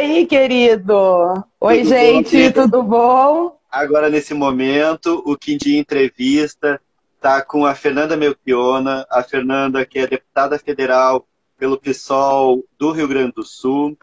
aí, 0.00 0.26
querido? 0.26 1.44
Oi, 1.60 1.78
tudo 1.78 1.88
gente, 1.88 2.50
bom, 2.50 2.62
tudo 2.62 2.82
bom? 2.82 3.60
Agora, 3.70 4.08
nesse 4.08 4.32
momento, 4.32 5.22
o 5.26 5.36
Quindim 5.36 5.76
Entrevista 5.76 6.80
está 7.16 7.42
com 7.42 7.66
a 7.66 7.74
Fernanda 7.74 8.16
Melchiona, 8.16 9.06
a 9.10 9.22
Fernanda 9.22 9.84
que 9.84 9.98
é 9.98 10.06
deputada 10.06 10.58
federal 10.58 11.26
pelo 11.58 11.78
PSOL 11.78 12.64
do 12.78 12.92
Rio 12.92 13.06
Grande 13.06 13.32
do 13.32 13.44
Sul. 13.44 13.96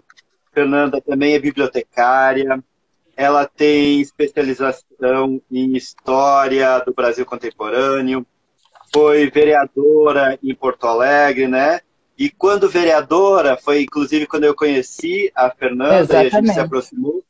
Fernanda 0.53 1.01
também 1.01 1.33
é 1.33 1.39
bibliotecária, 1.39 2.63
ela 3.15 3.45
tem 3.45 3.99
especialização 3.99 5.41
em 5.51 5.75
História 5.75 6.79
do 6.79 6.93
Brasil 6.93 7.25
Contemporâneo, 7.25 8.25
foi 8.93 9.29
vereadora 9.31 10.37
em 10.43 10.53
Porto 10.53 10.85
Alegre, 10.85 11.47
né? 11.47 11.81
E 12.17 12.29
quando 12.29 12.69
vereadora, 12.69 13.57
foi 13.57 13.83
inclusive 13.83 14.25
quando 14.25 14.45
eu 14.45 14.55
conheci 14.55 15.31
a 15.35 15.51
Fernanda 15.51 15.99
Exatamente. 15.99 16.33
e 16.33 16.35
a 16.35 16.41
gente 16.41 16.53
se 16.53 16.59
aproximou, 16.59 17.23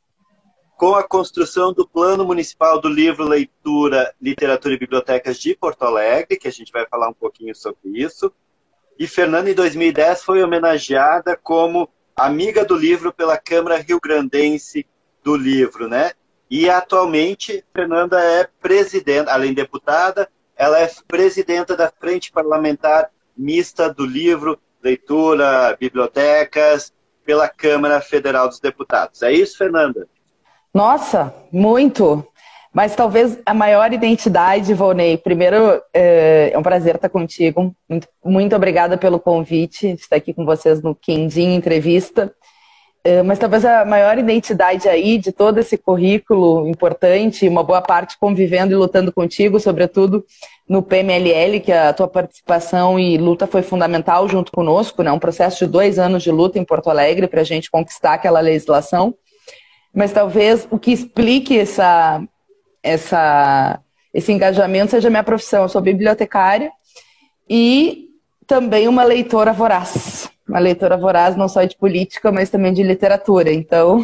com 0.77 0.93
a 0.93 1.03
construção 1.03 1.73
do 1.73 1.87
Plano 1.87 2.23
Municipal 2.23 2.79
do 2.79 2.87
Livro, 2.87 3.27
Leitura, 3.27 4.13
Literatura 4.21 4.75
e 4.75 4.79
Bibliotecas 4.79 5.37
de 5.39 5.55
Porto 5.55 5.83
Alegre, 5.83 6.37
que 6.37 6.47
a 6.47 6.51
gente 6.51 6.71
vai 6.71 6.85
falar 6.85 7.09
um 7.09 7.13
pouquinho 7.13 7.53
sobre 7.55 7.99
isso. 7.99 8.31
E 8.97 9.07
Fernanda, 9.07 9.49
em 9.49 9.55
2010, 9.55 10.23
foi 10.23 10.43
homenageada 10.43 11.35
como 11.35 11.89
amiga 12.15 12.63
do 12.63 12.75
livro 12.75 13.11
pela 13.11 13.37
Câmara 13.37 13.77
Rio 13.77 13.99
Grandense 14.01 14.85
do 15.23 15.35
Livro, 15.35 15.87
né? 15.87 16.11
E 16.49 16.69
atualmente, 16.69 17.65
Fernanda 17.73 18.19
é 18.21 18.47
presidenta, 18.61 19.31
além 19.31 19.49
de 19.49 19.57
deputada, 19.57 20.29
ela 20.55 20.79
é 20.79 20.89
presidenta 21.07 21.75
da 21.75 21.91
Frente 21.91 22.31
Parlamentar 22.31 23.11
Mista 23.35 23.91
do 23.91 24.05
Livro, 24.05 24.59
Leitura, 24.87 25.75
Bibliotecas, 25.79 26.93
pela 27.25 27.49
Câmara 27.49 27.99
Federal 27.99 28.47
dos 28.47 28.59
Deputados. 28.59 29.21
É 29.21 29.31
isso, 29.31 29.57
Fernanda? 29.57 30.07
Nossa, 30.73 31.33
muito. 31.51 32.25
Mas 32.73 32.95
talvez 32.95 33.39
a 33.45 33.53
maior 33.53 33.91
identidade, 33.91 34.73
Volney. 34.73 35.17
Primeiro, 35.17 35.81
é, 35.93 36.51
é 36.53 36.57
um 36.57 36.63
prazer 36.63 36.95
estar 36.95 37.09
contigo. 37.09 37.75
Muito, 37.89 38.07
muito 38.23 38.55
obrigada 38.55 38.97
pelo 38.97 39.19
convite, 39.19 39.87
estar 39.87 40.15
aqui 40.15 40.33
com 40.33 40.45
vocês 40.45 40.81
no 40.81 40.95
Quindim 40.95 41.55
Entrevista. 41.55 42.33
É, 43.07 43.23
mas 43.23 43.39
talvez 43.39 43.63
a 43.63 43.85
maior 43.85 44.17
identidade 44.17 44.89
aí 44.89 45.17
de 45.17 45.31
todo 45.31 45.59
esse 45.59 45.77
currículo 45.77 46.67
importante, 46.67 47.47
uma 47.47 47.63
boa 47.63 47.81
parte 47.81 48.17
convivendo 48.19 48.73
e 48.73 48.75
lutando 48.75 49.13
contigo, 49.13 49.61
sobretudo 49.61 50.25
no 50.67 50.83
PMLL, 50.83 51.61
que 51.61 51.71
a 51.71 51.93
tua 51.93 52.09
participação 52.09 52.99
e 52.99 53.17
luta 53.17 53.47
foi 53.47 53.61
fundamental 53.61 54.27
junto 54.27 54.51
conosco, 54.51 55.03
né? 55.03 55.09
Um 55.09 55.19
processo 55.19 55.63
de 55.63 55.71
dois 55.71 55.97
anos 55.97 56.21
de 56.21 56.31
luta 56.31 56.59
em 56.59 56.65
Porto 56.65 56.89
Alegre 56.89 57.29
para 57.29 57.39
a 57.39 57.45
gente 57.45 57.71
conquistar 57.71 58.15
aquela 58.15 58.41
legislação. 58.41 59.15
Mas 59.95 60.11
talvez 60.11 60.67
o 60.69 60.77
que 60.77 60.91
explique 60.91 61.57
essa, 61.57 62.21
essa, 62.83 63.79
esse 64.13 64.33
engajamento 64.33 64.91
seja 64.91 65.09
minha 65.09 65.23
profissão. 65.23 65.63
Eu 65.63 65.69
sou 65.69 65.81
bibliotecária 65.81 66.73
e 67.49 68.06
também 68.47 68.87
uma 68.87 69.03
leitora 69.03 69.51
voraz. 69.51 70.31
Uma 70.47 70.59
leitora 70.59 70.95
voraz 70.95 71.35
não 71.35 71.49
só 71.49 71.63
de 71.65 71.77
política, 71.77 72.31
mas 72.31 72.49
também 72.49 72.71
de 72.73 72.81
literatura. 72.81 73.51
Então, 73.51 74.03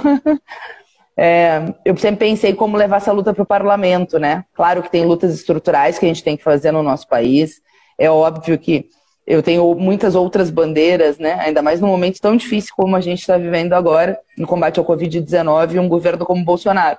é, 1.18 1.74
eu 1.86 1.96
sempre 1.96 2.28
pensei 2.28 2.54
como 2.54 2.76
levar 2.76 2.98
essa 2.98 3.14
luta 3.14 3.34
para 3.34 3.44
o 3.44 3.46
parlamento, 3.46 4.20
né? 4.20 4.44
Claro 4.54 4.84
que 4.84 4.92
tem 4.92 5.06
lutas 5.06 5.34
estruturais 5.34 5.98
que 5.98 6.06
a 6.06 6.08
gente 6.10 6.24
tem 6.24 6.36
que 6.36 6.44
fazer 6.44 6.72
no 6.72 6.84
nosso 6.84 7.08
país. 7.08 7.62
É 7.98 8.10
óbvio 8.10 8.60
que 8.60 8.88
eu 9.26 9.42
tenho 9.42 9.74
muitas 9.76 10.16
outras 10.16 10.50
bandeiras, 10.50 11.18
né? 11.18 11.36
Ainda 11.40 11.62
mais 11.62 11.80
num 11.80 11.88
momento 11.88 12.20
tão 12.20 12.36
difícil 12.36 12.74
como 12.76 12.98
a 12.98 13.02
gente 13.02 13.22
está 13.22 13.38
vivendo 13.38 13.72
agora, 13.72 14.20
no 14.38 14.46
combate 14.46 14.80
ao 14.80 14.86
Covid-19, 14.86 15.80
um 15.80 15.88
governo 15.88 16.26
como 16.26 16.44
Bolsonaro. 16.44 16.98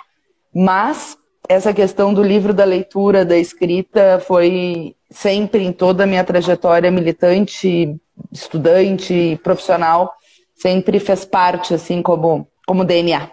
Mas 0.55 1.19
essa 1.49 1.75
questão 1.75 2.15
do 2.15 2.23
livro, 2.23 2.55
da 2.55 2.65
leitura, 2.65 3.25
da 3.25 3.37
escrita, 3.37 4.23
foi 4.27 4.97
sempre 5.11 5.63
em 5.63 5.73
toda 5.73 6.05
a 6.05 6.07
minha 6.07 6.25
trajetória 6.25 6.91
militante, 6.91 7.97
estudante, 8.33 9.39
profissional, 9.43 10.15
sempre 10.55 10.99
fez 10.99 11.25
parte, 11.25 11.75
assim, 11.75 12.03
como, 12.03 12.49
como 12.67 12.85
DNA. 12.85 13.31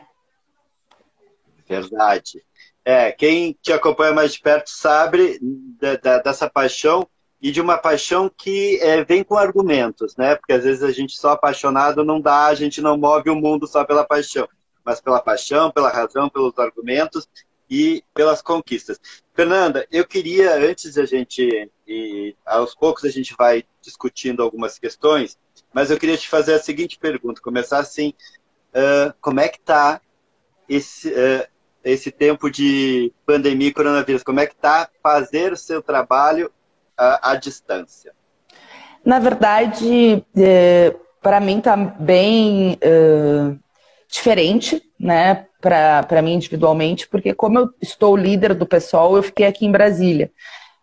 Verdade. 1.68 2.44
É, 2.84 3.12
quem 3.12 3.56
te 3.62 3.72
acompanha 3.72 4.12
mais 4.12 4.34
de 4.34 4.42
perto 4.42 4.70
sabe 4.70 5.40
da, 5.80 5.96
da, 5.96 6.18
dessa 6.18 6.50
paixão 6.50 7.08
e 7.42 7.52
de 7.52 7.62
uma 7.62 7.78
paixão 7.78 8.30
que 8.30 8.80
é, 8.82 9.04
vem 9.04 9.24
com 9.24 9.38
argumentos, 9.38 10.16
né? 10.18 10.36
Porque 10.36 10.54
às 10.54 10.64
vezes 10.64 10.84
a 10.84 10.92
gente 10.92 11.14
só 11.16 11.32
apaixonado 11.32 12.04
não 12.04 12.20
dá, 12.20 12.48
a 12.48 12.56
gente 12.56 12.82
não 12.82 12.98
move 12.98 13.30
o 13.30 13.36
mundo 13.36 13.68
só 13.68 13.86
pela 13.86 14.04
paixão, 14.04 14.48
mas 14.84 15.00
pela 15.00 15.22
paixão, 15.22 15.72
pela 15.72 15.90
razão, 15.90 16.28
pelos 16.28 16.58
argumentos 16.60 17.28
e 17.72 18.04
pelas 18.14 18.42
conquistas. 18.42 19.00
Fernanda, 19.34 19.88
eu 19.90 20.06
queria, 20.06 20.56
antes 20.56 20.98
a 20.98 21.06
gente, 21.06 21.72
e 21.88 22.36
aos 22.46 22.76
poucos 22.76 23.06
a 23.06 23.10
gente 23.10 23.34
vai 23.38 23.64
discutindo 23.82 24.44
algumas 24.44 24.78
questões, 24.78 25.40
mas 25.74 25.90
eu 25.90 25.98
queria 25.98 26.18
te 26.18 26.28
fazer 26.28 26.54
a 26.56 26.60
seguinte 26.60 27.00
pergunta, 27.00 27.42
começar 27.42 27.80
assim, 27.80 28.14
uh, 28.76 29.14
como 29.22 29.40
é 29.40 29.48
que 29.48 29.58
está 29.58 30.02
esse, 30.68 31.08
uh, 31.12 31.48
esse 31.82 32.12
tempo 32.12 32.52
de 32.52 33.14
pandemia 33.26 33.70
e 33.70 33.74
coronavírus? 33.74 34.22
Como 34.22 34.42
é 34.42 34.46
que 34.46 34.54
está 34.54 34.90
fazer 35.02 35.54
o 35.54 35.58
seu 35.58 35.82
trabalho 35.82 36.52
à, 36.98 37.36
distância? 37.36 38.14
Na 39.04 39.18
verdade, 39.18 40.24
é, 40.36 40.94
para 41.22 41.40
mim 41.40 41.58
está 41.58 41.76
bem 41.76 42.78
diferente, 44.08 44.84
né? 45.00 45.48
Para 45.62 46.22
mim 46.22 46.34
individualmente, 46.34 47.08
porque 47.08 47.34
como 47.34 47.60
eu 47.60 47.70
estou 47.82 48.18
líder 48.18 48.54
do 48.54 48.66
PSOL, 48.66 49.16
eu 49.16 49.24
fiquei 49.24 49.46
aqui 49.46 49.66
em 49.66 49.72
Brasília. 49.72 50.32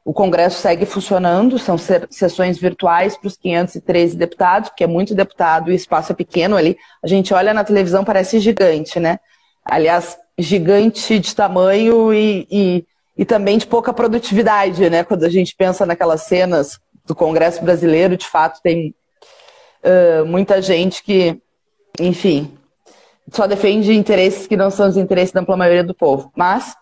O 0.05 0.13
Congresso 0.13 0.61
segue 0.61 0.87
funcionando, 0.87 1.59
são 1.59 1.77
sessões 2.09 2.57
virtuais 2.59 3.17
para 3.17 3.29
os 3.29 3.37
513 3.37 4.17
deputados, 4.17 4.71
porque 4.71 4.85
é 4.85 4.87
muito 4.87 5.15
deputado 5.15 5.71
e 5.71 5.73
o 5.73 5.77
espaço 5.77 6.13
é 6.13 6.15
pequeno 6.15 6.57
ali. 6.57 6.79
A 7.03 7.07
gente 7.07 7.35
olha 7.35 7.53
na 7.53 7.65
televisão, 7.65 8.05
parece 8.05 8.41
gigante, 8.41 8.99
né? 8.99 9.19
Aliás, 9.63 10.17
gigante 10.39 11.19
de 11.19 11.35
tamanho 11.35 12.15
e, 12.15 12.47
e 12.51 12.87
e 13.19 13.25
também 13.25 13.59
de 13.59 13.67
pouca 13.67 13.93
produtividade, 13.93 14.89
né? 14.89 15.03
Quando 15.03 15.25
a 15.25 15.29
gente 15.29 15.55
pensa 15.57 15.85
naquelas 15.85 16.23
cenas 16.23 16.79
do 17.05 17.17
Congresso 17.17 17.61
Brasileiro, 17.61 18.17
de 18.17 18.29
fato 18.29 18.63
tem 18.63 18.95
uh, 19.83 20.25
muita 20.25 20.63
gente 20.63 21.03
que, 21.03 21.37
enfim, 21.99 22.57
só 23.33 23.47
defende 23.47 23.93
interesses 23.93 24.47
que 24.47 24.57
não 24.57 24.71
são 24.71 24.89
os 24.89 24.97
interesses 24.97 25.33
da 25.33 25.41
ampla 25.41 25.57
maioria 25.57 25.85
do 25.85 25.95
povo. 25.95 26.33
Mas 26.37 26.75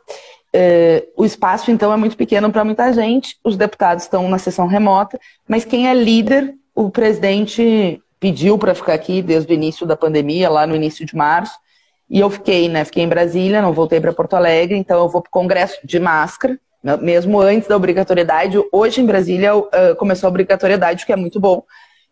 uh, 0.55 1.07
o 1.17 1.25
espaço, 1.25 1.71
então, 1.71 1.93
é 1.93 1.97
muito 1.97 2.17
pequeno 2.17 2.51
para 2.51 2.65
muita 2.65 2.93
gente. 2.93 3.37
Os 3.45 3.57
deputados 3.57 4.05
estão 4.05 4.29
na 4.29 4.39
sessão 4.39 4.67
remota, 4.67 5.19
mas 5.49 5.65
quem 5.65 5.89
é 5.89 5.95
líder, 5.95 6.55
o 6.75 6.91
presidente 6.91 8.01
pediu 8.19 8.59
para 8.59 8.75
ficar 8.75 8.95
aqui 8.95 9.23
desde 9.23 9.53
o 9.53 9.55
início 9.55 9.87
da 9.87 9.97
pandemia, 9.97 10.49
lá 10.49 10.67
no 10.67 10.75
início 10.75 11.05
de 11.05 11.15
março. 11.15 11.55
E 12.09 12.21
eu 12.21 12.31
fiquei, 12.31 12.69
né? 12.69 12.85
Fiquei 12.85 13.03
em 13.03 13.09
Brasília, 13.09 13.61
não 13.61 13.73
voltei 13.73 14.01
para 14.01 14.13
Porto 14.13 14.35
Alegre, 14.35 14.77
então 14.77 14.99
eu 14.99 15.09
vou 15.09 15.21
para 15.21 15.29
o 15.29 15.33
Congresso 15.33 15.79
de 15.85 15.99
máscara, 15.99 16.59
né, 16.83 16.97
mesmo 16.99 17.41
antes 17.41 17.69
da 17.69 17.77
obrigatoriedade. 17.77 18.57
Hoje 18.71 19.01
em 19.01 19.07
Brasília 19.07 19.57
uh, 19.57 19.69
começou 19.99 20.29
a 20.29 20.31
obrigatoriedade, 20.31 21.03
o 21.03 21.07
que 21.07 21.13
é 21.13 21.17
muito 21.17 21.41
bom, 21.41 21.65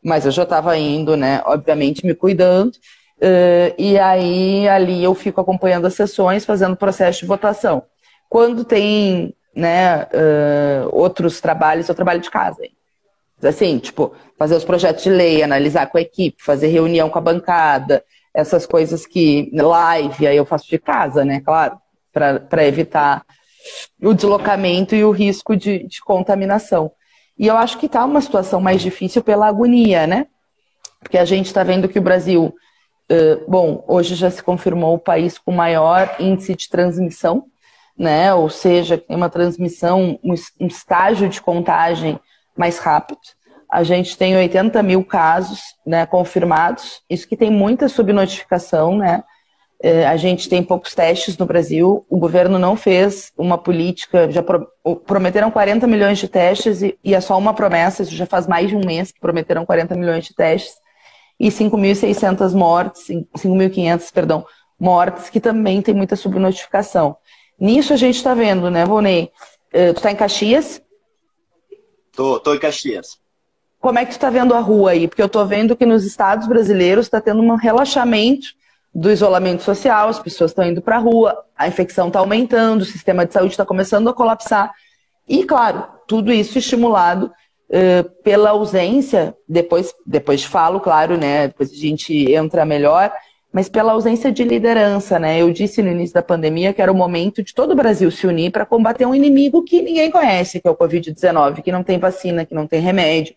mas 0.02 0.26
eu 0.26 0.32
já 0.32 0.42
estava 0.42 0.76
indo, 0.76 1.16
né? 1.16 1.40
Obviamente, 1.46 2.04
me 2.04 2.14
cuidando. 2.14 2.72
Uh, 3.24 3.72
e 3.78 3.98
aí 3.98 4.68
ali 4.68 5.02
eu 5.02 5.14
fico 5.14 5.40
acompanhando 5.40 5.86
as 5.86 5.94
sessões, 5.94 6.44
fazendo 6.44 6.76
processo 6.76 7.20
de 7.20 7.26
votação. 7.26 7.82
Quando 8.28 8.64
tem 8.66 9.34
né, 9.56 10.02
uh, 10.02 10.90
outros 10.92 11.40
trabalhos, 11.40 11.88
eu 11.88 11.94
trabalho 11.94 12.20
de 12.20 12.30
casa. 12.30 12.60
Assim, 13.42 13.78
tipo, 13.78 14.12
fazer 14.38 14.54
os 14.54 14.64
projetos 14.64 15.04
de 15.04 15.10
lei, 15.10 15.42
analisar 15.42 15.86
com 15.86 15.96
a 15.96 16.02
equipe, 16.02 16.42
fazer 16.42 16.66
reunião 16.66 17.08
com 17.08 17.18
a 17.18 17.22
bancada, 17.22 18.04
essas 18.34 18.66
coisas 18.66 19.06
que 19.06 19.50
live, 19.54 20.26
aí 20.26 20.36
eu 20.36 20.44
faço 20.44 20.68
de 20.68 20.78
casa, 20.78 21.24
né? 21.24 21.40
Claro, 21.40 21.78
para 22.12 22.66
evitar 22.66 23.24
o 24.02 24.12
deslocamento 24.12 24.94
e 24.94 25.04
o 25.04 25.10
risco 25.12 25.56
de, 25.56 25.86
de 25.86 26.00
contaminação. 26.00 26.92
E 27.38 27.46
eu 27.46 27.56
acho 27.56 27.78
que 27.78 27.86
está 27.86 28.04
uma 28.04 28.20
situação 28.20 28.60
mais 28.60 28.82
difícil 28.82 29.22
pela 29.22 29.46
agonia, 29.46 30.06
né? 30.06 30.26
Porque 31.00 31.18
a 31.18 31.24
gente 31.24 31.46
está 31.46 31.62
vendo 31.62 31.88
que 31.88 31.98
o 31.98 32.02
Brasil, 32.02 32.54
uh, 33.10 33.50
bom, 33.50 33.84
hoje 33.86 34.14
já 34.14 34.30
se 34.30 34.42
confirmou 34.42 34.94
o 34.94 34.98
país 34.98 35.38
com 35.38 35.52
maior 35.52 36.16
índice 36.18 36.54
de 36.54 36.68
transmissão, 36.68 37.46
né? 37.96 38.32
Ou 38.34 38.50
seja, 38.50 38.98
tem 38.98 39.16
uma 39.16 39.30
transmissão, 39.30 40.18
um, 40.22 40.34
estágio 40.66 41.28
de 41.28 41.40
contagem 41.40 42.18
mais 42.56 42.78
rápido 42.78 43.18
a 43.74 43.82
gente 43.82 44.16
tem 44.16 44.36
80 44.36 44.80
mil 44.84 45.04
casos 45.04 45.60
né, 45.84 46.06
confirmados, 46.06 47.02
isso 47.10 47.26
que 47.26 47.36
tem 47.36 47.50
muita 47.50 47.88
subnotificação, 47.88 48.96
né? 48.96 49.24
É, 49.82 50.06
a 50.06 50.16
gente 50.16 50.48
tem 50.48 50.62
poucos 50.62 50.94
testes 50.94 51.36
no 51.36 51.44
Brasil, 51.44 52.06
o 52.08 52.16
governo 52.16 52.56
não 52.56 52.76
fez 52.76 53.32
uma 53.36 53.58
política, 53.58 54.30
já 54.30 54.44
pro, 54.44 54.68
prometeram 55.04 55.50
40 55.50 55.88
milhões 55.88 56.18
de 56.18 56.28
testes 56.28 56.82
e, 56.82 56.96
e, 57.02 57.16
é 57.16 57.20
só 57.20 57.36
uma 57.36 57.52
promessa, 57.52 58.04
isso 58.04 58.14
já 58.14 58.26
faz 58.26 58.46
mais 58.46 58.68
de 58.68 58.76
um 58.76 58.86
mês 58.86 59.10
que 59.10 59.18
prometeram 59.18 59.66
40 59.66 59.96
milhões 59.96 60.24
de 60.24 60.34
testes. 60.36 60.76
E 61.38 61.48
5.600 61.48 62.52
mortes, 62.52 63.06
5.500, 63.08 64.12
perdão, 64.12 64.46
mortes, 64.78 65.30
que 65.30 65.40
também 65.40 65.82
tem 65.82 65.94
muita 65.94 66.16
subnotificação. 66.16 67.16
Nisso 67.58 67.92
a 67.92 67.96
gente 67.96 68.16
está 68.16 68.34
vendo, 68.34 68.70
né, 68.70 68.84
Vonei? 68.84 69.30
Uh, 69.72 69.92
tu 69.92 69.96
está 69.96 70.10
em 70.10 70.16
Caxias? 70.16 70.82
Tô, 72.12 72.38
tô 72.38 72.54
em 72.54 72.58
Caxias. 72.58 73.18
Como 73.80 73.98
é 73.98 74.04
que 74.04 74.12
tu 74.12 74.14
está 74.14 74.30
vendo 74.30 74.54
a 74.54 74.60
rua 74.60 74.92
aí? 74.92 75.06
Porque 75.06 75.20
eu 75.20 75.26
estou 75.26 75.44
vendo 75.46 75.76
que 75.76 75.84
nos 75.84 76.04
estados 76.04 76.46
brasileiros 76.46 77.06
está 77.06 77.20
tendo 77.20 77.42
um 77.42 77.54
relaxamento 77.54 78.46
do 78.94 79.10
isolamento 79.10 79.62
social, 79.62 80.08
as 80.08 80.20
pessoas 80.20 80.52
estão 80.52 80.64
indo 80.64 80.80
para 80.80 80.96
a 80.96 81.00
rua, 81.00 81.36
a 81.56 81.66
infecção 81.66 82.06
está 82.06 82.20
aumentando, 82.20 82.82
o 82.82 82.86
sistema 82.86 83.26
de 83.26 83.32
saúde 83.32 83.52
está 83.52 83.66
começando 83.66 84.08
a 84.08 84.14
colapsar. 84.14 84.72
E, 85.28 85.44
claro, 85.44 85.84
tudo 86.06 86.32
isso 86.32 86.58
estimulado 86.58 87.30
pela 88.22 88.50
ausência, 88.50 89.34
depois, 89.48 89.92
depois 90.06 90.44
falo, 90.44 90.80
claro, 90.80 91.16
né? 91.16 91.48
Depois 91.48 91.72
a 91.72 91.76
gente 91.76 92.32
entra 92.32 92.64
melhor, 92.64 93.12
mas 93.52 93.68
pela 93.68 93.92
ausência 93.92 94.32
de 94.32 94.44
liderança, 94.44 95.18
né? 95.18 95.40
Eu 95.40 95.52
disse 95.52 95.82
no 95.82 95.90
início 95.90 96.14
da 96.14 96.22
pandemia 96.22 96.72
que 96.72 96.82
era 96.82 96.90
o 96.90 96.94
momento 96.94 97.42
de 97.42 97.54
todo 97.54 97.72
o 97.72 97.76
Brasil 97.76 98.10
se 98.10 98.26
unir 98.26 98.50
para 98.50 98.66
combater 98.66 99.06
um 99.06 99.14
inimigo 99.14 99.62
que 99.62 99.80
ninguém 99.82 100.10
conhece, 100.10 100.60
que 100.60 100.68
é 100.68 100.70
o 100.70 100.76
Covid-19, 100.76 101.62
que 101.62 101.72
não 101.72 101.82
tem 101.82 101.98
vacina, 101.98 102.44
que 102.44 102.54
não 102.54 102.66
tem 102.66 102.80
remédio. 102.80 103.34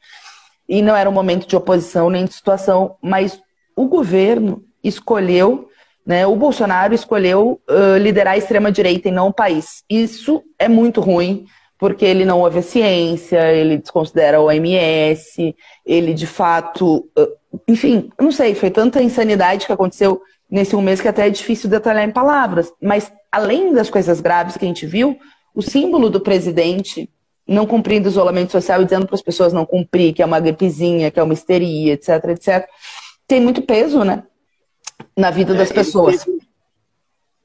E 0.67 0.81
não 0.81 0.95
era 0.95 1.09
um 1.09 1.13
momento 1.13 1.47
de 1.47 1.55
oposição 1.55 2.09
nem 2.09 2.25
de 2.25 2.33
situação, 2.33 2.95
mas 3.01 3.39
o 3.75 3.87
governo 3.87 4.63
escolheu, 4.83 5.69
né, 6.05 6.25
o 6.25 6.35
Bolsonaro 6.35 6.93
escolheu 6.93 7.61
uh, 7.69 7.97
liderar 7.97 8.33
a 8.33 8.37
extrema-direita 8.37 9.09
e 9.09 9.11
não 9.11 9.27
o 9.27 9.33
país. 9.33 9.83
Isso 9.89 10.43
é 10.57 10.67
muito 10.67 10.99
ruim, 10.99 11.45
porque 11.77 12.05
ele 12.05 12.25
não 12.25 12.41
ouve 12.41 12.59
a 12.59 12.63
ciência, 12.63 13.51
ele 13.51 13.77
desconsidera 13.77 14.39
o 14.39 14.45
OMS, 14.45 15.55
ele 15.85 16.13
de 16.13 16.27
fato. 16.27 17.07
Uh, 17.17 17.61
enfim, 17.67 18.09
não 18.19 18.31
sei, 18.31 18.55
foi 18.55 18.69
tanta 18.69 19.01
insanidade 19.01 19.65
que 19.65 19.71
aconteceu 19.71 20.21
nesse 20.49 20.75
um 20.75 20.81
mês 20.81 21.01
que 21.01 21.07
até 21.07 21.27
é 21.27 21.29
difícil 21.29 21.69
detalhar 21.69 22.07
em 22.07 22.11
palavras. 22.11 22.71
Mas, 22.81 23.11
além 23.31 23.73
das 23.73 23.89
coisas 23.89 24.21
graves 24.21 24.57
que 24.57 24.65
a 24.65 24.67
gente 24.67 24.85
viu, 24.85 25.17
o 25.53 25.61
símbolo 25.61 26.09
do 26.09 26.19
presidente 26.19 27.09
não 27.47 27.65
cumprindo 27.65 28.09
isolamento 28.09 28.51
social 28.51 28.81
e 28.81 28.85
dizendo 28.85 29.05
para 29.05 29.15
as 29.15 29.21
pessoas 29.21 29.53
não 29.53 29.65
cumprir, 29.65 30.13
que 30.13 30.21
é 30.21 30.25
uma 30.25 30.39
gripezinha, 30.39 31.09
que 31.09 31.19
é 31.19 31.23
uma 31.23 31.33
histeria, 31.33 31.93
etc, 31.93 32.09
etc, 32.29 32.67
tem 33.25 33.39
muito 33.39 33.61
peso, 33.61 34.03
né? 34.03 34.23
na 35.15 35.31
vida 35.31 35.53
das 35.53 35.71
é, 35.71 35.73
pessoas. 35.73 36.25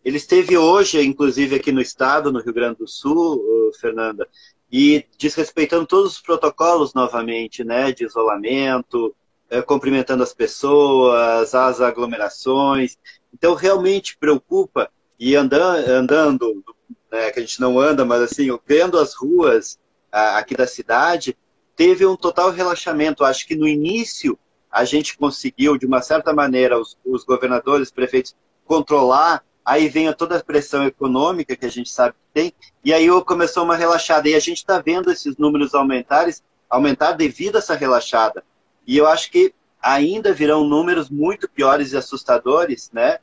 Ele 0.05 0.17
esteve, 0.17 0.57
hoje, 0.57 1.01
inclusive, 1.05 1.57
aqui 1.57 1.71
no 1.71 1.81
estado, 1.81 2.33
no 2.33 2.41
Rio 2.41 2.53
Grande 2.53 2.79
do 2.79 2.89
Sul, 2.89 3.71
Fernanda, 3.81 4.29
e 4.71 5.05
desrespeitando 5.19 5.87
todos 5.87 6.13
os 6.13 6.21
protocolos 6.21 6.95
novamente, 6.95 7.63
né, 7.63 7.93
de 7.93 8.05
isolamento, 8.05 9.15
é, 9.51 9.61
cumprimentando 9.61 10.23
as 10.23 10.33
pessoas, 10.33 11.55
as 11.55 11.81
aglomerações. 11.81 12.99
Então, 13.33 13.55
realmente 13.55 14.17
preocupa, 14.17 14.91
e 15.19 15.37
andando, 15.37 15.89
andando 15.89 16.65
né, 17.11 17.31
que 17.31 17.39
a 17.39 17.43
gente 17.43 17.61
não 17.61 17.79
anda, 17.79 18.05
mas 18.05 18.23
assim, 18.23 18.49
vendo 18.67 18.99
as 18.99 19.15
ruas 19.15 19.79
aqui 20.11 20.57
da 20.57 20.67
cidade, 20.67 21.37
teve 21.77 22.05
um 22.05 22.17
total 22.17 22.51
relaxamento. 22.51 23.25
Acho 23.25 23.47
que 23.47 23.55
no 23.55 23.69
início 23.69 24.39
a 24.71 24.85
gente 24.85 25.17
conseguiu, 25.17 25.77
de 25.77 25.87
uma 25.87 26.01
certa 26.01 26.33
maneira, 26.33 26.79
os, 26.79 26.99
os 27.05 27.25
governadores, 27.25 27.91
prefeitos, 27.91 28.35
controlar, 28.65 29.45
aí 29.65 29.89
vem 29.89 30.13
toda 30.13 30.37
a 30.37 30.45
pressão 30.45 30.85
econômica 30.85 31.57
que 31.57 31.67
a 31.67 31.71
gente 31.71 31.91
sabe 31.91 32.15
que 32.15 32.35
tem, 32.35 32.53
e 32.85 32.93
aí 32.93 33.09
começou 33.23 33.65
uma 33.65 33.77
relaxada. 33.77 34.29
E 34.29 34.35
a 34.35 34.41
gente 34.41 34.59
está 34.59 34.79
vendo 34.81 35.11
esses 35.11 35.37
números 35.37 35.75
aumentarem, 35.75 36.35
aumentar 36.69 37.13
devido 37.13 37.57
a 37.57 37.59
essa 37.59 37.75
relaxada. 37.75 38.43
E 38.87 38.97
eu 38.97 39.07
acho 39.07 39.31
que 39.31 39.55
ainda 39.81 40.33
virão 40.33 40.65
números 40.65 41.11
muito 41.11 41.49
piores 41.49 41.93
e 41.93 41.97
assustadores, 41.97 42.91
né? 42.93 43.19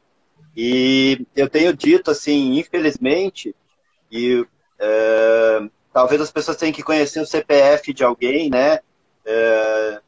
E 0.56 1.26
eu 1.36 1.50
tenho 1.50 1.74
dito, 1.74 2.12
assim, 2.12 2.58
infelizmente, 2.58 3.56
e 4.12 4.46
é, 4.78 5.70
talvez 5.94 6.22
as 6.22 6.32
pessoas 6.32 6.58
tenham 6.58 6.74
que 6.74 6.84
conhecer 6.84 7.22
o 7.22 7.26
CPF 7.26 7.94
de 7.94 8.04
alguém, 8.04 8.50
né? 8.50 8.80
É, 9.26 10.02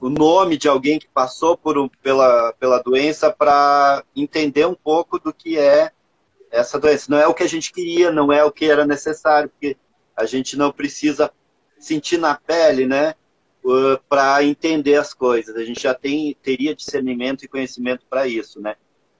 o 0.00 0.08
nome 0.08 0.56
de 0.56 0.68
alguém 0.68 0.98
que 0.98 1.08
passou 1.08 1.56
por 1.56 1.90
pela, 2.02 2.52
pela 2.54 2.82
doença 2.82 3.30
para 3.30 4.02
entender 4.16 4.66
um 4.66 4.74
pouco 4.74 5.18
do 5.18 5.32
que 5.32 5.58
é 5.58 5.92
essa 6.50 6.78
doença. 6.78 7.06
Não 7.10 7.18
é 7.18 7.26
o 7.26 7.34
que 7.34 7.42
a 7.42 7.48
gente 7.48 7.72
queria, 7.72 8.10
não 8.10 8.32
é 8.32 8.42
o 8.42 8.50
que 8.50 8.64
era 8.64 8.86
necessário, 8.86 9.50
porque 9.50 9.76
a 10.16 10.24
gente 10.24 10.56
não 10.56 10.72
precisa 10.72 11.30
sentir 11.78 12.18
na 12.18 12.34
pele, 12.34 12.86
né, 12.86 13.14
para 14.08 14.42
entender 14.42 14.96
as 14.96 15.12
coisas. 15.12 15.54
A 15.54 15.64
gente 15.64 15.82
já 15.82 15.94
tem 15.94 16.34
teria 16.42 16.74
discernimento 16.74 17.44
e 17.44 17.48
conhecimento 17.48 18.04
para 18.08 18.26
isso, 18.26 18.60
né? 18.60 18.76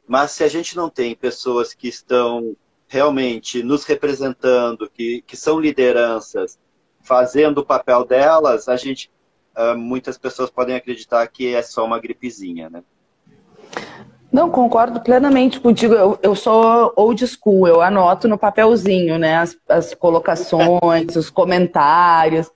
Mas 0.09 0.33
se 0.33 0.43
a 0.43 0.49
gente 0.49 0.77
não 0.77 0.89
tem 0.89 1.15
pessoas 1.15 1.73
que 1.73 1.89
estão 1.89 2.57
realmente 2.89 3.63
nos 3.63 3.85
representando, 3.85 4.91
que, 4.91 5.23
que 5.27 5.37
são 5.37 5.61
lideranças, 5.61 6.59
fazendo 7.03 7.59
o 7.59 7.67
papel 7.67 8.05
delas, 8.05 8.69
a 8.69 8.77
gente 8.77 9.11
muitas 9.77 10.17
pessoas 10.17 10.51
podem 10.51 10.77
acreditar 10.77 11.27
que 11.27 11.55
é 11.55 11.63
só 11.63 11.85
uma 11.85 11.99
gripezinha, 11.99 12.71
né? 12.71 12.83
Não, 14.33 14.49
concordo 14.49 15.01
plenamente 15.01 15.59
contigo. 15.59 15.95
Eu, 15.95 16.19
eu 16.23 16.35
sou 16.37 16.93
old 16.95 17.27
school, 17.27 17.67
eu 17.67 17.81
anoto 17.83 18.29
no 18.29 18.39
papelzinho, 18.39 19.19
né? 19.19 19.39
As, 19.39 19.57
as 19.69 19.95
colocações, 19.95 21.15
os 21.17 21.29
comentários. 21.29 22.49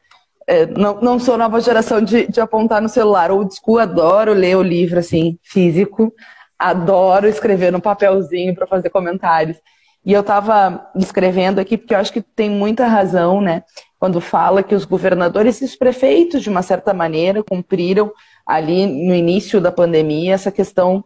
É, 0.47 0.67
não, 0.67 1.01
não 1.01 1.19
sou 1.19 1.37
nova 1.37 1.61
geração 1.61 2.01
de, 2.01 2.27
de 2.29 2.41
apontar 2.41 2.81
no 2.81 2.89
celular. 2.89 3.33
Old 3.33 3.53
school, 3.55 3.81
adoro 3.81 4.33
ler 4.33 4.57
o 4.57 4.63
livro, 4.63 5.01
assim, 5.01 5.37
físico. 5.43 6.15
Adoro 6.57 7.27
escrever 7.27 7.73
no 7.73 7.81
papelzinho 7.81 8.55
para 8.55 8.67
fazer 8.67 8.91
comentários. 8.91 9.57
E 10.05 10.13
eu 10.13 10.21
estava 10.21 10.91
escrevendo 10.97 11.59
aqui 11.59 11.79
porque 11.79 11.95
eu 11.95 11.99
acho 11.99 12.13
que 12.13 12.21
tem 12.21 12.51
muita 12.51 12.87
razão, 12.87 13.41
né? 13.41 13.63
quando 14.05 14.21
fala 14.21 14.63
que 14.63 14.75
os 14.75 14.85
governadores 14.85 15.63
e 15.63 15.65
os 15.65 15.75
prefeitos, 15.75 16.43
de 16.43 16.51
uma 16.51 16.61
certa 16.61 16.93
maneira, 16.93 17.43
cumpriram 17.43 18.13
ali 18.45 18.87
no 18.87 19.15
início 19.15 19.63
da 19.63 19.73
pandemia 19.73 20.35
essa 20.35 20.53
questão 20.53 21.03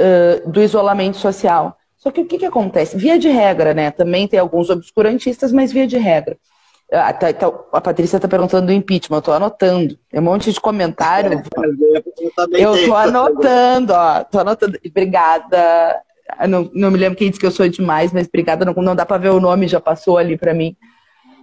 uh, 0.00 0.50
do 0.50 0.62
isolamento 0.62 1.18
social. 1.18 1.76
Só 1.98 2.10
que 2.10 2.22
o 2.22 2.24
que, 2.24 2.38
que 2.38 2.46
acontece? 2.46 2.96
Via 2.96 3.18
de 3.18 3.28
regra, 3.28 3.74
né? 3.74 3.90
Também 3.90 4.26
tem 4.26 4.40
alguns 4.40 4.70
obscurantistas, 4.70 5.52
mas 5.52 5.70
via 5.70 5.86
de 5.86 5.98
regra. 5.98 6.38
A, 6.90 7.12
tá, 7.12 7.30
tá, 7.34 7.52
a 7.70 7.82
Patrícia 7.82 8.16
está 8.16 8.26
perguntando 8.26 8.68
do 8.68 8.72
impeachment, 8.72 9.16
eu 9.16 9.18
estou 9.18 9.34
anotando. 9.34 9.98
Tem 10.08 10.18
um 10.18 10.24
monte 10.24 10.50
de 10.50 10.58
comentário. 10.58 11.42
Eu 12.52 12.76
estou 12.76 12.96
anotando, 12.96 13.92
ó. 13.92 14.24
Tô 14.24 14.38
anotando. 14.38 14.78
Obrigada. 14.86 16.00
Não, 16.48 16.70
não 16.74 16.90
me 16.90 16.98
lembro 16.98 17.18
quem 17.18 17.28
disse 17.28 17.40
que 17.40 17.46
eu 17.46 17.50
sou 17.50 17.68
demais, 17.68 18.12
mas 18.12 18.26
obrigada. 18.26 18.64
Não, 18.64 18.74
não 18.74 18.94
dá 18.94 19.06
para 19.06 19.18
ver 19.18 19.30
o 19.30 19.40
nome, 19.40 19.68
já 19.68 19.80
passou 19.80 20.18
ali 20.18 20.36
para 20.36 20.54
mim. 20.54 20.76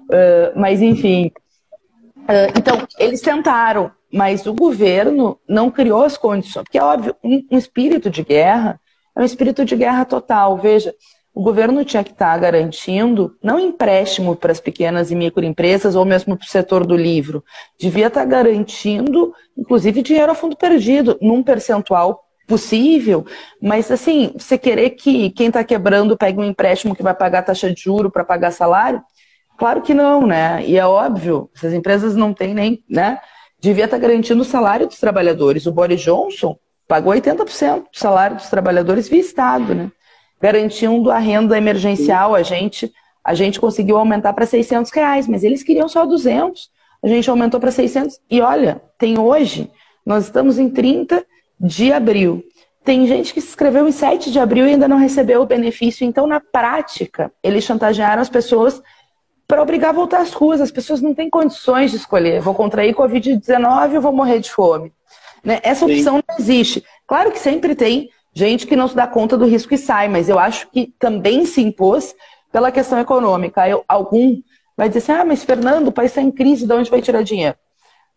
Uh, 0.09 0.59
mas, 0.59 0.81
enfim. 0.81 1.31
Uh, 2.17 2.51
então, 2.57 2.87
eles 2.99 3.21
tentaram, 3.21 3.91
mas 4.11 4.45
o 4.45 4.53
governo 4.53 5.39
não 5.47 5.71
criou 5.71 6.03
as 6.03 6.17
condições. 6.17 6.63
Porque, 6.63 6.77
é 6.77 6.83
óbvio, 6.83 7.15
um, 7.23 7.43
um 7.51 7.57
espírito 7.57 8.09
de 8.09 8.23
guerra 8.23 8.79
é 9.15 9.21
um 9.21 9.25
espírito 9.25 9.63
de 9.63 9.75
guerra 9.75 10.05
total. 10.05 10.57
Veja, 10.57 10.93
o 11.33 11.41
governo 11.41 11.83
tinha 11.83 12.03
que 12.03 12.11
estar 12.11 12.37
garantindo, 12.39 13.35
não 13.43 13.59
empréstimo 13.59 14.35
para 14.37 14.53
as 14.53 14.59
pequenas 14.61 15.11
e 15.11 15.15
microempresas 15.15 15.93
ou 15.93 16.05
mesmo 16.05 16.37
para 16.37 16.45
o 16.45 16.49
setor 16.49 16.85
do 16.85 16.95
livro, 16.95 17.43
devia 17.77 18.07
estar 18.07 18.23
garantindo, 18.23 19.33
inclusive, 19.57 20.01
dinheiro 20.01 20.31
a 20.31 20.35
fundo 20.35 20.55
perdido, 20.55 21.17
num 21.21 21.43
percentual 21.43 22.24
possível, 22.47 23.25
mas 23.61 23.89
assim, 23.89 24.31
você 24.37 24.57
querer 24.57 24.91
que 24.91 25.31
quem 25.31 25.47
está 25.47 25.63
quebrando 25.63 26.17
pegue 26.17 26.39
um 26.39 26.43
empréstimo 26.43 26.95
que 26.95 27.03
vai 27.03 27.13
pagar 27.13 27.41
taxa 27.41 27.73
de 27.73 27.81
juro 27.81 28.11
para 28.11 28.23
pagar 28.23 28.51
salário, 28.51 29.01
Claro 29.57 29.81
que 29.81 29.93
não, 29.93 30.25
né? 30.27 30.63
E 30.65 30.77
é 30.77 30.85
óbvio, 30.85 31.49
essas 31.55 31.73
empresas 31.73 32.15
não 32.15 32.33
têm 32.33 32.53
nem, 32.53 32.83
né? 32.89 33.19
Devia 33.59 33.85
estar 33.85 33.97
garantindo 33.97 34.41
o 34.41 34.45
salário 34.45 34.85
dos 34.85 34.99
trabalhadores. 34.99 35.65
O 35.65 35.71
Boris 35.71 36.01
Johnson 36.01 36.57
pagou 36.87 37.13
80% 37.13 37.83
do 37.83 37.97
salário 37.97 38.35
dos 38.35 38.49
trabalhadores 38.49 39.07
via 39.07 39.19
Estado, 39.19 39.73
né? 39.73 39.91
Garantindo 40.41 41.09
a 41.09 41.17
renda 41.17 41.57
emergencial, 41.57 42.35
a 42.35 42.43
gente, 42.43 42.91
a 43.23 43.33
gente 43.33 43.59
conseguiu 43.59 43.97
aumentar 43.97 44.33
para 44.33 44.45
600 44.45 44.91
reais, 44.91 45.27
mas 45.27 45.43
eles 45.43 45.63
queriam 45.63 45.87
só 45.87 46.05
200. 46.05 46.69
A 47.01 47.07
gente 47.07 47.29
aumentou 47.29 47.59
para 47.59 47.71
600. 47.71 48.19
E 48.29 48.41
olha, 48.41 48.81
tem 48.97 49.17
hoje, 49.17 49.71
nós 50.05 50.25
estamos 50.25 50.59
em 50.59 50.69
30 50.69 51.25
de 51.59 51.91
abril. 51.91 52.43
Tem 52.83 53.07
gente 53.07 53.33
que 53.33 53.41
se 53.41 53.47
inscreveu 53.47 53.87
em 53.87 53.91
7 53.91 54.31
de 54.31 54.39
abril 54.39 54.67
e 54.67 54.71
ainda 54.71 54.87
não 54.87 54.97
recebeu 54.97 55.41
o 55.41 55.45
benefício. 55.45 56.05
Então, 56.05 56.27
na 56.27 56.39
prática, 56.39 57.31
eles 57.41 57.63
chantagearam 57.63 58.21
as 58.21 58.29
pessoas 58.29 58.81
para 59.47 59.61
obrigar 59.61 59.89
a 59.89 59.93
voltar 59.93 60.19
às 60.19 60.33
ruas. 60.33 60.61
As 60.61 60.71
pessoas 60.71 61.01
não 61.01 61.13
têm 61.13 61.29
condições 61.29 61.91
de 61.91 61.97
escolher. 61.97 62.41
Vou 62.41 62.53
contrair 62.53 62.93
Covid-19 62.93 63.95
ou 63.95 64.01
vou 64.01 64.13
morrer 64.13 64.39
de 64.39 64.51
fome. 64.51 64.93
Né? 65.43 65.59
Essa 65.63 65.85
opção 65.85 66.17
Sim. 66.17 66.23
não 66.27 66.35
existe. 66.37 66.83
Claro 67.07 67.31
que 67.31 67.39
sempre 67.39 67.75
tem 67.75 68.09
gente 68.33 68.67
que 68.67 68.75
não 68.75 68.87
se 68.87 68.95
dá 68.95 69.07
conta 69.07 69.37
do 69.37 69.45
risco 69.45 69.73
e 69.73 69.77
sai, 69.77 70.07
mas 70.07 70.29
eu 70.29 70.37
acho 70.37 70.69
que 70.69 70.93
também 70.99 71.45
se 71.45 71.61
impôs 71.61 72.15
pela 72.51 72.71
questão 72.71 72.99
econômica. 72.99 73.67
Eu, 73.67 73.83
algum 73.87 74.41
vai 74.77 74.89
dizer 74.89 74.99
assim: 74.99 75.11
ah, 75.11 75.25
mas 75.25 75.43
Fernando, 75.43 75.87
o 75.87 75.91
país 75.91 76.11
está 76.11 76.21
em 76.21 76.31
crise, 76.31 76.67
de 76.67 76.73
onde 76.73 76.91
vai 76.91 77.01
tirar 77.01 77.23
dinheiro? 77.23 77.55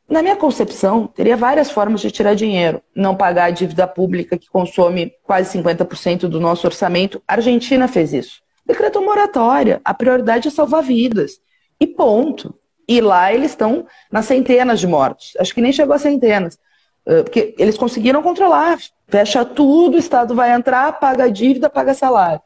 Na 0.08 0.22
minha 0.22 0.36
concepção, 0.36 1.06
teria 1.06 1.36
várias 1.36 1.70
formas 1.70 2.00
de 2.00 2.10
tirar 2.10 2.34
dinheiro. 2.34 2.80
Não 2.94 3.14
pagar 3.14 3.44
a 3.44 3.50
dívida 3.50 3.86
pública, 3.86 4.38
que 4.38 4.48
consome 4.48 5.12
quase 5.22 5.58
50% 5.58 6.20
do 6.20 6.40
nosso 6.40 6.66
orçamento. 6.66 7.22
A 7.28 7.34
Argentina 7.34 7.86
fez 7.86 8.12
isso. 8.12 8.40
Decretou 8.66 9.04
moratória. 9.04 9.80
A 9.84 9.92
prioridade 9.92 10.48
é 10.48 10.50
salvar 10.50 10.82
vidas. 10.82 11.32
E 11.78 11.86
ponto. 11.86 12.54
E 12.88 13.00
lá 13.00 13.32
eles 13.32 13.50
estão 13.50 13.86
nas 14.10 14.24
centenas 14.24 14.80
de 14.80 14.86
mortos. 14.86 15.34
Acho 15.38 15.54
que 15.54 15.60
nem 15.60 15.72
chegou 15.72 15.94
a 15.94 15.98
centenas. 15.98 16.58
Porque 17.04 17.54
eles 17.58 17.76
conseguiram 17.76 18.22
controlar. 18.22 18.78
Fecha 19.08 19.44
tudo, 19.44 19.94
o 19.96 19.98
Estado 19.98 20.34
vai 20.34 20.52
entrar, 20.52 20.98
paga 20.98 21.24
a 21.24 21.28
dívida, 21.28 21.70
paga 21.70 21.92
salário. 21.94 22.40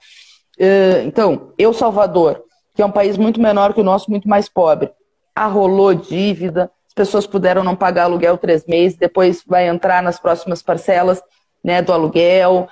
Então, 1.05 1.53
eu, 1.57 1.73
Salvador, 1.73 2.43
que 2.75 2.83
é 2.83 2.87
um 2.87 2.91
país 2.91 3.17
muito 3.17 3.41
menor 3.41 3.73
que 3.75 3.81
o 3.81 3.85
nosso, 3.85 4.11
muito 4.11 4.29
mais 4.29 4.49
pobre, 4.49 4.91
arrolou 5.35 5.95
dívida, 5.95 6.71
as 6.93 6.95
pessoas 6.95 7.27
puderam 7.27 7.65
não 7.65 7.75
pagar 7.75 8.05
aluguel 8.05 8.37
três 8.37 8.67
meses, 8.67 8.99
depois 8.99 9.43
vai 9.47 9.67
entrar 9.67 10.03
nas 10.03 10.19
próximas 10.19 10.63
parcelas 10.63 11.23
né, 11.65 11.81
do 11.81 11.91
aluguel, 11.91 12.69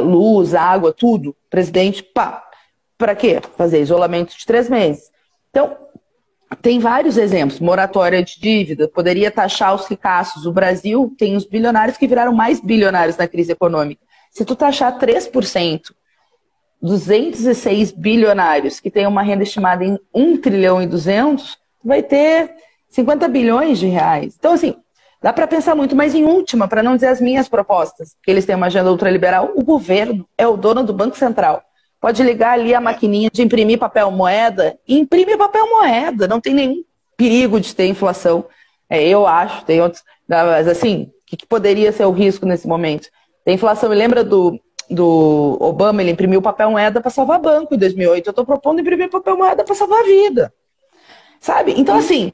luz, 0.00 0.54
água, 0.54 0.92
tudo. 0.92 1.34
Presidente, 1.50 2.04
pá, 2.04 2.48
para 2.96 3.16
quê? 3.16 3.40
Fazer 3.56 3.80
isolamento 3.80 4.38
de 4.38 4.46
três 4.46 4.70
meses. 4.70 5.10
Então, 5.50 5.76
tem 6.62 6.78
vários 6.78 7.18
exemplos. 7.18 7.58
Moratória 7.58 8.22
de 8.22 8.38
dívida, 8.38 8.86
poderia 8.86 9.28
taxar 9.28 9.74
os 9.74 9.88
ricaços. 9.88 10.46
O 10.46 10.52
Brasil 10.52 11.12
tem 11.18 11.34
os 11.34 11.44
bilionários 11.44 11.98
que 11.98 12.06
viraram 12.06 12.32
mais 12.32 12.60
bilionários 12.60 13.16
na 13.16 13.26
crise 13.26 13.50
econômica. 13.50 14.06
Se 14.30 14.44
tu 14.44 14.54
taxar 14.54 14.96
3%, 15.00 15.80
206 16.80 17.90
bilionários 17.90 18.78
que 18.78 18.88
têm 18.88 19.04
uma 19.04 19.22
renda 19.22 19.42
estimada 19.42 19.84
em 19.84 19.98
1 20.14 20.36
trilhão 20.40 20.80
e 20.80 20.86
200, 20.86 21.58
vai 21.84 22.04
ter 22.04 22.54
50 22.96 23.28
bilhões 23.28 23.78
de 23.78 23.86
reais. 23.86 24.34
Então, 24.38 24.54
assim, 24.54 24.74
dá 25.22 25.30
para 25.30 25.46
pensar 25.46 25.74
muito, 25.74 25.94
mas 25.94 26.14
em 26.14 26.24
última, 26.24 26.66
para 26.66 26.82
não 26.82 26.94
dizer 26.94 27.08
as 27.08 27.20
minhas 27.20 27.46
propostas, 27.46 28.16
que 28.22 28.30
eles 28.30 28.46
têm 28.46 28.56
uma 28.56 28.66
agenda 28.66 28.90
ultraliberal, 28.90 29.52
o 29.54 29.62
governo 29.62 30.26
é 30.36 30.46
o 30.46 30.56
dono 30.56 30.82
do 30.82 30.94
Banco 30.94 31.16
Central. 31.16 31.62
Pode 32.00 32.22
ligar 32.22 32.52
ali 32.52 32.74
a 32.74 32.80
maquininha 32.80 33.28
de 33.30 33.42
imprimir 33.42 33.78
papel 33.78 34.10
moeda 34.10 34.78
e 34.88 34.98
imprime 34.98 35.36
papel 35.36 35.68
moeda. 35.68 36.26
Não 36.26 36.40
tem 36.40 36.54
nenhum 36.54 36.82
perigo 37.18 37.60
de 37.60 37.74
ter 37.74 37.86
inflação. 37.86 38.46
É, 38.88 39.06
eu 39.06 39.26
acho, 39.26 39.64
tem 39.64 39.80
outros. 39.82 40.02
Mas 40.26 40.66
assim, 40.66 41.10
o 41.22 41.26
que, 41.26 41.36
que 41.36 41.46
poderia 41.46 41.92
ser 41.92 42.06
o 42.06 42.12
risco 42.12 42.46
nesse 42.46 42.66
momento? 42.66 43.08
Tem 43.44 43.54
inflação. 43.56 43.90
Me 43.90 43.96
lembra 43.96 44.24
do, 44.24 44.58
do 44.88 45.58
Obama, 45.60 46.00
ele 46.00 46.12
imprimiu 46.12 46.40
papel 46.40 46.70
moeda 46.70 47.00
para 47.00 47.10
salvar 47.10 47.40
banco 47.40 47.74
em 47.74 47.78
2008. 47.78 48.26
Eu 48.26 48.30
estou 48.30 48.44
propondo 48.44 48.80
imprimir 48.80 49.10
papel 49.10 49.36
moeda 49.36 49.64
para 49.64 49.74
salvar 49.74 50.00
a 50.00 50.04
vida. 50.04 50.52
Sabe? 51.40 51.74
Então, 51.76 51.96
assim, 51.96 52.32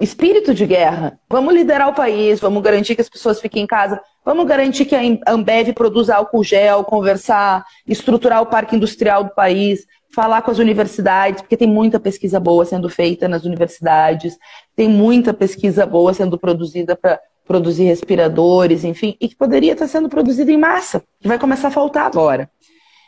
espírito 0.00 0.52
de 0.52 0.66
guerra. 0.66 1.18
Vamos 1.28 1.54
liderar 1.54 1.88
o 1.88 1.94
país, 1.94 2.40
vamos 2.40 2.62
garantir 2.62 2.94
que 2.94 3.00
as 3.00 3.08
pessoas 3.08 3.40
fiquem 3.40 3.62
em 3.62 3.66
casa, 3.66 4.00
vamos 4.24 4.46
garantir 4.46 4.84
que 4.84 4.94
a 4.94 5.32
Ambev 5.32 5.72
produza 5.72 6.16
álcool 6.16 6.44
gel, 6.44 6.84
conversar, 6.84 7.64
estruturar 7.86 8.42
o 8.42 8.46
parque 8.46 8.76
industrial 8.76 9.24
do 9.24 9.34
país, 9.34 9.86
falar 10.14 10.42
com 10.42 10.50
as 10.50 10.58
universidades, 10.58 11.42
porque 11.42 11.56
tem 11.56 11.68
muita 11.68 11.98
pesquisa 11.98 12.38
boa 12.38 12.64
sendo 12.64 12.88
feita 12.88 13.28
nas 13.28 13.44
universidades, 13.44 14.38
tem 14.76 14.88
muita 14.88 15.34
pesquisa 15.34 15.84
boa 15.84 16.14
sendo 16.14 16.38
produzida 16.38 16.96
para 16.96 17.20
produzir 17.46 17.84
respiradores, 17.84 18.84
enfim, 18.84 19.16
e 19.20 19.28
que 19.28 19.36
poderia 19.36 19.72
estar 19.72 19.86
sendo 19.86 20.08
produzida 20.08 20.50
em 20.50 20.56
massa, 20.56 21.02
que 21.20 21.28
vai 21.28 21.38
começar 21.38 21.68
a 21.68 21.70
faltar 21.70 22.06
agora. 22.06 22.48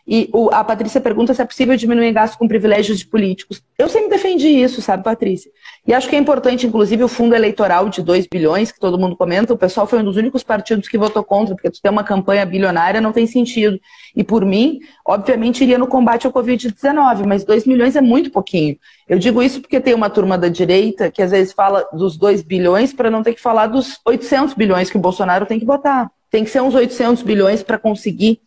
E 0.07 0.31
o, 0.33 0.51
a 0.53 0.63
Patrícia 0.63 1.01
pergunta 1.01 1.35
se 1.35 1.43
é 1.43 1.45
possível 1.45 1.77
diminuir 1.77 2.13
gastos 2.13 2.39
com 2.39 2.47
privilégios 2.47 2.99
de 2.99 3.07
políticos. 3.07 3.61
Eu 3.77 3.89
sempre 3.89 4.11
defendi 4.11 4.47
isso, 4.47 4.81
sabe, 4.81 5.03
Patrícia? 5.03 5.51
E 5.85 5.93
acho 5.93 6.09
que 6.09 6.15
é 6.15 6.19
importante, 6.19 6.65
inclusive, 6.65 7.03
o 7.03 7.09
fundo 7.09 7.35
eleitoral 7.35 7.89
de 7.89 8.03
2 8.03 8.29
bilhões, 8.31 8.71
que 8.71 8.79
todo 8.79 8.99
mundo 8.99 9.17
comenta. 9.17 9.53
O 9.53 9.59
pessoal 9.59 9.85
foi 9.85 9.99
um 9.99 10.05
dos 10.05 10.17
únicos 10.17 10.45
partidos 10.45 10.89
que 10.89 10.97
votou 10.97 11.25
contra, 11.25 11.57
porque 11.57 11.71
tu 11.71 11.83
ter 11.83 11.91
uma 11.91 12.05
campanha 12.05 12.47
bilionária 12.47 13.01
não 13.01 13.11
tem 13.11 13.27
sentido. 13.27 13.81
E 14.15 14.23
por 14.23 14.45
mim, 14.45 14.79
obviamente, 15.05 15.65
iria 15.65 15.77
no 15.77 15.89
combate 15.89 16.25
ao 16.25 16.33
Covid-19, 16.33 17.27
mas 17.27 17.45
2 17.45 17.67
milhões 17.67 17.97
é 17.97 18.01
muito 18.01 18.31
pouquinho. 18.31 18.77
Eu 19.09 19.19
digo 19.19 19.43
isso 19.43 19.61
porque 19.61 19.81
tem 19.81 19.93
uma 19.93 20.09
turma 20.09 20.39
da 20.39 20.49
direita 20.49 21.11
que 21.11 21.21
às 21.21 21.33
vezes 21.33 21.53
fala 21.53 21.85
dos 21.93 22.17
2 22.17 22.43
bilhões 22.43 22.93
para 22.93 23.11
não 23.11 23.25
ter 23.25 23.35
que 23.35 23.41
falar 23.41 23.67
dos 23.67 23.99
800 24.07 24.55
bilhões 24.55 24.89
que 24.89 24.97
o 24.97 25.01
Bolsonaro 25.01 25.47
tem 25.47 25.59
que 25.59 25.67
botar. 25.67 26.11
Tem 26.31 26.45
que 26.45 26.51
ser 26.51 26.63
uns 26.63 26.75
800 26.75 27.23
bilhões 27.23 27.63
para 27.63 27.79
conseguir 27.79 28.41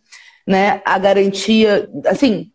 né, 0.46 0.80
a 0.84 0.98
garantia, 0.98 1.88
assim, 2.06 2.50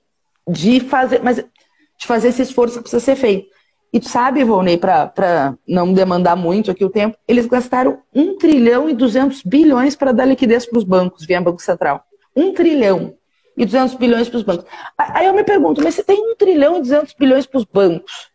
de 0.48 0.80
fazer, 0.80 1.22
mas 1.24 1.38
de 1.38 2.08
fazer 2.08 2.30
esse 2.30 2.42
esforço 2.42 2.76
que 2.76 2.82
precisa 2.82 3.04
ser 3.04 3.16
feito. 3.16 3.48
E 3.94 4.00
tu 4.00 4.10
sabe, 4.10 4.44
Volney, 4.44 4.78
para 4.78 5.58
não 5.66 5.94
demandar 5.94 6.36
muito 6.36 6.70
aqui 6.70 6.84
o 6.84 6.90
tempo, 6.90 7.18
eles 7.28 7.46
gastaram 7.46 8.02
1 8.14 8.38
trilhão 8.38 8.90
e 8.90 8.94
200 8.94 9.42
bilhões 9.44 9.96
para 9.96 10.12
dar 10.12 10.26
liquidez 10.26 10.66
para 10.66 10.78
os 10.78 10.84
bancos, 10.84 11.26
via 11.26 11.40
Banco 11.40 11.62
Central. 11.62 12.04
1 12.36 12.54
trilhão 12.54 13.16
e 13.56 13.66
200 13.66 13.96
bilhões 13.96 14.28
para 14.28 14.38
os 14.38 14.44
bancos. 14.44 14.66
Aí 14.98 15.26
eu 15.26 15.34
me 15.34 15.46
pergunto, 15.46 15.82
mas 15.82 15.96
você 15.96 16.04
tem 16.04 16.32
1 16.32 16.36
trilhão 16.36 16.78
e 16.78 16.82
200 16.82 17.14
bilhões 17.14 17.46
para 17.46 17.58
os 17.58 17.64
bancos? 17.64 18.30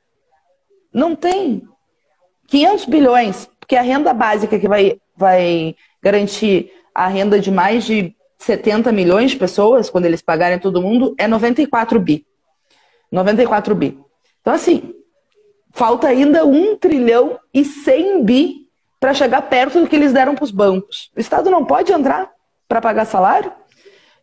Não 0.93 1.15
tem. 1.15 1.63
500 2.47 2.87
bilhões, 2.87 3.51
porque 3.61 3.77
a 3.77 3.83
renda 3.83 4.15
básica 4.15 4.59
que 4.59 4.67
vai, 4.67 4.99
vai 5.15 5.77
garantir 6.03 6.73
a 6.95 7.07
renda 7.07 7.39
de 7.39 7.51
mais 7.51 7.85
de 7.85 8.17
70 8.41 8.91
milhões 8.91 9.33
de 9.33 9.37
pessoas, 9.37 9.91
quando 9.91 10.07
eles 10.07 10.23
pagarem 10.23 10.59
todo 10.59 10.81
mundo, 10.81 11.15
é 11.19 11.29
94 11.29 12.01
bi. 12.01 12.27
94 13.13 13.75
bi. 13.75 13.99
Então, 14.41 14.55
assim, 14.55 14.95
falta 15.73 16.09
ainda 16.09 16.47
1 16.47 16.77
trilhão 16.77 17.39
e 17.53 17.65
100 17.65 18.25
bi 18.25 18.67
para 18.99 19.13
chegar 19.13 19.43
perto 19.43 19.81
do 19.81 19.87
que 19.87 19.95
eles 19.95 20.13
deram 20.13 20.35
para 20.35 20.45
os 20.45 20.51
bancos. 20.51 21.11
O 21.15 21.21
Estado 21.21 21.51
não 21.51 21.67
pode 21.67 21.93
entrar 21.93 22.31
para 22.67 22.81
pagar 22.81 23.05
salário? 23.05 23.53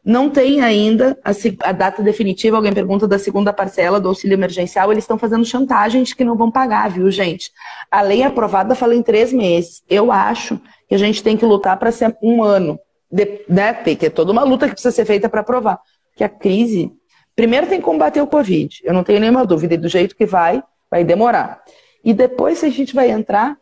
Não 0.03 0.29
tem 0.29 0.62
ainda 0.62 1.19
a, 1.24 1.31
a, 1.69 1.71
data 1.71 2.01
definitiva. 2.01 2.57
Alguém 2.57 2.74
pergunta 2.74 3.07
da 3.07 3.19
segunda 3.19 3.53
parcela 3.53 4.00
do 4.00 4.07
auxílio 4.07 4.36
emergencial. 4.36 4.91
Eles 4.91 5.03
estão 5.03 5.17
fazendo 5.17 5.45
chantagem 5.45 6.01
de 6.01 6.15
que 6.15 6.24
não 6.24 6.36
vão 6.36 6.50
pagar, 6.50 6.89
viu, 6.89 7.12
gente? 7.12 7.51
A 7.91 8.01
lei 8.01 8.24
aprovada 8.24 8.74
fala 8.74 8.95
em 8.95 9.03
três 9.03 9.31
meses. 9.31 9.83
Eu 9.88 10.12
acho 10.12 10.59
que 10.88 10.95
a 10.95 10.97
gente 10.97 11.21
tem 11.21 11.38
que 11.38 11.45
lutar 11.45 11.77
para 11.77 11.91
ser 11.91 12.17
um 12.24 12.41
ano 12.41 12.79
de, 13.12 13.46
né, 13.48 13.74
tem 13.74 13.96
que 13.96 14.08
é 14.08 14.10
toda 14.10 14.32
uma 14.32 14.44
luta 14.44 14.68
que 14.68 14.74
precisa 14.74 14.94
ser 14.94 15.06
feita 15.06 15.30
para 15.30 15.44
provar 15.44 15.80
que 16.18 16.24
a 16.24 16.30
crise, 16.30 16.92
primeiro 17.36 17.68
tem 17.68 17.80
que 17.80 17.86
combater 17.86 18.20
o 18.20 18.28
Covid, 18.28 18.82
eu 18.84 18.94
não 18.94 19.04
tenho 19.04 19.20
nenhuma 19.20 19.46
dúvida, 19.46 19.76
e 19.76 19.78
do 19.78 19.88
jeito 19.88 20.16
que 20.16 20.26
vai, 20.26 20.62
vai 20.90 21.04
demorar. 21.04 21.62
E 22.04 22.14
depois 22.14 22.64
a 22.64 22.70
gente 22.70 22.96
vai 22.96 23.12
entrar 23.12 23.56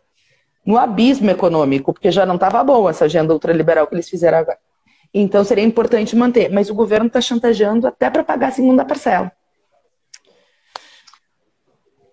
no 0.65 0.77
abismo 0.77 1.29
econômico, 1.29 1.93
porque 1.93 2.09
já 2.09 2.25
não 2.25 2.35
estava 2.35 2.63
bom 2.63 2.89
essa 2.89 3.05
agenda 3.05 3.33
ultraliberal 3.33 3.85
que 3.85 3.93
eles 3.93 4.09
fizeram 4.09 4.37
agora. 4.37 4.57
Então 5.13 5.43
seria 5.43 5.63
importante 5.63 6.15
manter, 6.15 6.49
mas 6.49 6.69
o 6.69 6.73
governo 6.73 7.07
está 7.07 7.21
chantageando 7.21 7.87
até 7.87 8.09
para 8.09 8.23
pagar 8.23 8.47
a 8.47 8.51
segunda 8.51 8.83
parcela. 8.83 9.31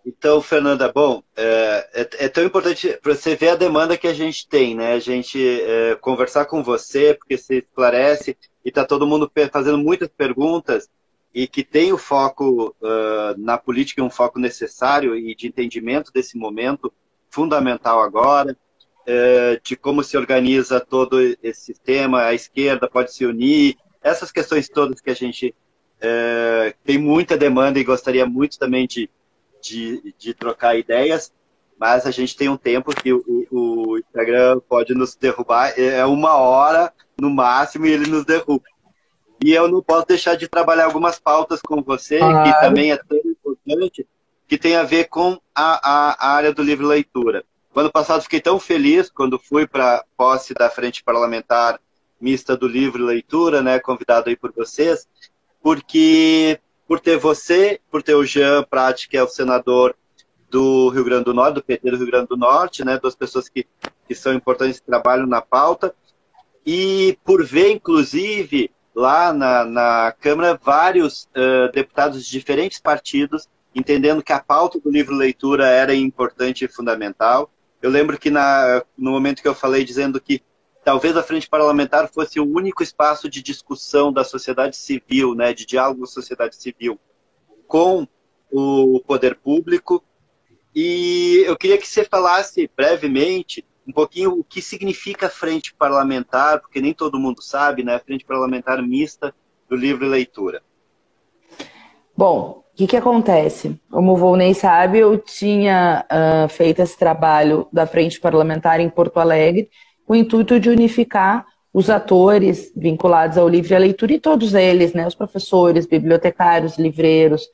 Então, 0.04 0.42
Fernanda, 0.42 0.90
bom, 0.92 1.22
é, 1.36 1.88
é, 1.94 2.24
é 2.24 2.28
tão 2.28 2.44
importante 2.44 2.98
para 3.00 3.14
você 3.14 3.36
ver 3.36 3.50
a 3.50 3.56
demanda 3.56 3.96
que 3.96 4.08
a 4.08 4.12
gente 4.12 4.48
tem, 4.48 4.74
né? 4.74 4.94
A 4.94 4.98
gente 4.98 5.38
é, 5.62 5.94
conversar 5.94 6.46
com 6.46 6.62
você, 6.62 7.14
porque 7.14 7.38
você 7.38 7.58
esclarece 7.58 8.36
e 8.64 8.68
está 8.68 8.84
todo 8.84 9.06
mundo 9.06 9.30
fazendo 9.52 9.78
muitas 9.78 10.08
perguntas 10.08 10.90
e 11.32 11.46
que 11.46 11.62
tem 11.62 11.92
o 11.92 11.98
foco 11.98 12.74
uh, 12.80 13.38
na 13.38 13.56
política, 13.56 14.02
um 14.02 14.10
foco 14.10 14.38
necessário 14.38 15.16
e 15.16 15.34
de 15.34 15.46
entendimento 15.46 16.12
desse 16.12 16.36
momento 16.36 16.92
fundamental 17.30 18.02
agora, 18.02 18.54
de 19.64 19.74
como 19.74 20.04
se 20.04 20.16
organiza 20.18 20.78
todo 20.78 21.18
esse 21.42 21.60
sistema, 21.62 22.24
a 22.24 22.34
esquerda 22.34 22.86
pode 22.86 23.14
se 23.14 23.24
unir, 23.24 23.78
essas 24.02 24.30
questões 24.30 24.68
todas 24.68 25.00
que 25.00 25.10
a 25.10 25.14
gente 25.14 25.54
tem 26.84 26.98
muita 26.98 27.36
demanda 27.38 27.80
e 27.80 27.84
gostaria 27.84 28.26
muito 28.26 28.58
também 28.58 28.86
de 28.86 29.08
de, 29.62 30.14
de 30.18 30.34
trocar 30.34 30.76
ideias, 30.76 31.32
mas 31.78 32.06
a 32.06 32.10
gente 32.10 32.36
tem 32.36 32.48
um 32.48 32.56
tempo 32.56 32.94
que 32.94 33.12
o, 33.12 33.22
o 33.50 33.98
Instagram 33.98 34.60
pode 34.68 34.94
nos 34.94 35.14
derrubar, 35.14 35.72
é 35.76 36.04
uma 36.04 36.34
hora 36.34 36.92
no 37.20 37.30
máximo 37.30 37.86
e 37.86 37.92
ele 37.92 38.10
nos 38.10 38.24
derruba. 38.24 38.64
E 39.44 39.52
eu 39.52 39.68
não 39.68 39.82
posso 39.82 40.06
deixar 40.06 40.36
de 40.36 40.46
trabalhar 40.46 40.84
algumas 40.84 41.18
pautas 41.18 41.60
com 41.60 41.82
você, 41.82 42.18
que 42.18 42.60
também 42.60 42.92
é 42.92 42.96
tão 42.96 43.18
importante, 43.18 44.06
que 44.46 44.56
tem 44.56 44.76
a 44.76 44.84
ver 44.84 45.08
com 45.08 45.38
a, 45.54 45.80
a, 45.82 46.28
a 46.28 46.34
área 46.34 46.52
do 46.52 46.62
livro 46.62 46.86
leitura. 46.86 47.44
Ano 47.74 47.90
passado 47.90 48.22
fiquei 48.22 48.40
tão 48.40 48.60
feliz 48.60 49.10
quando 49.10 49.38
fui 49.38 49.66
para 49.66 49.96
a 49.96 50.04
posse 50.16 50.52
da 50.52 50.68
Frente 50.68 51.02
Parlamentar 51.02 51.80
Mista 52.20 52.56
do 52.56 52.68
Livro 52.68 53.04
Leitura, 53.04 53.62
né, 53.62 53.80
convidado 53.80 54.28
aí 54.28 54.36
por 54.36 54.52
vocês, 54.52 55.08
porque 55.60 56.60
por 56.92 57.00
ter 57.00 57.16
você, 57.16 57.80
por 57.90 58.02
ter 58.02 58.14
o 58.14 58.22
Jean 58.22 58.64
Prat, 58.64 59.08
que 59.08 59.16
é 59.16 59.22
o 59.22 59.26
senador 59.26 59.96
do 60.50 60.90
Rio 60.90 61.02
Grande 61.02 61.24
do 61.24 61.32
Norte, 61.32 61.54
do 61.54 61.62
PT 61.62 61.90
do 61.90 61.96
Rio 61.96 62.06
Grande 62.06 62.26
do 62.26 62.36
Norte, 62.36 62.84
né, 62.84 62.98
duas 62.98 63.14
pessoas 63.14 63.48
que, 63.48 63.66
que 64.06 64.14
são 64.14 64.34
importantes 64.34 64.76
e 64.76 64.82
trabalham 64.82 65.26
na 65.26 65.40
pauta, 65.40 65.94
e 66.66 67.16
por 67.24 67.42
ver, 67.46 67.70
inclusive, 67.70 68.70
lá 68.94 69.32
na, 69.32 69.64
na 69.64 70.14
Câmara, 70.20 70.60
vários 70.62 71.30
uh, 71.34 71.72
deputados 71.72 72.26
de 72.26 72.30
diferentes 72.30 72.78
partidos, 72.78 73.48
entendendo 73.74 74.22
que 74.22 74.34
a 74.34 74.40
pauta 74.40 74.78
do 74.78 74.90
livro 74.90 75.14
leitura 75.14 75.68
era 75.68 75.94
importante 75.94 76.66
e 76.66 76.68
fundamental. 76.68 77.50
Eu 77.80 77.88
lembro 77.88 78.18
que 78.18 78.28
na, 78.28 78.84
no 78.98 79.12
momento 79.12 79.40
que 79.40 79.48
eu 79.48 79.54
falei 79.54 79.82
dizendo 79.82 80.20
que 80.20 80.42
talvez 80.84 81.16
a 81.16 81.22
frente 81.22 81.48
parlamentar 81.48 82.08
fosse 82.08 82.40
o 82.40 82.44
único 82.44 82.82
espaço 82.82 83.28
de 83.28 83.42
discussão 83.42 84.12
da 84.12 84.24
sociedade 84.24 84.76
civil, 84.76 85.34
né, 85.34 85.52
de 85.52 85.64
diálogo 85.64 86.00
da 86.00 86.06
sociedade 86.06 86.56
civil 86.56 86.98
com 87.66 88.06
o 88.50 89.00
poder 89.06 89.36
público. 89.36 90.02
E 90.74 91.42
eu 91.46 91.56
queria 91.56 91.78
que 91.78 91.88
você 91.88 92.04
falasse 92.04 92.70
brevemente 92.76 93.64
um 93.86 93.92
pouquinho 93.92 94.38
o 94.38 94.44
que 94.44 94.62
significa 94.62 95.28
frente 95.28 95.74
parlamentar, 95.74 96.60
porque 96.60 96.80
nem 96.80 96.94
todo 96.94 97.18
mundo 97.18 97.42
sabe, 97.42 97.82
né? 97.82 97.98
Frente 97.98 98.24
parlamentar 98.24 98.80
mista 98.82 99.34
do 99.68 99.74
livro 99.74 100.04
e 100.04 100.08
leitura. 100.08 100.62
Bom, 102.16 102.62
o 102.72 102.76
que, 102.76 102.86
que 102.86 102.96
acontece? 102.96 103.78
Como 103.90 104.12
o 104.12 104.16
Volney 104.16 104.54
sabe, 104.54 104.98
eu 104.98 105.18
tinha 105.18 106.06
uh, 106.10 106.48
feito 106.48 106.80
esse 106.80 106.96
trabalho 106.96 107.66
da 107.72 107.86
Frente 107.86 108.20
Parlamentar 108.20 108.80
em 108.80 108.88
Porto 108.88 109.18
Alegre 109.18 109.68
o 110.06 110.14
intuito 110.14 110.58
de 110.58 110.68
unificar 110.68 111.46
os 111.72 111.88
atores 111.88 112.70
vinculados 112.76 113.38
ao 113.38 113.48
livro 113.48 113.72
e 113.72 113.76
à 113.76 113.78
leitura 113.78 114.12
e 114.12 114.20
todos 114.20 114.54
eles, 114.54 114.92
né, 114.92 115.06
os 115.06 115.14
professores, 115.14 115.86
bibliotecários, 115.86 116.76
livreiros, 116.78 117.48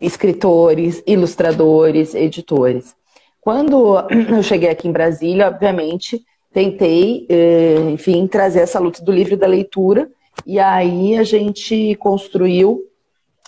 escritores, 0.00 1.02
ilustradores, 1.06 2.14
editores. 2.14 2.94
Quando 3.40 3.96
eu 4.30 4.42
cheguei 4.42 4.68
aqui 4.68 4.86
em 4.86 4.92
Brasília, 4.92 5.48
obviamente, 5.48 6.22
tentei, 6.52 7.26
eh, 7.28 7.90
enfim, 7.90 8.26
trazer 8.26 8.60
essa 8.60 8.78
luta 8.78 9.02
do 9.02 9.12
livro 9.12 9.34
e 9.34 9.38
da 9.38 9.46
leitura, 9.46 10.10
e 10.46 10.58
aí 10.58 11.16
a 11.16 11.24
gente 11.24 11.94
construiu 11.96 12.84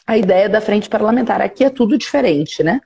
a 0.06 0.16
ideia 0.16 0.49
da 0.49 0.60
frente 0.60 0.88
parlamentar. 0.88 1.40
Aqui 1.40 1.64
é 1.64 1.70
tudo 1.70 1.96
diferente, 1.96 2.62
né? 2.62 2.80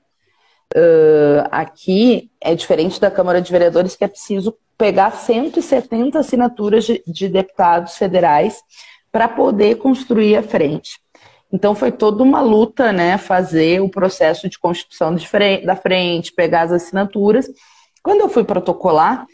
Uh, 0.77 1.47
aqui 1.53 2.31
é 2.41 2.55
diferente 2.55 3.01
da 3.01 3.11
Câmara 3.11 3.41
de 3.41 3.53
Vereadores, 3.53 3.95
que 3.95 4.05
é 4.05 4.09
preciso 4.09 4.57
pegar 4.77 5.13
170 5.13 6.19
assinaturas 6.19 6.85
de, 6.85 7.03
de 7.07 7.29
deputados 7.29 7.97
federais 7.97 8.61
para 9.13 9.29
poder 9.29 9.77
construir 9.77 10.37
a 10.37 10.43
frente. 10.43 10.99
Então 11.53 11.73
foi 11.73 11.93
toda 11.93 12.25
uma 12.25 12.41
luta, 12.41 12.93
né, 12.93 13.17
fazer 13.17 13.81
o 13.81 13.89
processo 13.89 14.49
de 14.49 14.59
constituição 14.59 15.15
de 15.15 15.29
frente, 15.29 15.65
da 15.65 15.77
frente, 15.77 16.33
pegar 16.33 16.63
as 16.63 16.73
assinaturas. 16.73 17.49
Quando 18.03 18.23
eu 18.23 18.29
fui 18.29 18.43
protocolar, 18.43 19.25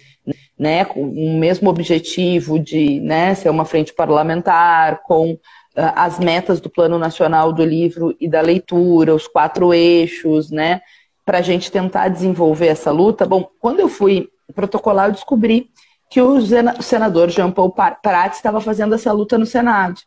né, 0.58 0.84
com 0.84 1.02
o 1.02 1.38
mesmo 1.38 1.70
objetivo 1.70 2.58
de, 2.58 3.00
né, 3.00 3.34
ser 3.34 3.48
uma 3.48 3.64
frente 3.64 3.94
parlamentar, 3.94 5.02
com 5.02 5.32
uh, 5.32 5.38
as 5.74 6.18
metas 6.18 6.60
do 6.60 6.68
Plano 6.68 6.98
Nacional 6.98 7.54
do 7.54 7.64
Livro 7.64 8.14
e 8.20 8.28
da 8.28 8.42
Leitura, 8.42 9.14
os 9.14 9.26
quatro 9.26 9.72
eixos, 9.72 10.50
né, 10.50 10.82
para 11.24 11.38
a 11.38 11.42
gente 11.42 11.70
tentar 11.70 12.08
desenvolver 12.08 12.66
essa 12.66 12.90
luta. 12.90 13.26
Bom, 13.26 13.48
quando 13.60 13.80
eu 13.80 13.88
fui 13.88 14.28
protocolar, 14.54 15.08
eu 15.08 15.12
descobri 15.12 15.70
que 16.10 16.20
o 16.20 16.40
senador 16.82 17.30
Jean 17.30 17.50
Paul 17.50 17.70
Prats 17.70 18.36
estava 18.36 18.60
fazendo 18.60 18.94
essa 18.94 19.12
luta 19.12 19.38
no 19.38 19.46
Senado. 19.46 20.00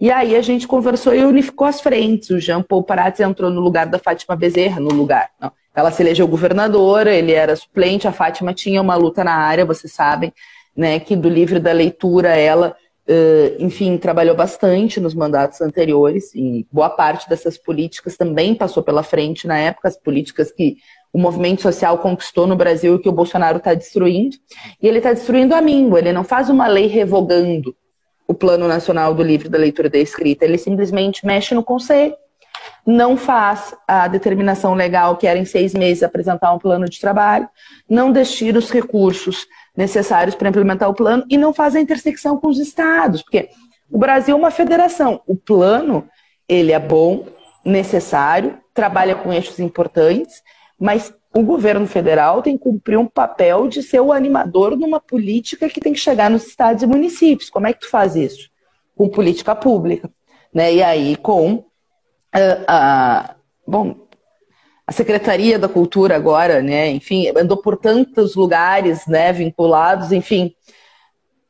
E 0.00 0.10
aí 0.10 0.36
a 0.36 0.42
gente 0.42 0.68
conversou 0.68 1.14
e 1.14 1.24
unificou 1.24 1.66
as 1.66 1.80
frentes. 1.80 2.30
O 2.30 2.38
Jean 2.38 2.62
Paul 2.62 2.82
Prats 2.82 3.18
entrou 3.18 3.50
no 3.50 3.60
lugar 3.60 3.86
da 3.86 3.98
Fátima 3.98 4.36
Bezerra, 4.36 4.78
no 4.78 4.90
lugar. 4.90 5.30
Não. 5.40 5.50
Ela 5.74 5.90
se 5.90 6.02
elegeu 6.02 6.26
governadora, 6.26 7.14
ele 7.14 7.32
era 7.32 7.54
suplente, 7.54 8.08
a 8.08 8.12
Fátima 8.12 8.52
tinha 8.52 8.82
uma 8.82 8.96
luta 8.96 9.22
na 9.22 9.34
área, 9.34 9.64
vocês 9.64 9.92
sabem, 9.92 10.32
né, 10.76 10.98
que 10.98 11.14
do 11.14 11.28
livro 11.28 11.60
da 11.60 11.70
leitura 11.70 12.30
ela, 12.36 12.76
uh, 13.08 13.56
enfim, 13.62 13.96
trabalhou 13.96 14.36
bastante 14.36 15.00
nos 15.00 15.14
mandatos 15.14 15.60
anteriores 15.60 16.34
e 16.34 16.66
boa 16.70 16.90
parte 16.90 17.28
dessas 17.28 17.56
políticas 17.56 18.16
também 18.16 18.54
passou 18.54 18.82
pela 18.82 19.02
frente 19.02 19.46
na 19.46 19.58
época, 19.58 19.88
as 19.88 19.96
políticas 19.96 20.52
que 20.52 20.76
o 21.12 21.18
movimento 21.18 21.62
social 21.62 21.98
conquistou 21.98 22.46
no 22.46 22.54
Brasil 22.54 22.96
e 22.96 22.98
que 22.98 23.08
o 23.08 23.12
Bolsonaro 23.12 23.58
está 23.58 23.72
destruindo. 23.72 24.36
E 24.80 24.86
ele 24.86 24.98
está 24.98 25.12
destruindo 25.12 25.54
a 25.54 25.60
míngua, 25.60 25.98
ele 25.98 26.12
não 26.12 26.22
faz 26.22 26.50
uma 26.50 26.66
lei 26.66 26.86
revogando 26.86 27.74
o 28.26 28.34
Plano 28.34 28.68
Nacional 28.68 29.14
do 29.14 29.22
Livro 29.22 29.48
da 29.48 29.56
Leitura 29.56 29.88
e 29.88 29.90
da 29.90 29.98
Escrita, 29.98 30.44
ele 30.44 30.58
simplesmente 30.58 31.24
mexe 31.24 31.54
no 31.54 31.64
conselho, 31.64 32.14
não 32.86 33.16
faz 33.16 33.74
a 33.86 34.06
determinação 34.06 34.74
legal 34.74 35.16
que 35.16 35.26
era 35.26 35.38
em 35.38 35.46
seis 35.46 35.72
meses 35.72 36.02
apresentar 36.02 36.52
um 36.52 36.58
plano 36.58 36.86
de 36.86 37.00
trabalho, 37.00 37.48
não 37.88 38.12
destina 38.12 38.58
os 38.58 38.70
recursos 38.70 39.46
necessários 39.78 40.34
para 40.34 40.48
implementar 40.48 40.90
o 40.90 40.94
plano 40.94 41.24
e 41.30 41.38
não 41.38 41.54
faz 41.54 41.76
a 41.76 41.80
intersecção 41.80 42.36
com 42.36 42.48
os 42.48 42.58
estados, 42.58 43.22
porque 43.22 43.48
o 43.88 43.96
Brasil 43.96 44.34
é 44.34 44.38
uma 44.38 44.50
federação. 44.50 45.22
O 45.24 45.36
plano, 45.36 46.08
ele 46.48 46.72
é 46.72 46.80
bom, 46.80 47.26
necessário, 47.64 48.58
trabalha 48.74 49.14
com 49.14 49.32
eixos 49.32 49.60
importantes, 49.60 50.42
mas 50.80 51.14
o 51.32 51.42
governo 51.42 51.86
federal 51.86 52.42
tem 52.42 52.58
que 52.58 52.64
cumprir 52.64 52.98
um 52.98 53.06
papel 53.06 53.68
de 53.68 53.80
ser 53.80 54.00
o 54.00 54.12
animador 54.12 54.76
numa 54.76 54.98
política 54.98 55.68
que 55.68 55.80
tem 55.80 55.92
que 55.92 56.00
chegar 56.00 56.28
nos 56.28 56.48
estados 56.48 56.82
e 56.82 56.86
municípios. 56.86 57.48
Como 57.48 57.68
é 57.68 57.72
que 57.72 57.80
tu 57.80 57.88
faz 57.88 58.16
isso? 58.16 58.50
Com 58.96 59.08
política 59.08 59.54
pública. 59.54 60.10
Né? 60.52 60.74
E 60.74 60.82
aí 60.82 61.14
com 61.14 61.54
uh, 61.54 62.64
a, 62.66 63.36
bom, 63.64 64.07
a 64.88 64.92
Secretaria 64.92 65.58
da 65.58 65.68
Cultura 65.68 66.16
agora, 66.16 66.62
né? 66.62 66.88
enfim, 66.88 67.30
andou 67.36 67.58
por 67.58 67.76
tantos 67.76 68.34
lugares 68.34 69.06
né, 69.06 69.30
vinculados, 69.34 70.12
enfim, 70.12 70.54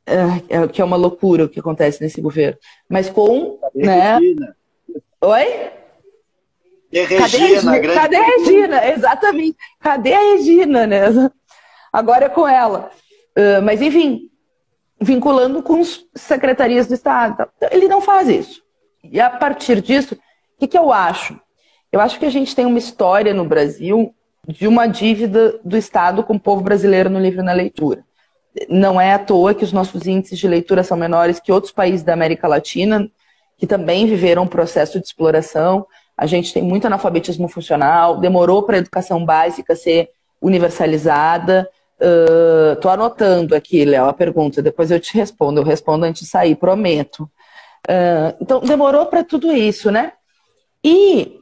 uh, 0.08 0.68
que 0.68 0.82
é 0.82 0.84
uma 0.84 0.96
loucura 0.96 1.44
o 1.44 1.48
que 1.48 1.60
acontece 1.60 2.02
nesse 2.02 2.20
governo. 2.20 2.58
Mas 2.88 3.08
com. 3.08 3.60
Né... 3.72 4.18
Oi? 5.20 5.70
E 6.90 7.04
Regina, 7.04 7.20
Cadê 7.20 7.38
Regina? 7.38 7.78
Grande... 7.78 8.00
Cadê 8.00 8.16
a 8.16 8.26
Regina? 8.26 8.86
Exatamente. 8.88 9.56
Cadê 9.78 10.12
a 10.14 10.20
Regina, 10.32 10.86
né? 10.88 11.04
Agora 11.92 12.24
é 12.24 12.28
com 12.28 12.48
ela. 12.48 12.90
Uh, 13.36 13.62
mas, 13.62 13.80
enfim, 13.80 14.28
vinculando 15.00 15.62
com 15.62 15.80
as 15.80 16.04
secretarias 16.16 16.88
do 16.88 16.94
Estado. 16.94 17.48
Então, 17.56 17.68
ele 17.70 17.86
não 17.86 18.00
faz 18.00 18.28
isso. 18.28 18.64
E 19.04 19.20
a 19.20 19.30
partir 19.30 19.80
disso, 19.80 20.16
o 20.16 20.58
que, 20.58 20.66
que 20.66 20.78
eu 20.78 20.92
acho? 20.92 21.40
Eu 21.92 22.00
acho 22.00 22.18
que 22.18 22.26
a 22.26 22.30
gente 22.30 22.54
tem 22.54 22.66
uma 22.66 22.78
história 22.78 23.32
no 23.32 23.44
Brasil 23.44 24.14
de 24.46 24.66
uma 24.66 24.86
dívida 24.86 25.58
do 25.64 25.76
Estado 25.76 26.22
com 26.22 26.34
o 26.34 26.40
povo 26.40 26.62
brasileiro 26.62 27.10
no 27.10 27.18
livro 27.18 27.40
e 27.40 27.44
na 27.44 27.52
leitura. 27.52 28.04
Não 28.68 29.00
é 29.00 29.12
à 29.12 29.18
toa 29.18 29.54
que 29.54 29.64
os 29.64 29.72
nossos 29.72 30.06
índices 30.06 30.38
de 30.38 30.48
leitura 30.48 30.82
são 30.82 30.96
menores 30.96 31.38
que 31.38 31.52
outros 31.52 31.72
países 31.72 32.02
da 32.02 32.12
América 32.12 32.48
Latina, 32.48 33.10
que 33.56 33.66
também 33.66 34.06
viveram 34.06 34.42
um 34.42 34.48
processo 34.48 34.98
de 34.98 35.06
exploração 35.06 35.86
a 36.18 36.26
gente 36.26 36.52
tem 36.52 36.64
muito 36.64 36.84
analfabetismo 36.84 37.46
funcional, 37.46 38.16
demorou 38.18 38.64
para 38.64 38.74
a 38.74 38.80
educação 38.80 39.24
básica 39.24 39.76
ser 39.76 40.10
universalizada. 40.42 41.70
Estou 42.74 42.90
uh, 42.90 42.94
anotando 42.94 43.54
aqui, 43.54 43.84
Léo, 43.84 44.06
a 44.06 44.12
pergunta, 44.12 44.60
depois 44.60 44.90
eu 44.90 44.98
te 44.98 45.14
respondo. 45.14 45.60
Eu 45.60 45.64
respondo 45.64 46.04
antes 46.04 46.22
de 46.22 46.28
sair, 46.28 46.56
prometo. 46.56 47.30
Uh, 47.88 48.34
então, 48.40 48.58
demorou 48.60 49.06
para 49.06 49.22
tudo 49.22 49.52
isso, 49.52 49.92
né? 49.92 50.12
E 50.82 51.37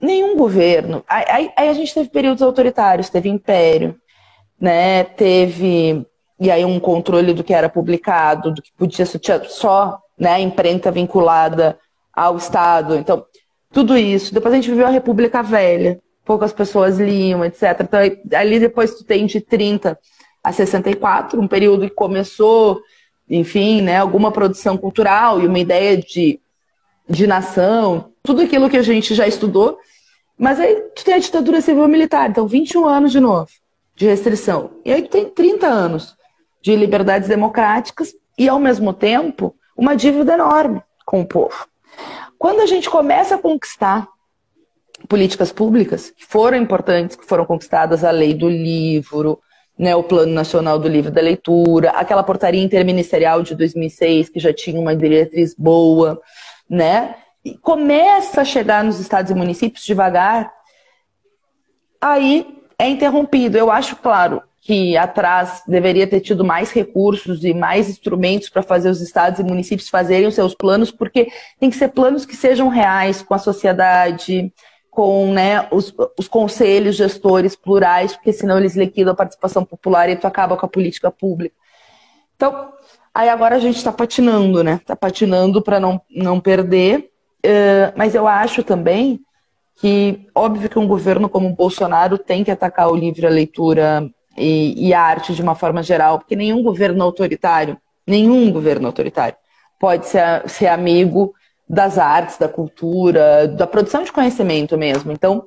nenhum 0.00 0.36
governo. 0.36 1.04
Aí, 1.08 1.50
aí, 1.56 1.68
a 1.68 1.72
gente 1.72 1.92
teve 1.92 2.08
períodos 2.08 2.42
autoritários, 2.42 3.10
teve 3.10 3.28
império, 3.28 3.96
né? 4.60 5.04
Teve. 5.04 6.06
E 6.38 6.50
aí 6.50 6.64
um 6.64 6.78
controle 6.78 7.32
do 7.32 7.42
que 7.42 7.54
era 7.54 7.68
publicado, 7.68 8.52
do 8.52 8.60
que 8.60 8.70
podia 8.76 9.06
ser 9.06 9.20
só 9.48 9.98
né, 10.18 10.38
imprenta 10.40 10.90
vinculada 10.90 11.78
ao 12.12 12.36
Estado. 12.36 12.96
Então, 12.96 13.24
tudo 13.72 13.96
isso. 13.96 14.34
Depois 14.34 14.52
a 14.52 14.56
gente 14.56 14.70
viveu 14.70 14.86
a 14.86 14.90
República 14.90 15.42
Velha, 15.42 15.98
poucas 16.24 16.52
pessoas 16.52 16.98
liam, 16.98 17.44
etc. 17.44 17.80
Então, 17.80 18.00
ali 18.38 18.58
depois 18.58 18.94
tu 18.94 19.04
tem 19.04 19.24
de 19.26 19.40
30 19.40 19.98
a 20.42 20.52
64, 20.52 21.40
um 21.40 21.48
período 21.48 21.88
que 21.88 21.94
começou, 21.94 22.80
enfim, 23.28 23.82
né, 23.82 23.98
alguma 23.98 24.30
produção 24.30 24.76
cultural 24.76 25.40
e 25.40 25.46
uma 25.46 25.58
ideia 25.58 25.96
de, 25.96 26.40
de 27.08 27.26
nação, 27.26 28.12
tudo 28.26 28.42
aquilo 28.42 28.68
que 28.68 28.76
a 28.76 28.82
gente 28.82 29.14
já 29.14 29.26
estudou. 29.26 29.78
Mas 30.38 30.60
aí 30.60 30.76
tu 30.94 31.04
tem 31.04 31.14
a 31.14 31.18
ditadura 31.18 31.62
civil 31.62 31.88
militar, 31.88 32.28
então 32.28 32.46
21 32.46 32.86
anos 32.86 33.12
de 33.12 33.20
novo 33.20 33.48
de 33.96 34.06
restrição. 34.06 34.72
E 34.84 34.92
aí 34.92 35.02
tu 35.02 35.08
tem 35.08 35.24
30 35.24 35.66
anos 35.66 36.14
de 36.62 36.76
liberdades 36.76 37.28
democráticas 37.28 38.14
e, 38.38 38.48
ao 38.48 38.58
mesmo 38.58 38.92
tempo, 38.92 39.56
uma 39.76 39.96
dívida 39.96 40.34
enorme 40.34 40.82
com 41.04 41.22
o 41.22 41.26
povo. 41.26 41.66
Quando 42.38 42.60
a 42.60 42.66
gente 42.66 42.90
começa 42.90 43.36
a 43.36 43.38
conquistar 43.38 44.06
políticas 45.08 45.50
públicas 45.50 46.10
que 46.10 46.26
foram 46.26 46.58
importantes, 46.58 47.16
que 47.16 47.24
foram 47.24 47.46
conquistadas 47.46 48.04
a 48.04 48.10
lei 48.10 48.34
do 48.34 48.48
livro, 48.48 49.40
né, 49.78 49.96
o 49.96 50.02
Plano 50.02 50.32
Nacional 50.32 50.78
do 50.78 50.88
Livro 50.88 51.10
da 51.10 51.20
Leitura, 51.20 51.90
aquela 51.90 52.22
portaria 52.22 52.62
interministerial 52.62 53.42
de 53.42 53.54
2006 53.54 54.28
que 54.28 54.40
já 54.40 54.52
tinha 54.52 54.80
uma 54.80 54.94
diretriz 54.94 55.54
boa, 55.54 56.20
né? 56.68 57.14
Começa 57.62 58.40
a 58.40 58.44
chegar 58.44 58.82
nos 58.84 58.98
estados 58.98 59.30
e 59.30 59.34
municípios 59.34 59.84
devagar, 59.84 60.52
aí 62.00 62.62
é 62.78 62.88
interrompido. 62.88 63.56
Eu 63.56 63.70
acho, 63.70 63.96
claro, 63.96 64.42
que 64.66 64.96
atrás 64.96 65.62
deveria 65.66 66.08
ter 66.08 66.20
tido 66.20 66.44
mais 66.44 66.72
recursos 66.72 67.44
e 67.44 67.54
mais 67.54 67.88
instrumentos 67.88 68.48
para 68.48 68.62
fazer 68.62 68.90
os 68.90 69.00
estados 69.00 69.38
e 69.38 69.44
municípios 69.44 69.88
fazerem 69.88 70.26
os 70.26 70.34
seus 70.34 70.56
planos, 70.56 70.90
porque 70.90 71.28
tem 71.60 71.70
que 71.70 71.76
ser 71.76 71.88
planos 71.88 72.26
que 72.26 72.34
sejam 72.34 72.68
reais 72.68 73.22
com 73.22 73.32
a 73.32 73.38
sociedade, 73.38 74.52
com 74.90 75.32
né, 75.32 75.68
os, 75.70 75.94
os, 76.18 76.26
conselhos 76.26 76.96
gestores 76.96 77.54
plurais, 77.54 78.14
porque 78.14 78.32
senão 78.32 78.58
eles 78.58 78.74
liquidam 78.74 79.12
a 79.12 79.16
participação 79.16 79.64
popular 79.64 80.08
e 80.08 80.16
tu 80.16 80.26
acaba 80.26 80.56
com 80.56 80.66
a 80.66 80.68
política 80.68 81.12
pública. 81.12 81.54
Então, 82.34 82.72
aí 83.14 83.28
agora 83.28 83.56
a 83.56 83.60
gente 83.60 83.76
está 83.76 83.92
patinando, 83.92 84.64
né? 84.64 84.80
Está 84.82 84.96
patinando 84.96 85.62
para 85.62 85.78
não, 85.78 86.00
não 86.10 86.40
perder. 86.40 87.10
Uh, 87.46 87.92
mas 87.94 88.12
eu 88.12 88.26
acho 88.26 88.64
também 88.64 89.20
que, 89.76 90.26
óbvio 90.34 90.68
que 90.68 90.78
um 90.78 90.88
governo 90.88 91.28
como 91.28 91.48
o 91.48 91.54
Bolsonaro 91.54 92.18
tem 92.18 92.42
que 92.42 92.50
atacar 92.50 92.90
o 92.90 92.96
livre 92.96 93.24
a 93.24 93.30
leitura 93.30 94.10
e, 94.36 94.88
e 94.88 94.92
a 94.92 95.00
arte 95.00 95.32
de 95.32 95.42
uma 95.42 95.54
forma 95.54 95.80
geral, 95.80 96.18
porque 96.18 96.34
nenhum 96.34 96.60
governo 96.60 97.04
autoritário, 97.04 97.78
nenhum 98.04 98.50
governo 98.50 98.88
autoritário 98.88 99.36
pode 99.78 100.06
ser, 100.06 100.48
ser 100.48 100.66
amigo 100.66 101.32
das 101.68 101.98
artes, 101.98 102.36
da 102.36 102.48
cultura, 102.48 103.46
da 103.46 103.66
produção 103.66 104.02
de 104.02 104.12
conhecimento 104.12 104.76
mesmo. 104.76 105.12
Então, 105.12 105.46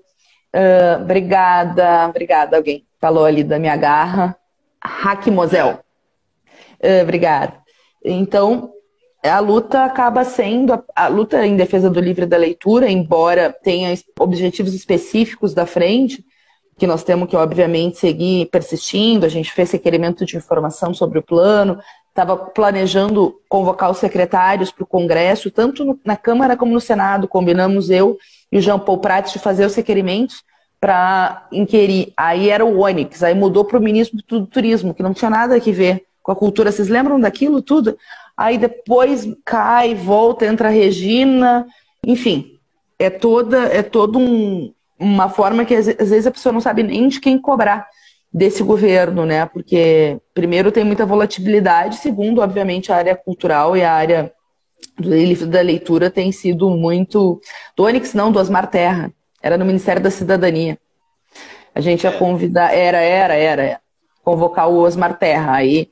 uh, 0.56 1.02
obrigada, 1.02 2.08
obrigada. 2.08 2.56
Alguém 2.56 2.86
falou 3.00 3.26
ali 3.26 3.44
da 3.44 3.60
minha 3.60 3.76
garra. 3.76 4.38
Hack 4.82 5.28
Mosel. 5.28 5.80
Uh, 6.82 7.04
obrigada. 7.04 7.54
Então, 8.04 8.72
a 9.24 9.40
luta 9.40 9.84
acaba 9.84 10.24
sendo 10.24 10.74
a, 10.74 10.84
a, 10.96 11.08
luta 11.08 11.46
em 11.46 11.58
defesa 11.58 11.90
do 11.90 12.00
livre 12.00 12.26
da 12.26 12.38
leitura, 12.38 12.90
embora 12.90 13.54
tenha 13.64 13.94
objetivos 14.18 14.74
específicos 14.74 15.54
da 15.54 15.66
frente, 15.66 16.24
que 16.78 16.88
nós 16.88 17.04
temos 17.04 17.30
que, 17.30 17.36
obviamente, 17.36 17.98
seguir 17.98 18.46
persistindo. 18.48 19.26
A 19.26 19.30
gente 19.30 19.52
fez 19.52 19.72
requerimento 19.72 20.26
de 20.26 20.38
informação 20.38 20.94
sobre 20.94 21.20
o 21.20 21.24
plano, 21.24 21.78
estava 22.08 22.38
planejando 22.38 23.36
convocar 23.50 23.92
os 23.92 23.98
secretários 23.98 24.72
para 24.72 24.84
o 24.84 24.88
Congresso, 24.88 25.52
tanto 25.52 25.84
no, 25.84 26.00
na 26.06 26.16
Câmara 26.16 26.56
como 26.56 26.72
no 26.72 26.80
Senado. 26.80 27.28
Combinamos 27.28 27.90
eu 27.90 28.18
e 28.50 28.58
o 28.58 28.62
Jean 28.62 28.80
Paul 28.80 29.00
Prats 29.00 29.34
de 29.34 29.40
fazer 29.40 29.66
os 29.66 29.76
requerimentos 29.76 30.44
para 30.80 31.46
inquirir. 31.52 32.14
Aí 32.16 32.50
era 32.50 32.66
o 32.66 32.80
Onyx, 32.80 33.22
aí 33.22 33.36
mudou 33.36 33.66
para 33.66 33.78
o 33.78 33.82
ministro 33.82 34.18
do 34.28 34.48
Turismo, 34.48 34.94
que 34.94 35.04
não 35.04 35.14
tinha 35.14 35.30
nada 35.30 35.56
a 35.56 35.60
ver 35.60 36.06
com 36.24 36.32
a 36.32 36.36
cultura. 36.36 36.72
Vocês 36.72 36.88
lembram 36.88 37.20
daquilo 37.20 37.62
tudo? 37.62 37.98
Aí 38.40 38.58
depois 38.58 39.28
cai, 39.44 39.94
volta, 39.94 40.46
entra 40.46 40.70
a 40.70 40.72
Regina, 40.72 41.68
enfim, 42.08 42.58
é 42.98 43.10
toda 43.10 43.66
é 43.66 43.84
todo 43.84 44.18
um, 44.18 44.74
uma 44.98 45.28
forma 45.28 45.66
que 45.66 45.76
às 45.76 45.88
vezes 45.88 46.26
a 46.26 46.32
pessoa 46.32 46.54
não 46.54 46.62
sabe 46.62 46.82
nem 46.82 47.10
de 47.10 47.20
quem 47.20 47.38
cobrar 47.38 47.86
desse 48.34 48.64
governo, 48.64 49.26
né? 49.26 49.46
Porque, 49.46 50.18
primeiro, 50.34 50.72
tem 50.72 50.86
muita 50.86 51.06
volatilidade, 51.06 51.98
segundo, 51.98 52.40
obviamente, 52.40 52.94
a 52.94 52.96
área 52.96 53.14
cultural 53.14 53.76
e 53.76 53.84
a 53.84 53.92
área 53.92 54.32
do 54.98 55.10
livro 55.10 55.46
da 55.46 55.60
leitura 55.60 56.10
tem 56.10 56.32
sido 56.32 56.70
muito. 56.70 57.42
Do 57.76 57.84
Onix, 57.84 58.14
não, 58.14 58.32
do 58.32 58.40
Osmar 58.40 58.68
Terra. 58.68 59.12
Era 59.44 59.58
no 59.58 59.66
Ministério 59.66 60.02
da 60.02 60.10
Cidadania. 60.10 60.80
A 61.76 61.82
gente 61.82 62.06
ia 62.06 62.12
é. 62.12 62.18
convidar. 62.18 62.74
Era, 62.74 63.00
era, 63.00 63.34
era. 63.34 63.82
Convocar 64.24 64.70
o 64.70 64.78
Osmar 64.78 65.20
Terra. 65.20 65.56
Aí 65.56 65.90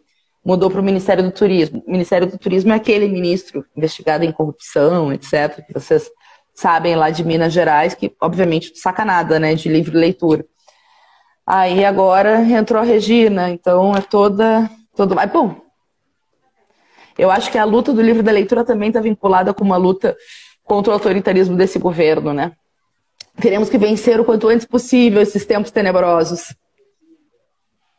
mudou 0.47 0.71
para 0.71 0.79
o 0.79 0.83
Ministério 0.83 1.21
do 1.21 1.29
Turismo. 1.29 1.83
O 1.85 1.91
Ministério 1.91 2.25
do 2.25 2.37
Turismo 2.37 2.71
é 2.71 2.75
aquele 2.77 3.09
ministro 3.09 3.65
investigado 3.75 4.23
em 4.23 4.31
corrupção, 4.31 5.11
etc., 5.11 5.61
que 5.67 5.73
vocês 5.73 6.09
sabem 6.55 6.95
lá 6.95 7.09
de 7.09 7.21
Minas 7.25 7.51
Gerais, 7.51 7.93
que, 7.93 8.15
obviamente, 8.21 8.71
saca 8.79 9.03
nada, 9.03 9.41
né, 9.41 9.55
de 9.55 9.67
livre 9.67 9.97
leitura. 9.97 10.45
Aí 11.45 11.83
agora 11.83 12.41
entrou 12.43 12.81
a 12.81 12.85
Regina, 12.85 13.49
então 13.49 13.93
é 13.93 13.99
toda. 13.99 14.71
Todo... 14.95 15.13
Mas, 15.15 15.29
bom, 15.29 15.59
eu 17.17 17.29
acho 17.29 17.51
que 17.51 17.57
a 17.57 17.65
luta 17.65 17.91
do 17.91 18.01
livro 18.01 18.23
da 18.23 18.31
leitura 18.31 18.63
também 18.63 18.87
está 18.87 19.01
vinculada 19.01 19.53
com 19.53 19.65
uma 19.65 19.77
luta 19.77 20.15
contra 20.63 20.91
o 20.91 20.93
autoritarismo 20.93 21.57
desse 21.57 21.77
governo, 21.77 22.33
né? 22.33 22.53
Teremos 23.41 23.69
que 23.69 23.77
vencer 23.77 24.17
o 24.17 24.23
quanto 24.23 24.47
antes 24.47 24.65
possível 24.65 25.21
esses 25.21 25.45
tempos 25.45 25.71
tenebrosos. 25.71 26.55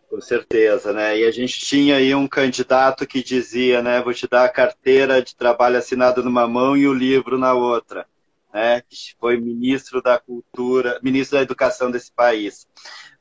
Com 0.09 0.23
certeza, 0.23 0.91
né? 0.91 1.19
E 1.19 1.27
a 1.27 1.31
gente 1.31 1.61
tinha 1.61 1.97
aí 1.97 2.15
um 2.15 2.27
candidato 2.27 3.07
que 3.07 3.23
dizia, 3.23 3.83
né? 3.83 4.01
Vou 4.03 4.15
te 4.15 4.27
dar 4.27 4.45
a 4.45 4.49
carteira 4.49 5.21
de 5.21 5.37
trabalho 5.37 5.77
assinada 5.77 6.23
numa 6.23 6.49
mão 6.49 6.75
e 6.75 6.89
o 6.89 6.95
livro 6.95 7.37
na 7.37 7.53
outra, 7.53 8.07
né? 8.53 8.81
Que 8.89 8.97
foi 9.21 9.37
ministro 9.37 10.01
da 10.01 10.19
cultura, 10.19 10.99
ministro 11.03 11.37
da 11.37 11.43
educação 11.43 11.91
desse 11.91 12.11
país. 12.11 12.67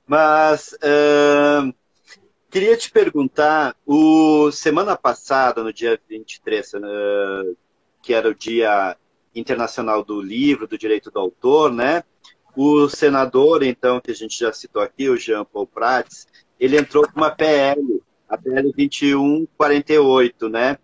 Mas 0.08 0.72
uh, 0.76 1.74
queria 2.50 2.78
te 2.78 2.90
perguntar, 2.90 3.76
o 3.86 4.50
semana 4.54 4.96
passada, 4.96 5.62
no 5.62 5.74
dia 5.74 6.00
23, 6.08 6.74
uh, 6.76 7.58
que 8.02 8.14
era 8.14 8.30
o 8.30 8.34
Dia 8.34 8.96
Internacional 9.36 10.06
do 10.06 10.22
Livro, 10.22 10.66
do 10.66 10.78
Direito 10.78 11.12
do 11.12 11.20
Autor, 11.20 11.74
né? 11.74 12.06
O 12.56 12.88
senador, 12.88 13.62
então, 13.62 14.00
que 14.00 14.10
a 14.10 14.16
gente 14.16 14.40
já 14.40 14.54
citou 14.54 14.82
aqui, 14.82 15.10
o 15.10 15.18
Jean 15.18 15.44
Paul 15.44 15.68
Prats, 15.68 16.26
ele 16.60 16.78
entrou 16.78 17.08
com 17.08 17.20
uma 17.20 17.30
PL, 17.30 18.02
a 18.28 18.38
PL 18.38 18.74
2148, 18.74 20.50
né? 20.50 20.78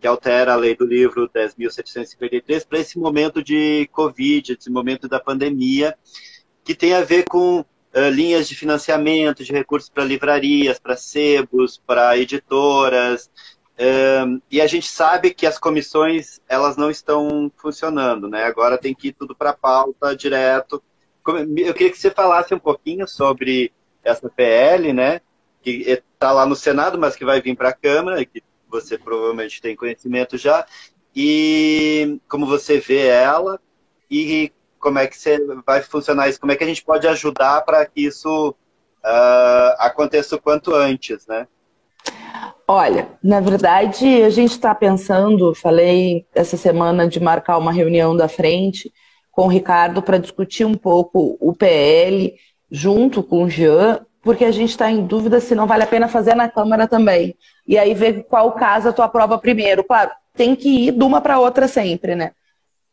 Que 0.00 0.06
altera 0.06 0.52
a 0.52 0.56
lei 0.56 0.74
do 0.74 0.84
livro 0.84 1.28
10.753 1.28 2.66
para 2.66 2.78
esse 2.78 2.98
momento 2.98 3.42
de 3.42 3.88
Covid, 3.92 4.52
esse 4.52 4.70
momento 4.70 5.08
da 5.08 5.20
pandemia, 5.20 5.96
que 6.64 6.74
tem 6.74 6.94
a 6.94 7.02
ver 7.02 7.24
com 7.24 7.60
uh, 7.60 8.08
linhas 8.10 8.48
de 8.48 8.54
financiamento, 8.54 9.44
de 9.44 9.52
recursos 9.52 9.90
para 9.90 10.04
livrarias, 10.04 10.78
para 10.78 10.96
sebos, 10.96 11.80
para 11.86 12.16
editoras. 12.16 13.30
Uh, 13.78 14.40
e 14.50 14.60
a 14.60 14.66
gente 14.66 14.88
sabe 14.88 15.32
que 15.32 15.46
as 15.46 15.58
comissões 15.58 16.40
elas 16.48 16.76
não 16.76 16.90
estão 16.90 17.50
funcionando, 17.56 18.28
né? 18.28 18.44
Agora 18.44 18.78
tem 18.78 18.94
que 18.94 19.08
ir 19.08 19.12
tudo 19.12 19.34
para 19.34 19.52
pauta 19.52 20.16
direto. 20.16 20.82
Eu 21.26 21.74
queria 21.74 21.90
que 21.90 21.98
você 21.98 22.10
falasse 22.10 22.54
um 22.54 22.58
pouquinho 22.58 23.06
sobre 23.06 23.72
essa 24.04 24.28
PL, 24.28 24.92
né? 24.92 25.20
Que 25.62 26.02
está 26.20 26.32
lá 26.32 26.46
no 26.46 26.56
Senado, 26.56 26.98
mas 26.98 27.16
que 27.16 27.24
vai 27.24 27.40
vir 27.40 27.56
para 27.56 27.70
a 27.70 27.74
Câmara, 27.74 28.24
que 28.24 28.42
você 28.68 28.96
provavelmente 28.96 29.60
tem 29.60 29.76
conhecimento 29.76 30.38
já. 30.38 30.64
E 31.14 32.20
como 32.28 32.46
você 32.46 32.78
vê 32.78 33.06
ela 33.06 33.60
e 34.10 34.52
como 34.78 34.98
é 34.98 35.06
que 35.06 35.18
você 35.18 35.38
vai 35.66 35.82
funcionar 35.82 36.28
isso? 36.28 36.40
Como 36.40 36.52
é 36.52 36.56
que 36.56 36.64
a 36.64 36.66
gente 36.66 36.84
pode 36.84 37.06
ajudar 37.06 37.62
para 37.62 37.84
que 37.84 38.04
isso 38.06 38.50
uh, 38.50 39.74
aconteça 39.78 40.36
o 40.36 40.40
quanto 40.40 40.74
antes, 40.74 41.26
né? 41.26 41.46
Olha, 42.66 43.08
na 43.22 43.40
verdade, 43.40 44.22
a 44.22 44.30
gente 44.30 44.52
está 44.52 44.74
pensando, 44.74 45.54
falei 45.54 46.24
essa 46.34 46.56
semana 46.56 47.06
de 47.06 47.18
marcar 47.18 47.58
uma 47.58 47.72
reunião 47.72 48.16
da 48.16 48.28
frente 48.28 48.90
com 49.30 49.46
o 49.46 49.48
Ricardo 49.48 50.00
para 50.00 50.18
discutir 50.18 50.64
um 50.64 50.74
pouco 50.74 51.36
o 51.40 51.52
PL 51.52 52.34
junto 52.70 53.22
com 53.22 53.44
o 53.44 53.50
Jean, 53.50 54.00
porque 54.22 54.44
a 54.44 54.50
gente 54.50 54.70
está 54.70 54.90
em 54.90 55.04
dúvida 55.04 55.40
se 55.40 55.54
não 55.54 55.66
vale 55.66 55.82
a 55.82 55.86
pena 55.86 56.08
fazer 56.08 56.34
na 56.34 56.48
Câmara 56.48 56.86
também. 56.86 57.34
E 57.66 57.78
aí 57.78 57.94
ver 57.94 58.24
qual 58.24 58.52
casa 58.52 58.92
tu 58.92 59.02
aprova 59.02 59.38
primeiro. 59.38 59.82
Claro, 59.82 60.10
tem 60.34 60.54
que 60.54 60.86
ir 60.86 60.92
de 60.92 61.02
uma 61.02 61.20
para 61.20 61.38
outra 61.38 61.66
sempre, 61.66 62.14
né? 62.14 62.32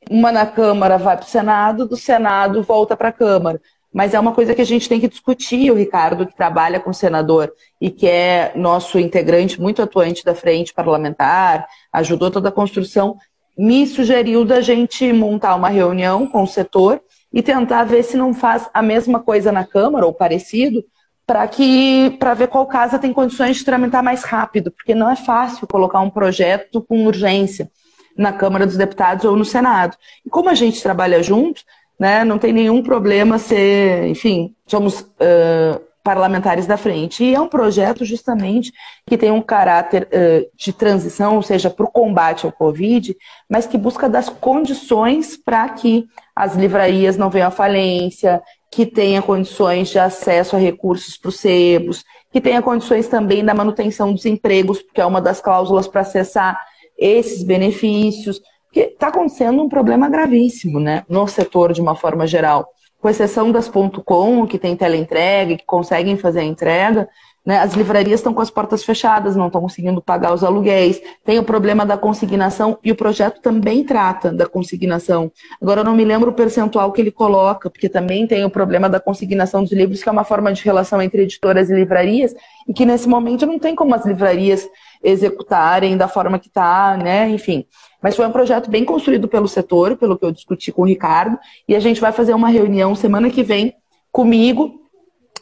uma 0.09 0.31
na 0.31 0.45
Câmara 0.45 0.97
vai 0.97 1.17
para 1.17 1.25
o 1.25 1.29
Senado, 1.29 1.87
do 1.87 1.97
Senado 1.97 2.63
volta 2.63 2.95
para 2.95 3.09
a 3.09 3.13
Câmara. 3.13 3.61
Mas 3.93 4.13
é 4.13 4.19
uma 4.19 4.33
coisa 4.33 4.53
que 4.53 4.61
a 4.61 4.65
gente 4.65 4.87
tem 4.87 4.99
que 4.99 5.07
discutir, 5.07 5.71
o 5.71 5.75
Ricardo, 5.75 6.25
que 6.25 6.35
trabalha 6.35 6.79
com 6.79 6.91
o 6.91 6.93
senador 6.93 7.51
e 7.79 7.89
que 7.89 8.07
é 8.07 8.51
nosso 8.55 8.99
integrante 8.99 9.59
muito 9.59 9.81
atuante 9.81 10.23
da 10.23 10.35
frente 10.35 10.73
parlamentar, 10.73 11.65
ajudou 11.91 12.29
toda 12.29 12.49
a 12.49 12.51
construção, 12.51 13.17
me 13.57 13.87
sugeriu 13.87 14.45
da 14.45 14.61
gente 14.61 15.11
montar 15.13 15.55
uma 15.55 15.69
reunião 15.69 16.27
com 16.27 16.43
o 16.43 16.47
setor 16.47 17.01
e 17.37 17.43
tentar 17.43 17.83
ver 17.83 18.01
se 18.01 18.17
não 18.17 18.33
faz 18.33 18.67
a 18.73 18.81
mesma 18.81 19.19
coisa 19.19 19.51
na 19.51 19.63
Câmara, 19.63 20.07
ou 20.07 20.11
parecido, 20.11 20.83
para 21.23 21.47
que 21.47 22.17
para 22.19 22.33
ver 22.33 22.47
qual 22.47 22.65
casa 22.65 22.97
tem 22.97 23.13
condições 23.13 23.57
de 23.57 23.63
tramitar 23.63 24.01
mais 24.01 24.23
rápido, 24.23 24.71
porque 24.71 24.95
não 24.95 25.07
é 25.07 25.15
fácil 25.15 25.67
colocar 25.67 25.99
um 25.99 26.09
projeto 26.09 26.81
com 26.81 27.05
urgência 27.05 27.69
na 28.17 28.33
Câmara 28.33 28.65
dos 28.65 28.75
Deputados 28.75 29.23
ou 29.23 29.35
no 29.35 29.45
Senado. 29.45 29.95
E 30.25 30.31
como 30.31 30.49
a 30.49 30.55
gente 30.55 30.81
trabalha 30.81 31.21
junto, 31.21 31.61
né, 31.99 32.25
não 32.25 32.39
tem 32.39 32.51
nenhum 32.51 32.81
problema 32.81 33.37
ser, 33.37 34.07
enfim, 34.07 34.55
somos 34.65 35.01
uh, 35.01 35.79
parlamentares 36.07 36.65
da 36.65 36.77
frente. 36.77 37.21
E 37.21 37.35
é 37.35 37.41
um 37.41 37.49
projeto 37.49 38.05
justamente 38.05 38.71
que 39.05 39.17
tem 39.17 39.29
um 39.29 39.41
caráter 39.41 40.07
uh, 40.07 40.49
de 40.55 40.71
transição, 40.71 41.35
ou 41.35 41.41
seja, 41.41 41.69
para 41.69 41.85
o 41.85 41.91
combate 41.91 42.45
ao 42.45 42.51
Covid, 42.53 43.13
mas 43.49 43.67
que 43.67 43.77
busca 43.77 44.07
das 44.07 44.29
condições 44.29 45.35
para 45.35 45.67
que 45.67 46.05
as 46.33 46.55
livrarias 46.55 47.17
não 47.17 47.29
venham 47.29 47.49
à 47.49 47.51
falência, 47.51 48.41
que 48.71 48.85
tenha 48.85 49.21
condições 49.21 49.89
de 49.89 49.99
acesso 49.99 50.55
a 50.55 50.59
recursos 50.59 51.17
para 51.17 51.27
os 51.27 51.41
sebos, 51.41 52.05
que 52.31 52.39
tenha 52.39 52.61
condições 52.61 53.09
também 53.09 53.43
da 53.43 53.53
manutenção 53.53 54.13
dos 54.13 54.25
empregos, 54.25 54.81
porque 54.81 55.01
é 55.01 55.05
uma 55.05 55.19
das 55.19 55.41
cláusulas 55.41 55.89
para 55.89 56.01
acessar 56.01 56.57
esses 56.97 57.43
benefícios, 57.43 58.39
está 58.73 59.09
acontecendo 59.09 59.61
um 59.61 59.67
problema 59.67 60.07
gravíssimo 60.07 60.79
né, 60.79 61.03
no 61.09 61.27
setor 61.27 61.73
de 61.73 61.81
uma 61.81 61.95
forma 61.95 62.25
geral. 62.25 62.65
Com 63.07 63.11
exceção 63.11 63.53
das 63.53 63.69
.com, 63.69 64.45
que 64.45 64.59
tem 64.59 64.75
teleentrega, 64.75 65.55
que 65.55 65.65
conseguem 65.65 66.17
fazer 66.17 66.41
a 66.41 66.43
entrega, 66.43 67.07
Né? 67.47 67.59
As 67.59 67.73
livrarias 67.75 68.19
estão 68.19 68.33
com 68.33 68.41
as 68.41 68.49
portas 68.49 68.83
fechadas, 68.83 69.37
não 69.37 69.47
estão 69.47 69.61
conseguindo 69.61 70.01
pagar 70.01 70.33
os 70.33 70.43
aluguéis. 70.43 71.01
Tem 71.23 71.39
o 71.39 71.43
problema 71.43 71.85
da 71.85 71.97
consignação 71.97 72.77
e 72.83 72.91
o 72.91 72.95
projeto 72.95 73.39
também 73.39 73.85
trata 73.85 74.33
da 74.33 74.45
consignação. 74.45 75.31
Agora, 75.61 75.79
eu 75.79 75.85
não 75.85 75.95
me 75.95 76.03
lembro 76.03 76.31
o 76.31 76.33
percentual 76.33 76.91
que 76.91 76.99
ele 76.99 77.09
coloca, 77.09 77.69
porque 77.69 77.87
também 77.87 78.27
tem 78.27 78.43
o 78.43 78.49
problema 78.49 78.89
da 78.89 78.99
consignação 78.99 79.63
dos 79.63 79.71
livros, 79.71 80.03
que 80.03 80.09
é 80.09 80.11
uma 80.11 80.25
forma 80.25 80.51
de 80.51 80.61
relação 80.61 81.01
entre 81.01 81.21
editoras 81.21 81.69
e 81.69 81.73
livrarias, 81.73 82.35
e 82.67 82.73
que 82.73 82.85
nesse 82.85 83.07
momento 83.07 83.45
não 83.45 83.57
tem 83.57 83.73
como 83.73 83.95
as 83.95 84.05
livrarias 84.05 84.67
executarem 85.01 85.95
da 85.95 86.09
forma 86.09 86.37
que 86.37 86.49
está, 86.49 86.97
né? 86.97 87.29
Enfim. 87.29 87.65
Mas 88.01 88.15
foi 88.15 88.25
um 88.27 88.31
projeto 88.31 88.69
bem 88.69 88.85
construído 88.85 89.27
pelo 89.27 89.47
setor, 89.47 89.97
pelo 89.97 90.17
que 90.17 90.25
eu 90.25 90.31
discuti 90.31 90.71
com 90.71 90.83
o 90.83 90.85
Ricardo, 90.85 91.37
e 91.67 91.75
a 91.75 91.79
gente 91.79 91.99
vai 91.99 92.11
fazer 92.11 92.33
uma 92.33 92.49
reunião 92.49 92.93
semana 92.95 93.29
que 93.29 93.43
vem 93.43 93.73
comigo 94.11 94.81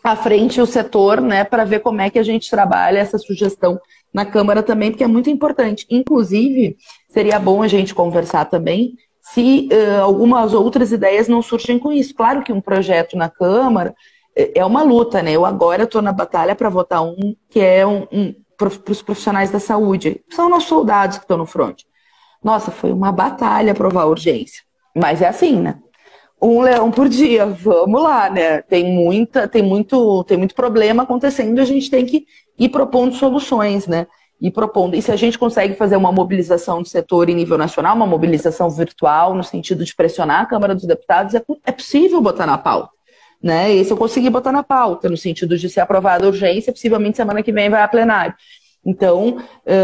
à 0.04 0.16
frente 0.16 0.62
o 0.62 0.66
setor, 0.66 1.20
né, 1.20 1.44
para 1.44 1.66
ver 1.66 1.80
como 1.80 2.00
é 2.00 2.10
que 2.10 2.20
a 2.20 2.24
gente 2.24 2.50
trabalha 2.50 3.00
essa 3.00 3.18
sugestão 3.18 3.80
na 4.14 4.26
Câmara 4.26 4.62
também, 4.62 4.92
porque 4.92 5.04
é 5.04 5.08
muito 5.08 5.30
importante. 5.30 5.86
Inclusive, 5.90 6.78
seria 7.10 7.40
bom 7.40 7.64
a 7.64 7.68
gente 7.68 7.94
conversar 7.94 8.46
também 8.46 8.96
se 9.20 9.68
uh, 9.72 10.04
algumas 10.04 10.54
outras 10.54 10.92
ideias 10.92 11.28
não 11.28 11.42
surgem 11.42 11.80
com 11.80 11.92
isso. 11.92 12.14
Claro 12.14 12.44
que 12.44 12.54
um 12.54 12.62
projeto 12.62 13.18
na 13.18 13.28
Câmara 13.28 13.96
é 14.36 14.64
uma 14.64 14.84
luta, 14.84 15.24
né? 15.24 15.32
Eu 15.32 15.46
agora 15.46 15.84
estou 15.84 16.02
na 16.02 16.12
batalha 16.12 16.56
para 16.56 16.70
votar 16.70 17.02
um 17.02 17.36
que 17.50 17.60
é 17.60 17.86
um, 17.88 18.06
um 18.12 18.36
para 18.58 18.68
os 18.68 19.02
profissionais 19.02 19.50
da 19.50 19.60
saúde. 19.60 20.22
São 20.30 20.50
nossos 20.50 20.70
soldados 20.70 21.18
que 21.18 21.24
estão 21.24 21.38
no 21.38 21.46
front. 21.46 21.82
Nossa, 22.46 22.70
foi 22.70 22.92
uma 22.92 23.12
batalha 23.12 23.72
aprovar 23.72 24.04
a 24.04 24.06
urgência. 24.06 24.64
Mas 24.96 25.22
é 25.22 25.28
assim, 25.28 25.60
né? 25.60 25.80
um 26.42 26.62
leão 26.62 26.92
por 26.92 27.10
dia, 27.10 27.46
vamos 27.46 28.04
lá, 28.04 28.30
né? 28.30 28.62
Tem 28.62 28.84
muita, 28.94 29.48
tem 29.48 29.64
muito, 29.64 30.24
tem 30.26 30.38
muito 30.38 30.54
problema 30.54 31.02
acontecendo, 31.02 31.60
a 31.60 31.66
gente 31.66 31.90
tem 31.90 32.06
que 32.06 32.26
ir 32.60 32.70
propondo 32.70 33.16
soluções, 33.16 33.88
né? 33.88 34.06
E 34.40 34.52
propondo. 34.52 34.96
E 34.96 35.02
se 35.02 35.12
a 35.12 35.16
gente 35.16 35.40
consegue 35.40 35.74
fazer 35.74 35.96
uma 35.96 36.12
mobilização 36.12 36.84
do 36.84 36.88
setor 36.88 37.30
em 37.30 37.36
nível 37.36 37.58
nacional, 37.58 37.96
uma 37.96 38.06
mobilização 38.06 38.70
virtual, 38.70 39.34
no 39.34 39.44
sentido 39.44 39.84
de 39.84 39.96
pressionar 39.96 40.42
a 40.42 40.46
Câmara 40.46 40.76
dos 40.76 40.86
Deputados, 40.86 41.34
é, 41.34 41.44
é 41.66 41.72
possível 41.72 42.22
botar 42.22 42.46
na 42.46 42.60
pauta. 42.60 42.92
Né? 43.42 43.74
Esse 43.74 43.92
eu 43.92 43.98
consegui 43.98 44.30
botar 44.30 44.52
na 44.52 44.62
pauta, 44.62 45.10
no 45.10 45.18
sentido 45.18 45.58
de 45.58 45.68
ser 45.70 45.80
aprovada 45.80 46.26
a 46.26 46.28
urgência, 46.28 46.72
possivelmente 46.72 47.18
semana 47.18 47.42
que 47.42 47.52
vem 47.52 47.70
vai 47.70 47.82
a 47.82 47.88
plenário. 47.88 48.36
Então, 48.86 49.38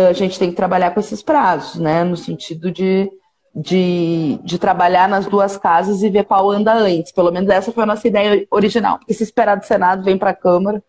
a 0.10 0.14
gente 0.14 0.38
tem 0.38 0.52
que 0.52 0.56
trabalhar 0.56 0.92
com 0.92 1.00
esses 1.00 1.24
prazos, 1.24 1.80
né? 1.80 2.04
No 2.04 2.16
sentido 2.16 2.70
de, 2.70 3.10
de, 3.56 4.38
de 4.44 4.60
trabalhar 4.60 5.10
nas 5.10 5.26
duas 5.26 5.58
casas 5.58 6.04
e 6.04 6.10
ver 6.10 6.26
qual 6.26 6.52
anda 6.52 6.74
antes. 6.74 7.12
Pelo 7.12 7.32
menos 7.32 7.50
essa 7.50 7.72
foi 7.72 7.84
a 7.84 7.88
nossa 7.88 8.08
ideia 8.08 8.46
original. 8.52 9.00
Porque 9.00 9.14
se 9.14 9.24
esperar 9.24 9.56
do 9.56 9.66
Senado, 9.66 10.04
vem 10.04 10.18
para 10.18 10.30
a 10.30 10.36
Câmara. 10.36 10.84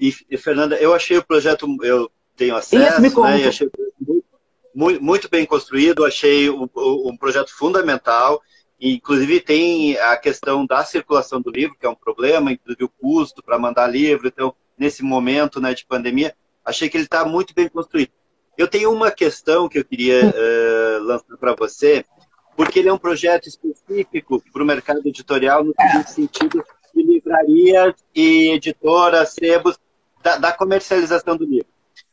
E, 0.00 0.12
e, 0.30 0.36
Fernanda, 0.38 0.76
eu 0.76 0.94
achei 0.94 1.18
o 1.18 1.24
projeto, 1.24 1.66
eu 1.82 2.10
tenho 2.36 2.56
acesso, 2.56 3.06
Isso, 3.06 3.20
né, 3.20 3.46
achei 3.46 3.70
muito, 4.74 5.02
muito, 5.02 5.28
bem 5.30 5.44
construído, 5.46 6.04
achei 6.04 6.50
um, 6.50 6.68
um 6.74 7.16
projeto 7.16 7.54
fundamental. 7.54 8.40
Inclusive 8.80 9.38
tem 9.38 9.96
a 9.98 10.16
questão 10.16 10.66
da 10.66 10.84
circulação 10.84 11.40
do 11.40 11.50
livro, 11.50 11.76
que 11.78 11.86
é 11.86 11.88
um 11.88 11.94
problema, 11.94 12.50
inclusive 12.50 12.84
o 12.84 12.88
custo 12.88 13.42
para 13.44 13.58
mandar 13.58 13.86
livro. 13.86 14.26
Então, 14.26 14.52
nesse 14.78 15.02
momento 15.02 15.60
né, 15.60 15.74
de 15.74 15.84
pandemia, 15.86 16.34
achei 16.64 16.88
que 16.88 16.96
ele 16.96 17.04
está 17.04 17.24
muito 17.24 17.54
bem 17.54 17.68
construído. 17.68 18.10
Eu 18.56 18.68
tenho 18.68 18.92
uma 18.92 19.10
questão 19.10 19.68
que 19.68 19.78
eu 19.78 19.84
queria 19.84 20.26
uh, 20.26 21.02
lançar 21.04 21.36
para 21.38 21.54
você, 21.54 22.04
porque 22.56 22.78
ele 22.78 22.88
é 22.88 22.92
um 22.92 22.98
projeto 22.98 23.48
específico 23.48 24.42
para 24.52 24.62
o 24.62 24.66
mercado 24.66 25.06
editorial 25.06 25.64
no 25.64 25.74
sentido 26.06 26.64
de 26.94 27.02
livrarias 27.02 27.94
e 28.14 28.50
editoras, 28.50 29.30
sebos, 29.30 29.78
da, 30.22 30.36
da 30.36 30.52
comercialização 30.52 31.36
do 31.36 31.44
livro. 31.44 31.66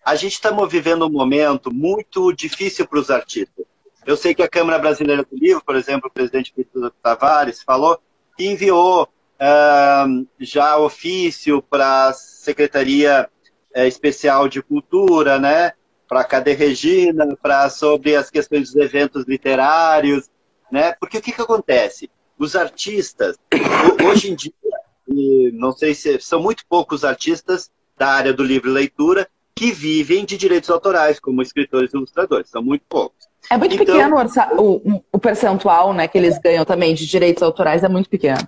A 0.04 0.15
gente 0.15 0.34
está 0.34 0.50
vivendo 0.65 1.06
um 1.06 1.10
momento 1.10 1.72
muito 1.72 2.32
difícil 2.34 2.88
para 2.88 3.00
os 3.00 3.12
artistas. 3.12 3.65
Eu 4.06 4.17
sei 4.17 4.34
que 4.34 4.41
a 4.41 4.50
Câmara 4.50 4.80
Brasileira 4.80 5.24
do 5.24 5.38
Livro, 5.38 5.63
por 5.63 5.76
exemplo, 5.76 6.10
o 6.10 6.13
presidente 6.13 6.54
Vitor 6.56 6.91
Tavares 7.04 7.62
falou 7.62 8.00
enviou 8.39 9.08
uh, 9.41 10.28
já 10.39 10.78
ofício 10.78 11.62
para 11.62 12.08
a 12.08 12.13
Secretaria 12.13 13.30
uh, 13.75 13.80
Especial 13.82 14.47
de 14.47 14.62
Cultura, 14.62 15.39
né? 15.39 15.73
para 16.10 16.21
a 16.21 16.23
Cadê 16.23 16.54
Regina, 16.54 17.38
para 17.39 17.69
sobre 17.69 18.15
as 18.15 18.32
questões 18.32 18.73
dos 18.73 18.75
eventos 18.75 19.25
literários, 19.28 20.28
né? 20.71 20.93
Porque 20.99 21.19
o 21.19 21.21
que, 21.21 21.32
que 21.32 21.41
acontece? 21.41 22.10
Os 22.38 22.56
artistas, 22.56 23.38
hoje 24.04 24.32
em 24.32 24.36
dia, 24.36 24.52
não 25.54 25.71
sei 25.71 25.93
se 25.93 26.19
são 26.19 26.41
muito 26.41 26.63
poucos 26.67 27.06
artistas 27.06 27.69
da 27.95 28.08
área 28.08 28.34
do 28.34 28.43
livro 28.43 28.69
e 28.69 28.73
leitura 28.73 29.30
que 29.54 29.71
vivem 29.71 30.25
de 30.25 30.36
direitos 30.36 30.69
autorais, 30.69 31.19
como 31.19 31.41
escritores 31.41 31.93
e 31.93 31.97
ilustradores, 31.97 32.49
são 32.49 32.63
muito 32.63 32.86
poucos. 32.89 33.28
É 33.49 33.58
muito 33.58 33.75
então, 33.75 33.86
pequeno 33.86 34.15
o, 34.58 35.04
o, 35.12 35.19
percentual 35.19 35.93
né, 35.93 36.08
que 36.08 36.17
eles 36.17 36.39
ganham 36.39 36.65
também 36.65 36.95
de 36.95 37.06
direitos 37.06 37.43
autorais, 37.43 37.84
é 37.84 37.89
muito 37.89 38.10
pequeno. 38.10 38.47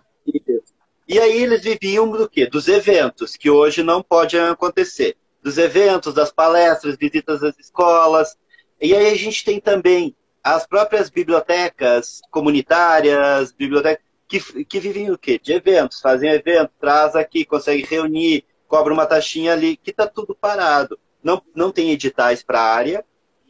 E 1.12 1.20
aí 1.20 1.44
eles 1.44 1.62
viviam 1.62 2.10
do 2.10 2.30
quê? 2.30 2.46
Dos 2.46 2.70
eventos, 2.70 3.36
que 3.36 3.50
hoje 3.50 3.84
não 3.84 4.02
podem 4.02 4.40
acontecer 4.40 5.18
dos 5.44 5.58
eventos, 5.58 6.14
das 6.14 6.32
palestras, 6.32 6.96
visitas 6.96 7.44
às 7.44 7.60
escolas. 7.60 8.38
E 8.80 8.96
aí 8.96 9.12
a 9.12 9.18
gente 9.18 9.44
tem 9.44 9.60
também 9.60 10.16
as 10.42 10.66
próprias 10.66 11.10
bibliotecas 11.10 12.22
comunitárias, 12.32 13.52
bibliotecas 13.52 14.02
que, 14.26 14.64
que 14.64 14.80
vivem 14.80 15.12
o 15.12 15.18
quê? 15.18 15.38
De 15.38 15.52
eventos, 15.52 16.00
fazem 16.00 16.32
evento, 16.32 16.72
traz 16.80 17.14
aqui, 17.14 17.44
consegue 17.44 17.84
reunir, 17.84 18.46
cobra 18.66 18.94
uma 18.94 19.06
taxinha 19.06 19.52
ali, 19.52 19.76
que 19.76 19.90
está 19.92 20.08
tudo 20.08 20.34
parado. 20.34 20.98
Não, 21.22 21.42
não 21.54 21.74
tem 21.74 21.92
editais 21.92 22.42
para 22.42 22.62
a 22.62 22.74
área, 22.74 23.04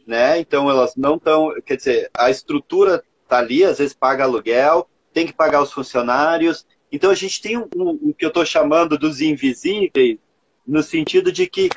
né? 0.04 0.36
Então 0.40 0.68
elas 0.68 0.96
não 0.96 1.14
estão, 1.14 1.54
quer 1.64 1.76
dizer, 1.76 2.10
a 2.12 2.28
estrutura 2.28 3.04
está 3.22 3.38
ali, 3.38 3.62
às 3.62 3.78
vezes 3.78 3.94
paga 3.94 4.24
aluguel, 4.24 4.88
tem 5.12 5.24
que 5.24 5.32
pagar 5.32 5.62
os 5.62 5.72
funcionários. 5.72 6.66
Então 6.92 7.10
a 7.10 7.14
gente 7.14 7.40
tem 7.40 7.56
o 7.56 7.68
um, 7.74 7.82
um, 7.82 7.90
um, 7.90 8.12
que 8.12 8.24
eu 8.24 8.28
estou 8.28 8.44
chamando 8.44 8.98
dos 8.98 9.22
invisíveis, 9.22 10.18
no 10.66 10.82
sentido 10.82 11.32
de 11.32 11.46
que 11.48 11.70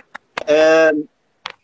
é, 0.46 0.92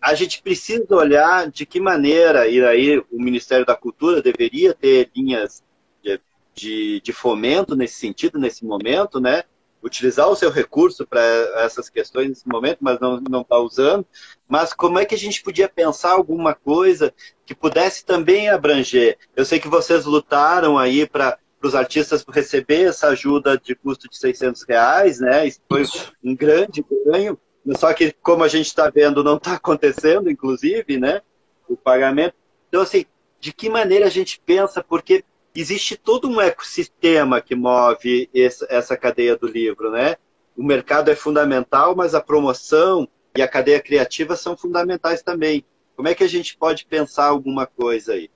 a 0.01 0.15
gente 0.15 0.41
precisa 0.41 0.95
olhar 0.95 1.51
de 1.51 1.65
que 1.65 1.79
maneira, 1.79 2.47
e 2.47 2.63
aí 2.65 2.97
o 3.11 3.21
Ministério 3.21 3.65
da 3.65 3.75
Cultura 3.75 4.21
deveria 4.21 4.73
ter 4.73 5.11
linhas 5.15 5.61
de, 6.01 6.19
de, 6.55 7.01
de 7.01 7.13
fomento 7.13 7.75
nesse 7.75 7.95
sentido, 7.95 8.39
nesse 8.39 8.65
momento, 8.65 9.19
né? 9.19 9.43
Utilizar 9.83 10.29
o 10.29 10.35
seu 10.35 10.49
recurso 10.49 11.05
para 11.05 11.21
essas 11.57 11.89
questões 11.89 12.29
nesse 12.29 12.47
momento, 12.47 12.77
mas 12.81 12.99
não 12.99 13.41
está 13.41 13.57
usando. 13.57 14.05
Mas 14.47 14.73
como 14.73 14.99
é 14.99 15.05
que 15.05 15.15
a 15.15 15.17
gente 15.17 15.41
podia 15.41 15.67
pensar 15.67 16.11
alguma 16.11 16.53
coisa 16.53 17.13
que 17.45 17.55
pudesse 17.55 18.05
também 18.05 18.47
abranger? 18.47 19.17
Eu 19.35 19.43
sei 19.43 19.59
que 19.59 19.67
vocês 19.67 20.05
lutaram 20.05 20.77
aí 20.77 21.07
para 21.07 21.37
para 21.61 21.67
os 21.67 21.75
artistas 21.75 22.25
receber 22.27 22.87
essa 22.87 23.09
ajuda 23.09 23.55
de 23.55 23.75
custo 23.75 24.09
de 24.09 24.17
600 24.17 24.63
reais, 24.63 25.19
né? 25.19 25.45
Isso 25.45 25.61
foi 25.69 25.83
um 26.23 26.35
grande 26.35 26.83
ganho. 27.05 27.39
Só 27.77 27.93
que, 27.93 28.11
como 28.23 28.43
a 28.43 28.47
gente 28.47 28.65
está 28.65 28.89
vendo, 28.89 29.23
não 29.23 29.37
está 29.37 29.53
acontecendo, 29.53 30.31
inclusive, 30.31 30.97
né? 30.97 31.21
O 31.69 31.77
pagamento. 31.77 32.33
Então, 32.67 32.81
assim, 32.81 33.05
de 33.39 33.53
que 33.53 33.69
maneira 33.69 34.07
a 34.07 34.09
gente 34.09 34.41
pensa? 34.43 34.83
Porque 34.83 35.23
existe 35.53 35.95
todo 35.95 36.27
um 36.27 36.41
ecossistema 36.41 37.39
que 37.39 37.53
move 37.53 38.27
essa 38.33 38.97
cadeia 38.97 39.37
do 39.37 39.47
livro, 39.47 39.91
né? 39.91 40.15
O 40.57 40.63
mercado 40.63 41.11
é 41.11 41.15
fundamental, 41.15 41.95
mas 41.95 42.15
a 42.15 42.21
promoção 42.21 43.07
e 43.35 43.41
a 43.41 43.47
cadeia 43.47 43.79
criativa 43.79 44.35
são 44.35 44.57
fundamentais 44.57 45.21
também. 45.21 45.63
Como 45.95 46.07
é 46.07 46.15
que 46.15 46.23
a 46.23 46.27
gente 46.27 46.57
pode 46.57 46.87
pensar 46.87 47.25
alguma 47.25 47.67
coisa 47.67 48.13
aí? 48.13 48.31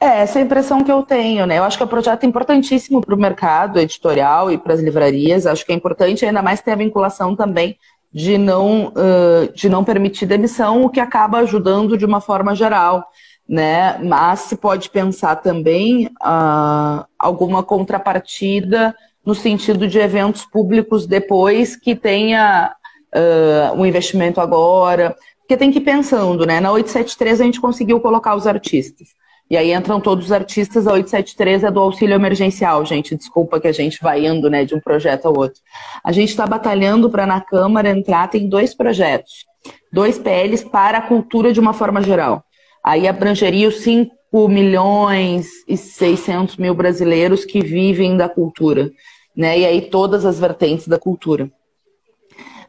É, 0.00 0.20
essa 0.20 0.38
é 0.38 0.42
a 0.42 0.44
impressão 0.44 0.84
que 0.84 0.92
eu 0.92 1.02
tenho, 1.02 1.44
né? 1.44 1.58
Eu 1.58 1.64
acho 1.64 1.76
que 1.76 1.82
é 1.82 1.86
um 1.86 1.88
projeto 1.88 2.24
importantíssimo 2.24 3.00
para 3.00 3.14
o 3.14 3.18
mercado 3.18 3.80
editorial 3.80 4.50
e 4.50 4.56
para 4.56 4.72
as 4.72 4.80
livrarias. 4.80 5.44
Acho 5.44 5.66
que 5.66 5.72
é 5.72 5.74
importante, 5.74 6.24
ainda 6.24 6.40
mais 6.40 6.60
ter 6.60 6.70
a 6.70 6.76
vinculação 6.76 7.34
também 7.34 7.76
de 8.12 8.38
não, 8.38 8.88
uh, 8.88 9.52
de 9.52 9.68
não 9.68 9.82
permitir 9.84 10.26
demissão, 10.26 10.84
o 10.84 10.88
que 10.90 11.00
acaba 11.00 11.38
ajudando 11.38 11.98
de 11.98 12.04
uma 12.04 12.20
forma 12.20 12.54
geral, 12.54 13.04
né? 13.48 13.98
Mas 13.98 14.40
se 14.40 14.56
pode 14.56 14.88
pensar 14.88 15.36
também 15.36 16.06
uh, 16.06 17.04
alguma 17.18 17.62
contrapartida 17.64 18.94
no 19.26 19.34
sentido 19.34 19.88
de 19.88 19.98
eventos 19.98 20.44
públicos 20.46 21.06
depois 21.06 21.74
que 21.74 21.96
tenha 21.96 22.72
uh, 23.14 23.74
um 23.74 23.84
investimento 23.84 24.40
agora, 24.40 25.16
porque 25.40 25.56
tem 25.56 25.72
que 25.72 25.78
ir 25.78 25.82
pensando, 25.82 26.46
né? 26.46 26.60
Na 26.60 26.70
873 26.70 27.40
a 27.40 27.44
gente 27.44 27.60
conseguiu 27.60 28.00
colocar 28.00 28.36
os 28.36 28.46
artistas. 28.46 29.08
E 29.50 29.56
aí 29.56 29.72
entram 29.72 29.98
todos 29.98 30.26
os 30.26 30.32
artistas, 30.32 30.86
a 30.86 30.92
873 30.92 31.64
é 31.64 31.70
do 31.70 31.80
auxílio 31.80 32.14
emergencial, 32.14 32.84
gente. 32.84 33.16
Desculpa 33.16 33.58
que 33.58 33.66
a 33.66 33.72
gente 33.72 33.98
vai 34.02 34.26
indo 34.26 34.50
né, 34.50 34.64
de 34.64 34.74
um 34.74 34.80
projeto 34.80 35.26
ao 35.26 35.36
outro. 35.36 35.60
A 36.04 36.12
gente 36.12 36.28
está 36.28 36.46
batalhando 36.46 37.08
para 37.08 37.26
na 37.26 37.40
Câmara 37.40 37.88
entrar, 37.88 38.28
tem 38.28 38.46
dois 38.46 38.74
projetos. 38.74 39.46
Dois 39.90 40.18
PLs 40.18 40.64
para 40.64 40.98
a 40.98 41.02
cultura 41.02 41.50
de 41.50 41.60
uma 41.60 41.72
forma 41.72 42.02
geral. 42.02 42.44
Aí 42.84 43.08
abrangeria 43.08 43.68
os 43.68 43.80
5 43.80 44.48
milhões 44.48 45.48
e 45.66 45.78
600 45.78 46.56
mil 46.56 46.74
brasileiros 46.74 47.44
que 47.46 47.60
vivem 47.60 48.18
da 48.18 48.28
cultura. 48.28 48.90
Né? 49.34 49.60
E 49.60 49.66
aí 49.66 49.80
todas 49.80 50.26
as 50.26 50.38
vertentes 50.38 50.86
da 50.86 50.98
cultura. 50.98 51.50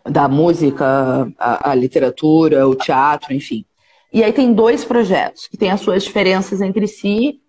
da 0.10 0.30
música, 0.30 1.30
a, 1.38 1.72
a 1.72 1.76
literatura, 1.76 2.66
o 2.66 2.74
teatro, 2.74 3.34
enfim. 3.34 3.66
E 4.12 4.24
aí 4.24 4.34
tem 4.34 4.54
dois 4.54 4.84
projetos 4.84 5.48
que 5.48 5.58
têm 5.58 5.70
as 5.70 5.82
suas 5.82 6.04
diferenças 6.04 6.62
entre 6.62 6.88
si, 6.88 7.40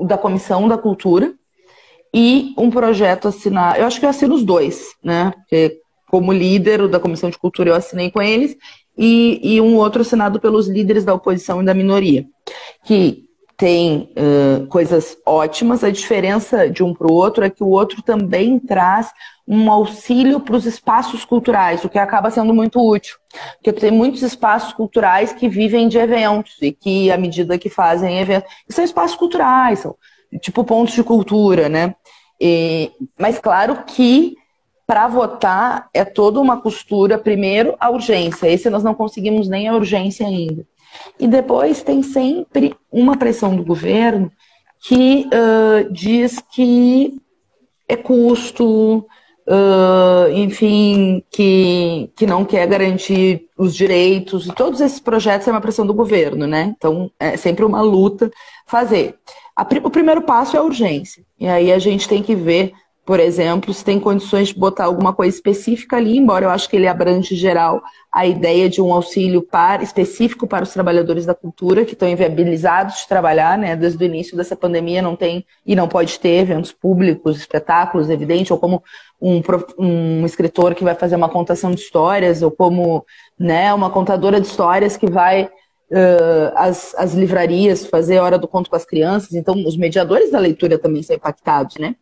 da 0.00 0.16
Comissão 0.16 0.66
da 0.66 0.78
Cultura 0.78 1.34
e 2.14 2.54
um 2.56 2.70
projeto 2.70 3.28
assinado. 3.28 3.78
Eu 3.78 3.86
acho 3.86 4.00
que 4.00 4.06
eu 4.06 4.10
assino 4.10 4.34
os 4.34 4.42
dois, 4.42 4.94
né? 5.02 5.32
Porque 5.36 5.78
como 6.08 6.32
líder 6.32 6.88
da 6.88 7.00
Comissão 7.00 7.28
de 7.28 7.38
Cultura 7.38 7.70
eu 7.70 7.74
assinei 7.74 8.10
com 8.10 8.22
eles, 8.22 8.56
e, 8.96 9.40
e 9.42 9.60
um 9.60 9.76
outro 9.76 10.02
assinado 10.02 10.40
pelos 10.40 10.68
líderes 10.68 11.04
da 11.04 11.12
oposição 11.12 11.60
e 11.60 11.64
da 11.64 11.74
minoria, 11.74 12.24
que 12.84 13.25
tem 13.56 14.10
uh, 14.16 14.66
coisas 14.66 15.16
ótimas, 15.24 15.82
a 15.82 15.90
diferença 15.90 16.68
de 16.68 16.82
um 16.84 16.92
para 16.92 17.10
o 17.10 17.14
outro 17.14 17.44
é 17.44 17.48
que 17.48 17.64
o 17.64 17.68
outro 17.68 18.02
também 18.02 18.58
traz 18.58 19.10
um 19.48 19.70
auxílio 19.70 20.40
para 20.40 20.56
os 20.56 20.66
espaços 20.66 21.24
culturais, 21.24 21.82
o 21.84 21.88
que 21.88 21.98
acaba 21.98 22.30
sendo 22.30 22.52
muito 22.52 22.78
útil. 22.80 23.16
Porque 23.54 23.72
tem 23.72 23.90
muitos 23.90 24.22
espaços 24.22 24.72
culturais 24.72 25.32
que 25.32 25.48
vivem 25.48 25.88
de 25.88 25.96
eventos 25.96 26.56
e 26.60 26.70
que, 26.70 27.10
à 27.10 27.16
medida 27.16 27.58
que 27.58 27.70
fazem 27.70 28.18
eventos, 28.18 28.52
são 28.68 28.84
espaços 28.84 29.16
culturais, 29.16 29.78
são 29.78 29.96
tipo 30.40 30.62
pontos 30.64 30.94
de 30.94 31.02
cultura, 31.02 31.68
né? 31.68 31.94
E, 32.40 32.90
mas 33.18 33.38
claro 33.38 33.84
que 33.86 34.36
para 34.86 35.08
votar 35.08 35.88
é 35.94 36.04
toda 36.04 36.40
uma 36.40 36.60
costura. 36.60 37.18
Primeiro, 37.18 37.74
a 37.80 37.90
urgência. 37.90 38.48
Esse 38.48 38.68
nós 38.68 38.84
não 38.84 38.94
conseguimos 38.94 39.48
nem 39.48 39.66
a 39.66 39.74
urgência 39.74 40.26
ainda. 40.26 40.66
E 41.18 41.26
depois 41.26 41.82
tem 41.82 42.02
sempre 42.02 42.74
uma 42.90 43.16
pressão 43.16 43.56
do 43.56 43.64
governo 43.64 44.30
que 44.80 45.26
uh, 45.26 45.92
diz 45.92 46.40
que 46.52 47.20
é 47.88 47.96
custo, 47.96 49.06
uh, 49.46 50.30
enfim, 50.32 51.22
que, 51.30 52.10
que 52.16 52.26
não 52.26 52.44
quer 52.44 52.66
garantir 52.66 53.48
os 53.56 53.74
direitos. 53.74 54.46
E 54.46 54.54
todos 54.54 54.80
esses 54.80 55.00
projetos 55.00 55.48
é 55.48 55.50
uma 55.50 55.60
pressão 55.60 55.86
do 55.86 55.94
governo, 55.94 56.46
né? 56.46 56.74
Então 56.76 57.10
é 57.18 57.36
sempre 57.36 57.64
uma 57.64 57.80
luta 57.80 58.30
fazer. 58.66 59.16
A, 59.56 59.62
o 59.82 59.90
primeiro 59.90 60.22
passo 60.22 60.56
é 60.56 60.58
a 60.58 60.62
urgência. 60.62 61.24
E 61.38 61.48
aí 61.48 61.72
a 61.72 61.78
gente 61.78 62.08
tem 62.08 62.22
que 62.22 62.34
ver 62.34 62.72
por 63.06 63.20
exemplo, 63.20 63.72
se 63.72 63.84
tem 63.84 64.00
condições 64.00 64.48
de 64.48 64.58
botar 64.58 64.86
alguma 64.86 65.14
coisa 65.14 65.36
específica 65.36 65.96
ali, 65.96 66.18
embora 66.18 66.44
eu 66.44 66.50
acho 66.50 66.68
que 66.68 66.74
ele 66.74 66.88
abrange 66.88 67.36
geral 67.36 67.80
a 68.12 68.26
ideia 68.26 68.68
de 68.68 68.82
um 68.82 68.92
auxílio 68.92 69.42
para, 69.42 69.80
específico 69.80 70.44
para 70.44 70.64
os 70.64 70.72
trabalhadores 70.72 71.24
da 71.24 71.32
cultura 71.32 71.84
que 71.84 71.92
estão 71.92 72.08
inviabilizados 72.08 72.96
de 72.96 73.08
trabalhar, 73.08 73.56
né? 73.56 73.76
Desde 73.76 74.02
o 74.02 74.04
início 74.04 74.36
dessa 74.36 74.56
pandemia 74.56 75.00
não 75.00 75.14
tem 75.14 75.46
e 75.64 75.76
não 75.76 75.86
pode 75.86 76.18
ter 76.18 76.40
eventos 76.40 76.72
públicos, 76.72 77.38
espetáculos, 77.38 78.10
evidente, 78.10 78.52
ou 78.52 78.58
como 78.58 78.82
um, 79.22 79.40
um 79.78 80.26
escritor 80.26 80.74
que 80.74 80.82
vai 80.82 80.96
fazer 80.96 81.14
uma 81.14 81.28
contação 81.28 81.70
de 81.70 81.80
histórias, 81.80 82.42
ou 82.42 82.50
como 82.50 83.06
né, 83.38 83.72
uma 83.72 83.88
contadora 83.88 84.40
de 84.40 84.48
histórias 84.48 84.96
que 84.96 85.08
vai 85.08 85.44
uh, 85.44 87.16
livrarias 87.16 87.86
fazer 87.86 88.18
a 88.18 88.24
hora 88.24 88.36
do 88.36 88.48
conto 88.48 88.68
com 88.68 88.74
as 88.74 88.84
crianças. 88.84 89.32
Então, 89.34 89.54
os 89.64 89.76
mediadores 89.76 90.32
da 90.32 90.40
leitura 90.40 90.76
também 90.76 91.04
são 91.04 91.14
impactados, 91.14 91.76
né? 91.76 91.94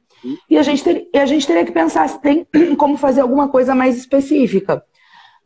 E 0.48 0.56
a 0.56 0.62
gente, 0.62 0.82
ter, 0.82 1.08
e 1.12 1.18
a 1.18 1.26
gente 1.26 1.46
teria 1.46 1.64
que 1.64 1.72
pensar 1.72 2.08
se 2.08 2.20
tem 2.20 2.46
como 2.78 2.96
fazer 2.96 3.20
alguma 3.20 3.48
coisa 3.48 3.74
mais 3.74 3.96
específica. 3.96 4.82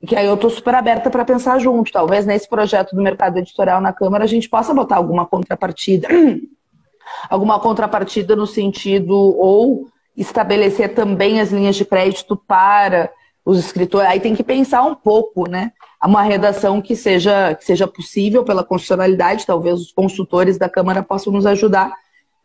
Que 0.07 0.15
aí 0.15 0.27
eu 0.27 0.35
estou 0.35 0.51
super 0.51 0.75
aberta 0.75 1.11
para 1.11 1.25
pensar 1.25 1.59
junto. 1.59 1.91
Talvez 1.91 2.25
nesse 2.25 2.49
projeto 2.49 2.95
do 2.95 3.03
mercado 3.03 3.39
editorial 3.39 3.81
na 3.81 3.93
Câmara 3.93 4.25
a 4.25 4.29
gente 4.29 4.49
possa 4.49 4.73
botar 4.73 4.97
alguma 4.97 5.27
contrapartida. 5.27 6.09
alguma 7.29 7.59
contrapartida 7.59 8.37
no 8.37 8.47
sentido 8.47 9.15
ou 9.15 9.89
estabelecer 10.17 10.95
também 10.95 11.41
as 11.41 11.51
linhas 11.51 11.77
de 11.77 11.85
crédito 11.85 12.37
para 12.37 13.11
os 13.45 13.59
escritores. 13.59 14.09
Aí 14.09 14.21
tem 14.21 14.35
que 14.35 14.43
pensar 14.43 14.83
um 14.83 14.95
pouco, 14.95 15.49
né? 15.49 15.73
Uma 16.05 16.23
redação 16.23 16.83
que 16.83 16.95
seja, 16.95 17.55
que 17.55 17.65
seja 17.65 17.87
possível 17.87 18.45
pela 18.45 18.63
constitucionalidade, 18.63 19.47
talvez 19.47 19.81
os 19.81 19.93
consultores 19.93 20.59
da 20.59 20.69
Câmara 20.69 21.03
possam 21.03 21.33
nos 21.33 21.47
ajudar 21.47 21.93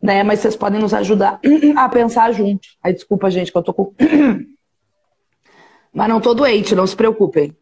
né? 0.04 0.22
Mas 0.22 0.42
vocês 0.42 0.56
podem 0.58 0.82
nos 0.82 0.94
ajudar 0.94 1.40
a 1.78 1.88
pensar 1.88 2.34
junto. 2.34 2.68
Aí, 2.84 2.94
desculpa, 2.94 3.32
gente, 3.32 3.54
que 3.54 3.58
eu 3.58 3.64
tô 3.64 3.74
com. 3.74 3.94
Mas 5.94 6.10
não 6.10 6.20
tô 6.20 6.34
doente, 6.34 6.76
não 6.76 6.86
se 6.86 6.96
preocupem. 6.96 7.56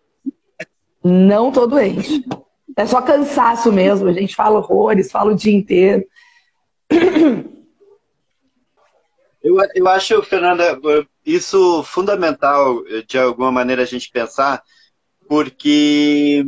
Não 1.03 1.51
tô 1.51 1.67
doente. 1.67 2.25
É 2.75 2.85
só 2.85 3.01
cansaço 3.01 3.71
mesmo. 3.71 4.07
A 4.07 4.13
gente 4.13 4.35
fala 4.35 4.57
horrores, 4.57 5.11
fala 5.11 5.33
o 5.33 5.35
dia 5.35 5.53
inteiro. 5.53 6.03
Eu, 9.43 9.57
eu 9.73 9.87
acho, 9.87 10.21
Fernanda, 10.21 10.79
isso 11.25 11.81
fundamental 11.81 12.83
de 13.07 13.17
alguma 13.17 13.51
maneira 13.51 13.81
a 13.81 13.85
gente 13.85 14.11
pensar, 14.11 14.61
porque, 15.27 16.45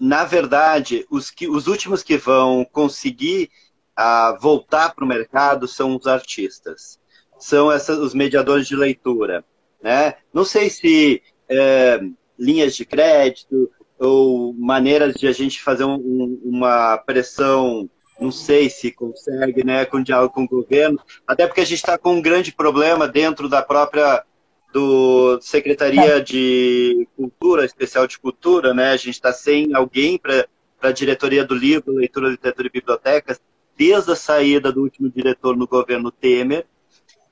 na 0.00 0.24
verdade, 0.24 1.06
os, 1.08 1.30
que, 1.30 1.46
os 1.48 1.68
últimos 1.68 2.02
que 2.02 2.16
vão 2.16 2.64
conseguir 2.64 3.48
a 3.96 4.36
voltar 4.40 4.94
para 4.94 5.04
o 5.04 5.08
mercado 5.08 5.68
são 5.68 5.96
os 5.96 6.06
artistas, 6.06 6.98
são 7.38 7.70
essas, 7.70 7.98
os 7.98 8.14
mediadores 8.14 8.66
de 8.66 8.76
leitura. 8.76 9.44
Né? 9.82 10.14
Não 10.32 10.44
sei 10.44 10.70
se 10.70 11.22
é, 11.48 12.00
linhas 12.38 12.74
de 12.74 12.84
crédito 12.84 13.70
ou 13.98 14.52
maneiras 14.54 15.14
de 15.14 15.26
a 15.26 15.32
gente 15.32 15.62
fazer 15.62 15.84
um, 15.84 15.94
um, 15.94 16.40
uma 16.44 16.98
pressão, 16.98 17.88
não 18.20 18.30
sei 18.30 18.70
se 18.70 18.90
consegue, 18.90 19.64
né, 19.64 19.84
com 19.84 20.02
diálogo 20.02 20.34
com 20.34 20.44
o 20.44 20.48
governo, 20.48 20.98
até 21.26 21.46
porque 21.46 21.60
a 21.60 21.64
gente 21.64 21.78
está 21.78 21.98
com 21.98 22.14
um 22.14 22.22
grande 22.22 22.52
problema 22.52 23.06
dentro 23.06 23.48
da 23.48 23.62
própria 23.62 24.24
do 24.72 25.38
Secretaria 25.40 26.20
de 26.20 27.06
Cultura, 27.14 27.64
Especial 27.64 28.06
de 28.06 28.18
Cultura, 28.18 28.72
né? 28.72 28.90
A 28.90 28.96
gente 28.96 29.10
está 29.10 29.30
sem 29.30 29.74
alguém 29.74 30.18
para 30.18 30.48
a 30.80 30.90
diretoria 30.90 31.44
do 31.44 31.54
livro, 31.54 31.92
leitura, 31.92 32.30
literatura 32.30 32.68
e 32.68 32.70
bibliotecas 32.70 33.38
desde 33.76 34.12
a 34.12 34.16
saída 34.16 34.72
do 34.72 34.82
último 34.82 35.10
diretor 35.10 35.56
no 35.56 35.66
governo 35.66 36.10
Temer. 36.10 36.66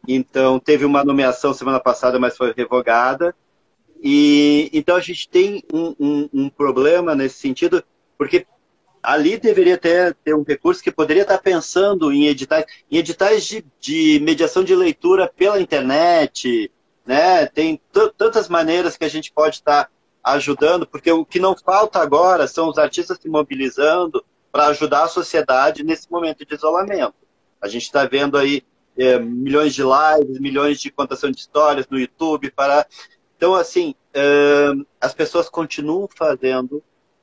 Então, 0.06 0.58
teve 0.58 0.84
uma 0.84 1.04
nomeação 1.04 1.52
semana 1.52 1.78
passada, 1.78 2.18
mas 2.18 2.36
foi 2.36 2.52
revogada. 2.56 3.34
E 4.02 4.70
então 4.72 4.96
a 4.96 5.00
gente 5.00 5.28
tem 5.28 5.62
um, 5.72 5.94
um, 6.00 6.28
um 6.32 6.48
problema 6.48 7.14
nesse 7.14 7.38
sentido, 7.38 7.84
porque 8.16 8.46
ali 9.02 9.36
deveria 9.36 9.76
ter, 9.76 10.14
ter 10.24 10.34
um 10.34 10.42
recurso 10.42 10.82
que 10.82 10.90
poderia 10.90 11.22
estar 11.22 11.38
pensando 11.38 12.12
em 12.12 12.26
editais, 12.26 12.64
em 12.90 12.96
editais 12.96 13.46
de, 13.46 13.64
de 13.78 14.20
mediação 14.22 14.64
de 14.64 14.74
leitura 14.74 15.30
pela 15.34 15.60
internet, 15.60 16.70
né? 17.04 17.46
Tem 17.46 17.80
tantas 18.16 18.48
maneiras 18.48 18.96
que 18.96 19.04
a 19.04 19.08
gente 19.08 19.32
pode 19.32 19.56
estar 19.56 19.90
ajudando, 20.22 20.86
porque 20.86 21.10
o 21.10 21.24
que 21.24 21.38
não 21.38 21.56
falta 21.56 21.98
agora 21.98 22.46
são 22.46 22.68
os 22.68 22.78
artistas 22.78 23.18
se 23.20 23.28
mobilizando, 23.28 24.24
para 24.50 24.66
ajudar 24.66 25.04
a 25.04 25.08
sociedade 25.08 25.82
nesse 25.82 26.10
momento 26.10 26.44
de 26.44 26.54
isolamento. 26.54 27.14
A 27.60 27.68
gente 27.68 27.82
está 27.82 28.04
vendo 28.04 28.36
aí 28.36 28.62
é, 28.96 29.18
milhões 29.18 29.74
de 29.74 29.82
lives, 29.82 30.40
milhões 30.40 30.80
de 30.80 30.90
contação 30.90 31.30
de 31.30 31.38
histórias 31.38 31.86
no 31.88 31.98
YouTube. 31.98 32.50
para 32.50 32.86
Então, 33.36 33.54
assim, 33.54 33.94
é, 34.12 34.72
as 35.00 35.14
pessoas 35.14 35.48
continuam 35.48 36.08
fazendo 36.14 36.82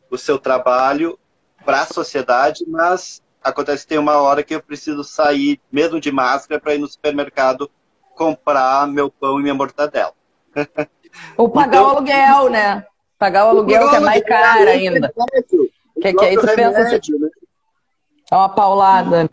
o 0.10 0.18
seu 0.18 0.38
trabalho 0.40 1.20
para 1.66 1.82
a 1.82 1.86
sociedade, 1.86 2.64
mas 2.68 3.22
acontece 3.44 3.84
que 3.84 3.90
tem 3.90 3.98
uma 3.98 4.18
hora 4.18 4.44
que 4.44 4.56
eu 4.56 4.62
preciso 4.62 5.04
sair, 5.04 5.60
mesmo 5.72 6.00
de 6.00 6.12
máscara, 6.12 6.62
para 6.62 6.76
ir 6.76 6.80
no 6.80 6.88
supermercado 6.88 7.70
comprar 8.16 8.88
meu 8.88 9.10
pão 9.10 9.40
e 9.40 9.44
minha 9.44 9.54
mortadela. 9.54 10.14
Ou 11.38 11.50
pagar 11.50 11.78
então, 11.78 11.86
o 11.86 11.90
aluguel, 11.90 12.50
né? 12.50 12.86
Pagar 13.18 13.46
o 13.46 13.50
aluguel 13.50 13.90
que 13.90 13.96
é 13.96 14.00
mais 14.00 14.24
caro 14.24 14.70
ainda. 14.70 15.14
Que, 16.02 16.14
que 16.14 16.26
aí 16.26 16.36
tu 16.36 16.46
pensa 16.46 16.82
assim, 16.82 17.20
né? 17.20 17.30
é 18.32 18.36
uma 18.36 18.50
paulada, 18.50 19.24
né? 19.24 19.30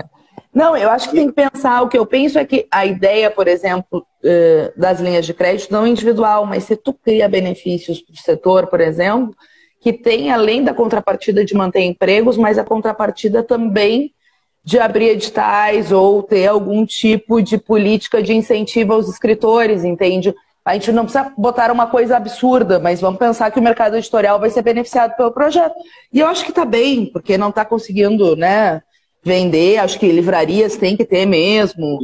Não, 0.55 0.77
eu 0.77 0.89
acho 0.89 1.09
que 1.11 1.17
tem 1.17 1.27
que 1.27 1.33
pensar. 1.33 1.83
O 1.83 1.89
que 1.89 1.99
eu 1.99 2.07
penso 2.07 2.39
é 2.39 2.45
que 2.45 2.67
a 2.71 2.87
ideia, 2.87 3.29
por 3.29 3.49
exemplo, 3.49 4.07
eh, 4.23 4.73
das 4.77 5.01
linhas 5.01 5.27
de 5.27 5.35
crédito 5.35 5.73
não 5.73 5.85
individual, 5.85 6.47
mas 6.47 6.63
se 6.65 6.77
tu 6.77 6.93
cria 6.93 7.29
benefícios 7.29 8.01
para 8.01 8.15
o 8.15 8.17
setor, 8.17 8.67
por 8.69 8.81
exemplo, 8.81 9.35
que 9.81 9.93
tem 9.93 10.31
além 10.31 10.63
da 10.63 10.73
contrapartida 10.73 11.45
de 11.45 11.55
manter 11.55 11.81
empregos, 11.81 12.37
mas 12.37 12.57
a 12.57 12.65
contrapartida 12.65 13.43
também 13.43 14.15
de 14.63 14.79
abrir 14.79 15.11
editais 15.11 15.93
ou 15.93 16.23
ter 16.23 16.47
algum 16.47 16.87
tipo 16.87 17.43
de 17.43 17.59
política 17.59 18.23
de 18.23 18.33
incentivo 18.33 18.95
aos 18.95 19.09
escritores, 19.09 19.85
entende? 19.85 20.35
A 20.65 20.73
gente 20.73 20.91
não 20.93 21.05
precisa 21.05 21.31
botar 21.37 21.71
uma 21.71 21.87
coisa 21.87 22.17
absurda, 22.17 22.79
mas 22.79 23.01
vamos 23.01 23.19
pensar 23.19 23.51
que 23.51 23.59
o 23.59 23.63
mercado 23.63 23.97
editorial 23.97 24.41
vai 24.41 24.49
ser 24.49 24.63
beneficiado 24.63 25.15
pelo 25.15 25.31
projeto. 25.31 25.75
E 26.11 26.21
eu 26.21 26.27
acho 26.27 26.43
que 26.43 26.51
está 26.51 26.65
bem, 26.65 27.05
porque 27.07 27.37
não 27.37 27.51
está 27.51 27.65
conseguindo 27.67 28.35
né, 28.35 28.83
vender, 29.23 29.79
acho 29.79 29.99
que 29.99 30.11
livrarias 30.11 30.77
tem 30.77 30.97
que 30.97 31.05
ter 31.05 31.27
mesmo. 31.27 31.99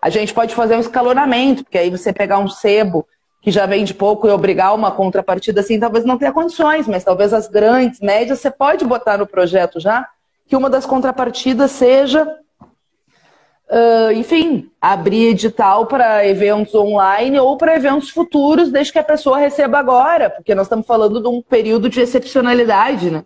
A 0.00 0.08
gente 0.08 0.32
pode 0.32 0.54
fazer 0.54 0.76
um 0.76 0.80
escalonamento, 0.80 1.62
porque 1.62 1.76
aí 1.76 1.90
você 1.90 2.10
pegar 2.10 2.38
um 2.38 2.48
sebo 2.48 3.06
que 3.42 3.50
já 3.50 3.66
vende 3.66 3.92
pouco 3.92 4.26
e 4.26 4.30
obrigar 4.30 4.74
uma 4.74 4.90
contrapartida 4.90 5.60
assim, 5.60 5.78
talvez 5.78 6.06
não 6.06 6.16
tenha 6.16 6.32
condições, 6.32 6.88
mas 6.88 7.04
talvez 7.04 7.34
as 7.34 7.46
grandes, 7.46 8.00
médias, 8.00 8.40
você 8.40 8.50
pode 8.50 8.86
botar 8.86 9.18
no 9.18 9.26
projeto 9.26 9.78
já 9.78 10.08
que 10.46 10.56
uma 10.56 10.70
das 10.70 10.86
contrapartidas 10.86 11.70
seja 11.70 12.26
uh, 13.74 14.12
enfim, 14.12 14.70
abrir 14.80 15.30
edital 15.30 15.86
para 15.86 16.26
eventos 16.26 16.74
online 16.74 17.38
ou 17.40 17.56
para 17.56 17.74
eventos 17.74 18.10
futuros, 18.10 18.70
desde 18.70 18.92
que 18.92 18.98
a 18.98 19.04
pessoa 19.04 19.38
receba 19.38 19.78
agora, 19.78 20.30
porque 20.30 20.54
nós 20.54 20.66
estamos 20.66 20.86
falando 20.86 21.20
de 21.20 21.28
um 21.28 21.42
período 21.42 21.88
de 21.88 22.00
excepcionalidade, 22.00 23.10
né? 23.10 23.24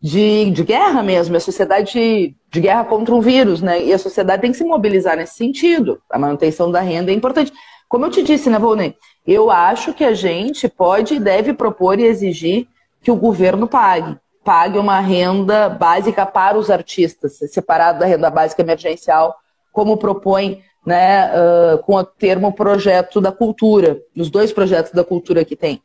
De, 0.00 0.50
de 0.50 0.62
guerra 0.62 1.02
mesmo, 1.02 1.34
a 1.34 1.40
sociedade 1.40 1.92
de, 1.92 2.36
de 2.50 2.60
guerra 2.60 2.84
contra 2.84 3.14
um 3.14 3.20
vírus, 3.20 3.62
né? 3.62 3.82
E 3.82 3.92
a 3.92 3.98
sociedade 3.98 4.42
tem 4.42 4.52
que 4.52 4.58
se 4.58 4.64
mobilizar 4.64 5.16
nesse 5.16 5.34
sentido. 5.34 6.00
A 6.10 6.18
manutenção 6.18 6.70
da 6.70 6.80
renda 6.80 7.10
é 7.10 7.14
importante. 7.14 7.52
Como 7.88 8.04
eu 8.04 8.10
te 8.10 8.22
disse, 8.22 8.50
né, 8.50 8.58
Volney? 8.58 8.94
Eu 9.26 9.50
acho 9.50 9.94
que 9.94 10.04
a 10.04 10.12
gente 10.12 10.68
pode 10.68 11.14
e 11.14 11.20
deve 11.20 11.54
propor 11.54 11.98
e 11.98 12.04
exigir 12.04 12.68
que 13.02 13.10
o 13.10 13.16
governo 13.16 13.66
pague. 13.66 14.16
Pague 14.44 14.78
uma 14.78 15.00
renda 15.00 15.70
básica 15.70 16.26
para 16.26 16.58
os 16.58 16.70
artistas, 16.70 17.38
separado 17.50 17.98
da 17.98 18.04
renda 18.04 18.28
básica 18.28 18.60
emergencial, 18.60 19.34
como 19.74 19.96
propõe 19.96 20.62
né, 20.86 21.26
uh, 21.26 21.78
com 21.78 21.96
o 21.96 22.04
termo 22.04 22.52
projeto 22.52 23.20
da 23.20 23.32
cultura, 23.32 23.98
os 24.16 24.30
dois 24.30 24.52
projetos 24.52 24.92
da 24.92 25.02
cultura 25.02 25.44
que 25.44 25.56
tem. 25.56 25.82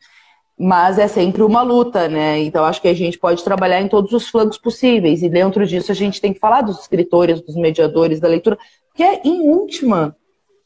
Mas 0.57 0.99
é 0.99 1.07
sempre 1.07 1.41
uma 1.41 1.63
luta, 1.63 2.07
né? 2.07 2.37
Então 2.39 2.65
acho 2.65 2.81
que 2.81 2.87
a 2.87 2.93
gente 2.93 3.17
pode 3.17 3.43
trabalhar 3.43 3.81
em 3.81 3.87
todos 3.87 4.11
os 4.11 4.27
flancos 4.27 4.57
possíveis. 4.57 5.23
E 5.23 5.29
dentro 5.29 5.65
disso 5.65 5.91
a 5.91 5.95
gente 5.95 6.21
tem 6.21 6.33
que 6.33 6.39
falar 6.39 6.61
dos 6.61 6.81
escritores, 6.81 7.41
dos 7.41 7.55
mediadores 7.55 8.19
da 8.19 8.27
leitura, 8.27 8.57
que 8.93 9.01
é, 9.01 9.21
em 9.23 9.49
última, 9.49 10.15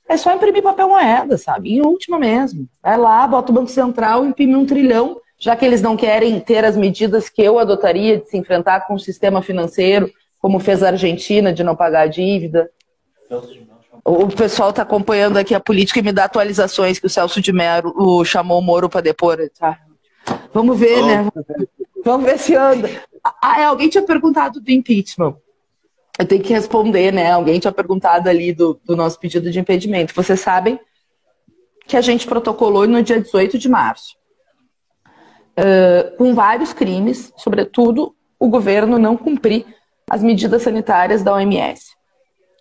é 0.09 0.17
só 0.17 0.34
imprimir 0.34 0.63
papel 0.63 0.89
moeda, 0.89 1.38
sabe? 1.38 1.76
Em 1.76 1.82
última 1.82 2.17
mesmo. 2.17 2.67
Vai 2.82 2.97
lá, 2.97 3.26
bota 3.28 3.51
o 3.51 3.55
Banco 3.55 3.69
Central, 3.69 4.26
imprime 4.26 4.55
um 4.55 4.65
trilhão, 4.65 5.21
já 5.39 5.55
que 5.55 5.63
eles 5.63 5.82
não 5.82 5.95
querem 5.95 6.39
ter 6.39 6.65
as 6.65 6.76
medidas 6.76 7.30
que 7.30 7.43
eu 7.43 7.59
adotaria 7.59 8.17
de 8.17 8.28
se 8.28 8.36
enfrentar 8.36 8.88
com 8.88 8.95
o 8.95 8.99
sistema 8.99 9.43
financeiro, 9.43 10.11
como 10.39 10.59
fez 10.59 10.82
a 10.82 10.88
Argentina, 10.88 11.53
de 11.53 11.63
não 11.63 11.76
pagar 11.76 12.01
a 12.01 12.07
dívida, 12.07 12.69
o 14.06 14.28
pessoal 14.28 14.72
está 14.72 14.82
acompanhando 14.82 15.38
aqui 15.38 15.56
a 15.56 15.60
política 15.60 16.00
e 16.00 16.04
me 16.04 16.12
dá 16.12 16.26
atualizações 16.26 17.00
que 17.00 17.06
o 17.06 17.10
Celso 17.10 17.42
de 17.42 17.54
Mello 17.54 18.24
chamou 18.26 18.60
o 18.60 18.62
Moro 18.62 18.90
para 18.90 19.02
depor. 19.02 19.38
Tá? 19.58 19.80
Vamos 20.54 20.78
ver, 20.78 21.00
oh. 21.02 21.06
né? 21.06 21.30
Vamos 22.04 22.26
ver 22.26 22.38
se 22.38 22.56
anda. 22.56 22.90
Ah, 23.42 23.62
é, 23.62 23.66
alguém 23.66 23.88
tinha 23.88 24.04
perguntado 24.04 24.60
do 24.60 24.72
impeachment. 24.72 25.38
Eu 26.20 26.28
tenho 26.28 26.44
que 26.44 26.54
responder, 26.54 27.12
né? 27.12 27.32
Alguém 27.32 27.60
tinha 27.60 27.72
perguntado 27.72 28.30
ali 28.30 28.54
do, 28.54 28.80
do 28.84 28.96
nosso 28.96 29.20
pedido 29.20 29.50
de 29.50 29.60
impedimento. 29.60 30.14
Vocês 30.14 30.40
sabem 30.40 30.80
que 31.88 31.98
a 31.98 32.02
gente 32.02 32.28
protocolou 32.28 32.88
no 32.88 33.02
dia 33.02 33.20
18 33.20 33.58
de 33.58 33.70
março. 33.70 34.16
Uh, 35.58 36.16
com 36.18 36.34
vários 36.34 36.74
crimes, 36.74 37.32
sobretudo 37.38 38.16
o 38.40 38.48
governo 38.48 39.00
não 39.00 39.16
cumprir 39.16 39.66
as 40.10 40.22
medidas 40.22 40.62
sanitárias 40.62 41.24
da 41.24 41.34
OMS. 41.34 41.96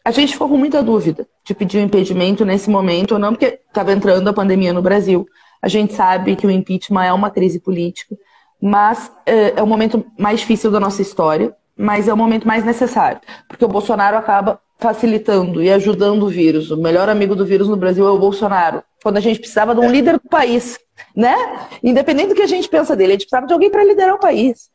A 0.05 0.11
gente 0.11 0.32
ficou 0.32 0.48
com 0.48 0.57
muita 0.57 0.82
dúvida 0.82 1.26
de 1.44 1.55
pedir 1.55 1.78
o 1.78 1.80
um 1.80 1.84
impedimento 1.84 2.44
nesse 2.44 2.68
momento 2.68 3.12
ou 3.12 3.18
não, 3.18 3.32
porque 3.32 3.61
estava 3.66 3.92
entrando 3.92 4.28
a 4.28 4.32
pandemia 4.32 4.72
no 4.72 4.82
Brasil. 4.82 5.26
A 5.61 5.68
gente 5.68 5.94
sabe 5.94 6.34
que 6.34 6.46
o 6.46 6.50
impeachment 6.50 7.05
é 7.05 7.12
uma 7.12 7.30
crise 7.30 7.61
política, 7.61 8.16
mas 8.61 9.12
é, 9.24 9.55
é 9.57 9.62
o 9.62 9.66
momento 9.66 10.05
mais 10.18 10.40
difícil 10.40 10.70
da 10.70 10.80
nossa 10.80 11.00
história, 11.00 11.55
mas 11.76 12.09
é 12.09 12.12
o 12.12 12.16
momento 12.16 12.46
mais 12.46 12.64
necessário, 12.64 13.20
porque 13.48 13.64
o 13.64 13.68
Bolsonaro 13.68 14.16
acaba 14.16 14.61
facilitando 14.78 15.62
e 15.62 15.70
ajudando 15.70 16.24
o 16.24 16.28
vírus. 16.28 16.72
O 16.72 16.76
melhor 16.76 17.09
amigo 17.09 17.36
do 17.36 17.46
vírus 17.46 17.68
no 17.68 17.76
Brasil 17.76 18.07
é 18.07 18.11
o 18.11 18.18
Bolsonaro. 18.18 18.82
Quando 19.03 19.16
a 19.16 19.20
gente 19.20 19.38
precisava 19.38 19.74
de 19.74 19.80
um 19.80 19.90
líder 19.90 20.14
do 20.14 20.28
país, 20.28 20.78
né? 21.14 21.36
Independente 21.82 22.30
do 22.30 22.34
que 22.34 22.42
a 22.42 22.48
gente 22.48 22.68
pensa 22.68 22.96
dele, 22.96 23.12
a 23.12 23.14
gente 23.14 23.26
precisava 23.26 23.46
de 23.46 23.53
alguém 23.53 23.70
para 23.70 23.84
liderar 23.84 24.14
o 24.14 24.20
país. 24.20 24.68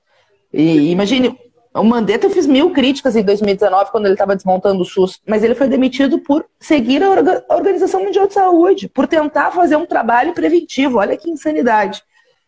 E 0.54 0.92
imagine, 0.92 1.38
o 1.80 1.84
Mandetta 1.84 2.26
eu 2.26 2.32
fiz 2.32 2.48
mil 2.48 2.72
críticas 2.72 3.16
em 3.16 3.24
2019, 3.24 3.92
quando 3.92 4.06
ele 4.06 4.14
estava 4.14 4.36
desmontando 4.36 4.82
o 4.82 4.86
SUS, 4.86 5.20
mas 5.28 5.44
ele 5.44 5.56
foi 5.56 5.68
demitido 5.68 6.20
por 6.20 6.46
seguir 6.60 7.04
a, 7.04 7.10
Orga 7.10 7.46
a 7.48 7.56
Organização 7.56 8.04
Mundial 8.04 8.28
de 8.28 8.34
Saúde, 8.34 8.88
por 8.88 9.08
tentar 9.08 9.52
fazer 9.52 9.76
um 9.76 9.86
trabalho 9.86 10.34
preventivo. 10.34 10.98
Olha 10.98 11.16
que 11.16 11.30
insanidade, 11.30 12.02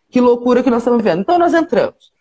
que 0.10 0.20
loucura 0.20 0.64
que 0.64 0.70
nós 0.70 0.82
estamos 0.82 1.04
vendo. 1.04 1.22
Então 1.22 1.38
nós 1.38 1.54
entramos. 1.54 2.12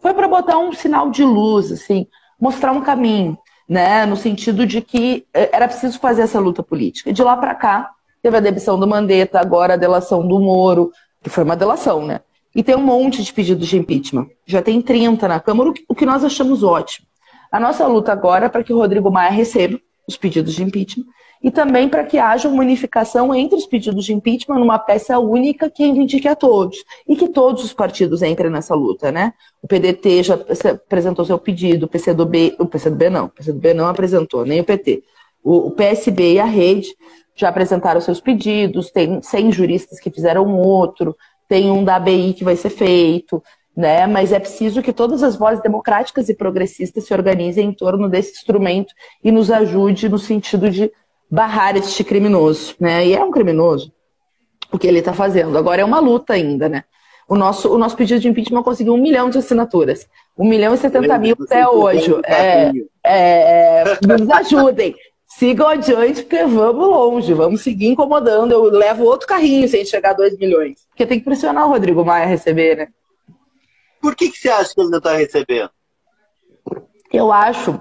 Foi 0.00 0.14
para 0.14 0.28
botar 0.28 0.58
um 0.58 0.72
sinal 0.72 1.10
de 1.10 1.24
luz, 1.24 1.72
assim, 1.72 2.06
mostrar 2.40 2.72
um 2.72 2.80
caminho, 2.80 3.38
né, 3.68 4.06
no 4.06 4.16
sentido 4.16 4.66
de 4.66 4.80
que 4.80 5.26
eh, 5.34 5.50
era 5.52 5.68
preciso 5.68 5.98
fazer 5.98 6.22
essa 6.22 6.38
luta 6.38 6.62
política. 6.62 7.12
De 7.12 7.22
lá 7.22 7.36
para 7.36 7.54
cá, 7.54 7.90
teve 8.22 8.36
a 8.36 8.40
demissão 8.40 8.78
do 8.78 8.86
Mandetta, 8.86 9.40
agora 9.40 9.74
a 9.74 9.76
delação 9.76 10.26
do 10.26 10.38
Moro, 10.38 10.90
que 11.22 11.28
foi 11.28 11.44
uma 11.44 11.56
delação, 11.56 12.06
né? 12.06 12.20
E 12.54 12.62
tem 12.62 12.76
um 12.76 12.82
monte 12.82 13.22
de 13.22 13.32
pedidos 13.32 13.68
de 13.68 13.76
impeachment. 13.76 14.28
Já 14.46 14.62
tem 14.62 14.80
30 14.80 15.28
na 15.28 15.40
Câmara, 15.40 15.72
o 15.88 15.94
que 15.94 16.06
nós 16.06 16.24
achamos 16.24 16.62
ótimo. 16.62 17.06
A 17.50 17.58
nossa 17.58 17.86
luta 17.86 18.12
agora 18.12 18.46
é 18.46 18.48
para 18.48 18.62
que 18.62 18.72
o 18.72 18.78
Rodrigo 18.78 19.10
Maia 19.10 19.30
receba 19.30 19.78
os 20.06 20.16
pedidos 20.16 20.54
de 20.54 20.62
impeachment 20.62 21.06
e 21.42 21.50
também 21.50 21.88
para 21.88 22.04
que 22.04 22.18
haja 22.18 22.48
uma 22.48 22.62
unificação 22.62 23.34
entre 23.34 23.56
os 23.56 23.66
pedidos 23.66 24.04
de 24.04 24.12
impeachment 24.12 24.58
numa 24.58 24.78
peça 24.78 25.18
única 25.18 25.70
que 25.70 25.84
reivindique 25.84 26.26
a 26.26 26.34
todos 26.34 26.76
e 27.06 27.14
que 27.14 27.28
todos 27.28 27.64
os 27.64 27.72
partidos 27.72 28.22
entrem 28.22 28.50
nessa 28.50 28.74
luta, 28.74 29.12
né? 29.12 29.32
O 29.62 29.68
PDT 29.68 30.22
já 30.22 30.34
apresentou 30.34 31.24
seu 31.24 31.38
pedido, 31.38 31.86
o 31.86 31.88
PCdoB, 31.88 32.56
o 32.58 32.66
PCdoB 32.66 33.10
não, 33.10 33.26
o 33.26 33.28
PCdoB 33.28 33.74
não 33.74 33.86
apresentou, 33.86 34.44
nem 34.44 34.60
o 34.60 34.64
PT. 34.64 35.04
O, 35.42 35.68
o 35.68 35.70
PSB 35.70 36.34
e 36.34 36.40
a 36.40 36.44
Rede 36.44 36.88
já 37.36 37.48
apresentaram 37.48 38.00
seus 38.00 38.20
pedidos, 38.20 38.90
tem 38.90 39.22
100 39.22 39.52
juristas 39.52 40.00
que 40.00 40.10
fizeram 40.10 40.58
outro, 40.58 41.16
tem 41.48 41.70
um 41.70 41.82
da 41.82 41.96
ABI 41.96 42.34
que 42.34 42.44
vai 42.44 42.56
ser 42.56 42.70
feito, 42.70 43.42
né? 43.76 44.06
Mas 44.06 44.32
é 44.32 44.38
preciso 44.38 44.82
que 44.82 44.92
todas 44.92 45.22
as 45.22 45.36
vozes 45.36 45.62
democráticas 45.62 46.28
e 46.28 46.34
progressistas 46.34 47.04
se 47.04 47.14
organizem 47.14 47.68
em 47.68 47.72
torno 47.72 48.08
desse 48.08 48.32
instrumento 48.32 48.92
e 49.24 49.32
nos 49.32 49.50
ajude 49.50 50.08
no 50.08 50.18
sentido 50.18 50.68
de 50.68 50.90
barrar 51.30 51.76
este 51.76 52.04
criminoso, 52.04 52.74
né? 52.78 53.06
E 53.06 53.14
é 53.14 53.24
um 53.24 53.30
criminoso 53.30 53.92
o 54.72 54.78
que 54.78 54.86
ele 54.86 54.98
está 54.98 55.12
fazendo. 55.12 55.56
Agora 55.56 55.80
é 55.80 55.84
uma 55.84 56.00
luta 56.00 56.34
ainda, 56.34 56.68
né? 56.68 56.84
O 57.28 57.36
nosso, 57.36 57.72
o 57.72 57.78
nosso 57.78 57.96
pedido 57.96 58.20
de 58.20 58.28
impeachment 58.28 58.62
conseguiu 58.62 58.94
um 58.94 59.00
milhão 59.00 59.28
de 59.28 59.38
assinaturas. 59.38 60.06
Um 60.36 60.48
milhão 60.48 60.74
e 60.74 60.78
setenta 60.78 61.18
mil 61.18 61.36
até 61.40 61.68
hoje. 61.68 62.10
É, 62.24 62.72
é, 63.04 63.84
nos 64.06 64.30
ajudem 64.30 64.94
sigam 65.38 65.68
adiante, 65.68 66.22
porque 66.22 66.44
vamos 66.44 66.88
longe, 66.88 67.32
vamos 67.32 67.60
seguir 67.62 67.86
incomodando. 67.86 68.50
Eu 68.50 68.64
levo 68.64 69.04
outro 69.04 69.26
carrinho 69.26 69.68
sem 69.68 69.84
chegar 69.84 70.10
a 70.10 70.14
2 70.14 70.36
milhões. 70.36 70.84
Porque 70.88 71.06
tem 71.06 71.20
que 71.20 71.24
pressionar 71.24 71.64
o 71.66 71.70
Rodrigo 71.70 72.04
Maia 72.04 72.24
a 72.24 72.28
receber, 72.28 72.76
né? 72.76 72.88
Por 74.02 74.16
que, 74.16 74.30
que 74.30 74.36
você 74.36 74.48
acha 74.48 74.74
que 74.74 74.80
ele 74.80 74.90
não 74.90 74.98
está 74.98 75.16
recebendo? 75.16 75.70
Eu 77.12 77.32
acho 77.32 77.80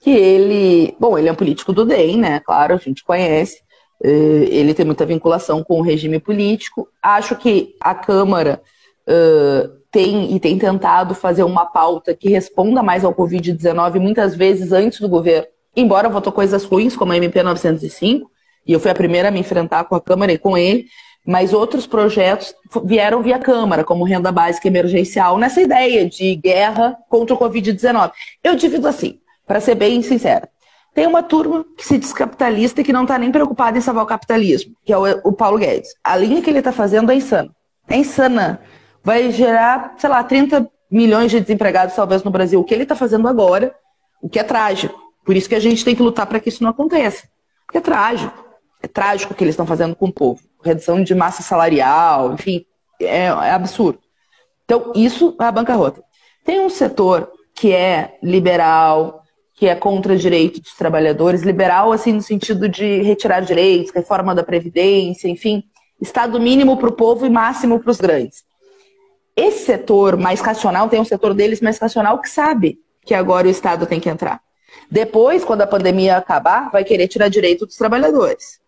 que 0.00 0.10
ele. 0.10 0.96
Bom, 0.98 1.18
ele 1.18 1.28
é 1.28 1.32
um 1.32 1.36
político 1.36 1.72
do 1.72 1.84
DEM, 1.84 2.18
né? 2.18 2.40
Claro, 2.40 2.74
a 2.74 2.78
gente 2.78 3.02
conhece. 3.02 3.60
Eh, 4.02 4.46
ele 4.48 4.72
tem 4.72 4.86
muita 4.86 5.04
vinculação 5.04 5.64
com 5.64 5.80
o 5.80 5.82
regime 5.82 6.20
político. 6.20 6.88
Acho 7.02 7.34
que 7.34 7.74
a 7.80 7.94
Câmara 7.94 8.62
uh, 9.08 9.68
tem 9.90 10.34
e 10.34 10.40
tem 10.40 10.58
tentado 10.58 11.14
fazer 11.14 11.42
uma 11.42 11.66
pauta 11.66 12.14
que 12.14 12.28
responda 12.28 12.82
mais 12.82 13.04
ao 13.04 13.14
Covid-19, 13.14 13.98
muitas 13.98 14.36
vezes 14.36 14.72
antes 14.72 15.00
do 15.00 15.08
governo 15.08 15.55
embora 15.76 16.08
votou 16.08 16.32
coisas 16.32 16.64
ruins, 16.64 16.96
como 16.96 17.12
a 17.12 17.16
MP 17.16 17.42
905, 17.42 18.30
e 18.66 18.72
eu 18.72 18.80
fui 18.80 18.90
a 18.90 18.94
primeira 18.94 19.28
a 19.28 19.30
me 19.30 19.38
enfrentar 19.38 19.84
com 19.84 19.94
a 19.94 20.00
Câmara 20.00 20.32
e 20.32 20.38
com 20.38 20.56
ele, 20.56 20.86
mas 21.24 21.52
outros 21.52 21.86
projetos 21.86 22.54
vieram 22.84 23.22
via 23.22 23.38
Câmara, 23.38 23.84
como 23.84 24.04
renda 24.04 24.32
básica 24.32 24.68
emergencial, 24.68 25.38
nessa 25.38 25.60
ideia 25.60 26.08
de 26.08 26.34
guerra 26.36 26.96
contra 27.08 27.34
o 27.34 27.38
Covid-19. 27.38 28.12
Eu 28.42 28.56
divido 28.56 28.88
assim, 28.88 29.18
para 29.46 29.60
ser 29.60 29.74
bem 29.74 30.00
sincera. 30.02 30.48
Tem 30.94 31.06
uma 31.06 31.22
turma 31.22 31.64
que 31.76 31.84
se 31.84 31.98
diz 31.98 32.12
capitalista 32.12 32.80
e 32.80 32.84
que 32.84 32.92
não 32.92 33.02
está 33.02 33.18
nem 33.18 33.30
preocupada 33.30 33.76
em 33.76 33.82
salvar 33.82 34.04
o 34.04 34.06
capitalismo, 34.06 34.74
que 34.84 34.92
é 34.92 34.96
o, 34.96 35.04
o 35.24 35.32
Paulo 35.32 35.58
Guedes. 35.58 35.90
A 36.02 36.16
linha 36.16 36.40
que 36.40 36.48
ele 36.48 36.60
está 36.60 36.72
fazendo 36.72 37.12
é 37.12 37.16
insana. 37.16 37.50
É 37.86 37.96
insana. 37.96 38.60
Vai 39.04 39.30
gerar, 39.30 39.94
sei 39.98 40.08
lá, 40.08 40.24
30 40.24 40.66
milhões 40.90 41.30
de 41.30 41.40
desempregados, 41.40 41.94
talvez, 41.94 42.22
no 42.22 42.30
Brasil. 42.30 42.58
O 42.58 42.64
que 42.64 42.72
ele 42.72 42.84
está 42.84 42.94
fazendo 42.94 43.28
agora, 43.28 43.74
o 44.22 44.28
que 44.28 44.38
é 44.38 44.42
trágico 44.42 45.05
por 45.26 45.36
isso 45.36 45.48
que 45.48 45.56
a 45.56 45.60
gente 45.60 45.84
tem 45.84 45.96
que 45.96 46.02
lutar 46.02 46.24
para 46.24 46.38
que 46.38 46.48
isso 46.48 46.62
não 46.62 46.70
aconteça. 46.70 47.28
Porque 47.66 47.78
é 47.78 47.80
trágico. 47.80 48.46
É 48.80 48.86
trágico 48.86 49.32
o 49.32 49.36
que 49.36 49.42
eles 49.42 49.54
estão 49.54 49.66
fazendo 49.66 49.96
com 49.96 50.06
o 50.06 50.12
povo. 50.12 50.40
Redução 50.62 51.02
de 51.02 51.14
massa 51.16 51.42
salarial, 51.42 52.32
enfim, 52.32 52.64
é, 53.00 53.24
é 53.24 53.50
absurdo. 53.50 53.98
Então, 54.64 54.92
isso 54.94 55.36
é 55.40 55.44
a 55.44 55.50
bancarrota. 55.50 56.02
Tem 56.44 56.60
um 56.60 56.70
setor 56.70 57.32
que 57.52 57.72
é 57.72 58.16
liberal, 58.22 59.22
que 59.54 59.66
é 59.66 59.74
contra 59.74 60.16
direito 60.16 60.60
dos 60.60 60.74
trabalhadores, 60.74 61.42
liberal 61.42 61.90
assim 61.90 62.12
no 62.12 62.22
sentido 62.22 62.68
de 62.68 63.02
retirar 63.02 63.40
direitos, 63.40 63.92
reforma 63.92 64.32
da 64.32 64.44
previdência, 64.44 65.28
enfim, 65.28 65.64
estado 66.00 66.38
mínimo 66.38 66.76
para 66.76 66.88
o 66.88 66.92
povo 66.92 67.26
e 67.26 67.30
máximo 67.30 67.80
para 67.80 67.90
os 67.90 67.98
grandes. 67.98 68.44
Esse 69.34 69.64
setor 69.64 70.16
mais 70.16 70.40
racional, 70.40 70.88
tem 70.88 71.00
um 71.00 71.04
setor 71.04 71.34
deles 71.34 71.60
mais 71.60 71.78
racional 71.78 72.20
que 72.20 72.28
sabe 72.28 72.78
que 73.04 73.14
agora 73.14 73.48
o 73.48 73.50
Estado 73.50 73.86
tem 73.86 74.00
que 74.00 74.08
entrar. 74.08 74.40
Depois, 74.90 75.44
quando 75.44 75.62
a 75.62 75.66
pandemia 75.66 76.16
acabar, 76.16 76.70
vai 76.70 76.84
querer 76.84 77.08
tirar 77.08 77.28
direito 77.28 77.66
dos 77.66 77.76
trabalhadores. 77.76 78.60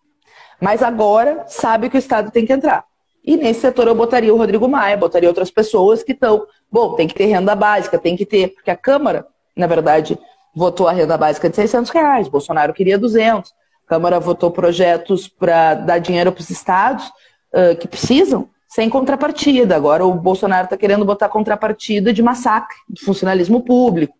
Mas 0.59 0.83
agora 0.83 1.45
sabe 1.47 1.89
que 1.89 1.97
o 1.97 1.99
Estado 1.99 2.31
tem 2.31 2.45
que 2.45 2.53
entrar. 2.53 2.83
E 3.23 3.37
nesse 3.37 3.61
setor 3.61 3.87
eu 3.87 3.95
botaria 3.95 4.33
o 4.33 4.37
Rodrigo 4.37 4.67
Maia, 4.67 4.97
botaria 4.97 5.29
outras 5.29 5.51
pessoas 5.51 6.03
que 6.03 6.13
estão. 6.13 6.45
Bom, 6.71 6.95
tem 6.95 7.07
que 7.07 7.13
ter 7.13 7.25
renda 7.25 7.55
básica, 7.55 7.97
tem 7.97 8.15
que 8.15 8.25
ter. 8.25 8.49
Porque 8.49 8.71
a 8.71 8.75
Câmara, 8.75 9.25
na 9.55 9.67
verdade, 9.67 10.17
votou 10.55 10.87
a 10.87 10.91
renda 10.91 11.17
básica 11.17 11.49
de 11.49 11.55
600 11.55 11.91
reais, 11.91 12.27
Bolsonaro 12.27 12.73
queria 12.73 12.97
200. 12.97 13.51
A 13.85 13.89
Câmara 13.89 14.19
votou 14.19 14.51
projetos 14.51 15.27
para 15.27 15.73
dar 15.73 15.99
dinheiro 15.99 16.31
para 16.31 16.41
os 16.41 16.49
estados 16.49 17.07
uh, 17.53 17.75
que 17.79 17.87
precisam, 17.87 18.49
sem 18.67 18.89
contrapartida. 18.89 19.75
Agora 19.75 20.05
o 20.05 20.13
Bolsonaro 20.13 20.65
está 20.65 20.77
querendo 20.77 21.05
botar 21.05 21.29
contrapartida 21.29 22.13
de 22.13 22.21
massacre 22.21 22.77
do 22.87 22.99
funcionalismo 22.99 23.63
público, 23.63 24.15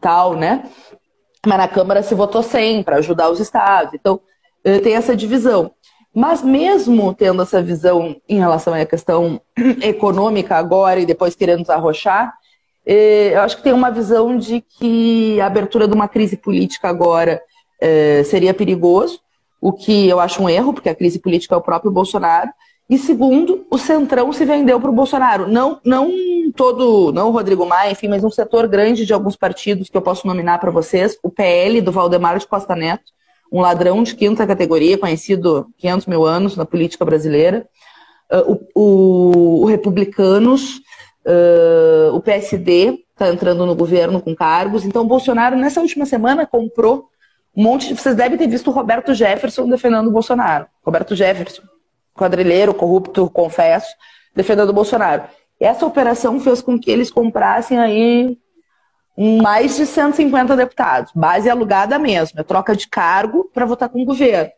tal, 0.00 0.34
né? 0.34 0.64
Mas 1.46 1.58
na 1.58 1.68
Câmara 1.68 2.02
se 2.02 2.14
votou 2.14 2.42
sem 2.42 2.82
para 2.82 2.96
ajudar 2.96 3.30
os 3.30 3.40
estados. 3.40 3.94
Então 3.94 4.20
tem 4.82 4.94
essa 4.94 5.16
divisão. 5.16 5.72
Mas 6.14 6.42
mesmo 6.42 7.14
tendo 7.14 7.42
essa 7.42 7.62
visão 7.62 8.16
em 8.28 8.38
relação 8.38 8.74
à 8.74 8.84
questão 8.84 9.40
econômica 9.82 10.56
agora 10.56 11.00
e 11.00 11.06
depois 11.06 11.34
querendo 11.34 11.62
desarrochar, 11.62 12.32
eu 12.84 13.40
acho 13.40 13.56
que 13.56 13.62
tem 13.62 13.72
uma 13.72 13.90
visão 13.90 14.36
de 14.36 14.60
que 14.60 15.40
a 15.40 15.46
abertura 15.46 15.88
de 15.88 15.94
uma 15.94 16.08
crise 16.08 16.36
política 16.36 16.88
agora 16.88 17.40
é, 17.80 18.22
seria 18.24 18.52
perigoso, 18.52 19.20
o 19.60 19.72
que 19.72 20.08
eu 20.08 20.18
acho 20.18 20.42
um 20.42 20.48
erro, 20.48 20.74
porque 20.74 20.88
a 20.88 20.94
crise 20.94 21.20
política 21.20 21.54
é 21.54 21.58
o 21.58 21.62
próprio 21.62 21.90
Bolsonaro. 21.90 22.50
E 22.88 22.98
segundo, 22.98 23.66
o 23.70 23.78
Centrão 23.78 24.32
se 24.32 24.44
vendeu 24.44 24.78
para 24.80 24.90
o 24.90 24.94
Bolsonaro. 24.94 25.48
Não, 25.48 25.80
não 25.84 26.10
todo, 26.54 27.12
não 27.12 27.28
o 27.28 27.30
Rodrigo 27.30 27.64
Maia, 27.64 27.92
enfim, 27.92 28.08
mas 28.08 28.24
um 28.24 28.30
setor 28.30 28.66
grande 28.68 29.06
de 29.06 29.12
alguns 29.12 29.36
partidos 29.36 29.88
que 29.88 29.96
eu 29.96 30.02
posso 30.02 30.26
nominar 30.26 30.58
para 30.58 30.70
vocês. 30.70 31.16
O 31.22 31.30
PL 31.30 31.80
do 31.80 31.92
Valdemar 31.92 32.38
de 32.38 32.46
Costa 32.46 32.76
Neto, 32.76 33.12
um 33.50 33.60
ladrão 33.60 34.02
de 34.02 34.14
quinta 34.14 34.46
categoria, 34.46 34.98
conhecido 34.98 35.68
500 35.78 36.06
mil 36.06 36.24
anos 36.24 36.56
na 36.56 36.64
política 36.64 37.04
brasileira. 37.04 37.66
Uh, 38.30 38.60
o, 38.74 38.80
o, 38.80 39.62
o 39.62 39.64
Republicanos, 39.66 40.82
Uh, 41.24 42.12
o 42.14 42.20
PSD 42.20 43.04
está 43.12 43.28
entrando 43.28 43.64
no 43.64 43.74
governo 43.74 44.20
com 44.20 44.34
cargos. 44.34 44.84
Então, 44.84 45.06
Bolsonaro, 45.06 45.56
nessa 45.56 45.80
última 45.80 46.04
semana, 46.04 46.46
comprou 46.46 47.08
um 47.56 47.62
monte 47.62 47.88
de. 47.88 47.94
Vocês 47.94 48.16
devem 48.16 48.36
ter 48.36 48.48
visto 48.48 48.68
o 48.68 48.72
Roberto 48.72 49.14
Jefferson 49.14 49.68
defendendo 49.68 50.08
o 50.08 50.12
Bolsonaro. 50.12 50.66
Roberto 50.84 51.14
Jefferson, 51.14 51.62
quadrilheiro, 52.14 52.74
corrupto, 52.74 53.28
confesso, 53.30 53.94
defendendo 54.34 54.70
o 54.70 54.74
Bolsonaro. 54.74 55.24
Essa 55.60 55.86
operação 55.86 56.40
fez 56.40 56.60
com 56.60 56.78
que 56.78 56.90
eles 56.90 57.10
comprassem 57.10 57.78
aí 57.78 58.36
mais 59.16 59.76
de 59.76 59.86
150 59.86 60.56
deputados, 60.56 61.12
base 61.14 61.48
alugada 61.48 61.98
mesmo, 61.98 62.40
é 62.40 62.42
troca 62.42 62.74
de 62.74 62.88
cargo 62.88 63.50
para 63.52 63.66
votar 63.66 63.88
com 63.88 64.02
o 64.02 64.06
governo. 64.06 64.50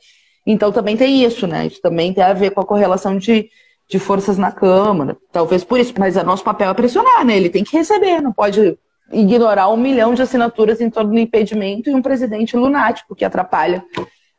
Então 0.47 0.71
também 0.71 0.97
tem 0.97 1.25
isso, 1.25 1.47
né? 1.47 1.67
Isso 1.67 1.81
também 1.81 2.13
tem 2.13 2.23
a 2.23 2.33
ver 2.33 2.51
com 2.51 2.61
a 2.61 2.67
correlação 2.67 3.19
de 3.19 3.49
de 3.89 3.99
forças 3.99 4.39
na 4.39 4.51
Câmara. 4.51 5.17
Talvez 5.31 5.65
por 5.65 5.79
isso, 5.79 5.95
mas 5.99 6.17
o 6.17 6.25
nosso 6.25 6.45
papel 6.45 6.71
é 6.71 6.75
pressionar, 6.75 7.25
né? 7.25 7.37
Ele 7.37 7.51
tem 7.51 7.65
que 7.65 7.77
receber, 7.77 8.21
não 8.21 8.33
pode 8.33 8.79
ignorar 9.13 9.69
um 9.69 9.77
milhão 9.77 10.15
de 10.15 10.23
assinaturas 10.23 10.81
em 10.81 10.89
torno 10.89 11.13
do 11.13 11.19
impedimento 11.19 11.91
e 11.91 11.95
um 11.95 12.03
presidente 12.03 12.57
lunático 12.57 13.15
que 13.15 13.25
atrapalha 13.25 13.85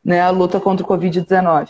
né, 0.04 0.20
a 0.20 0.30
luta 0.30 0.58
contra 0.58 0.84
o 0.84 0.88
Covid-19. 0.88 1.68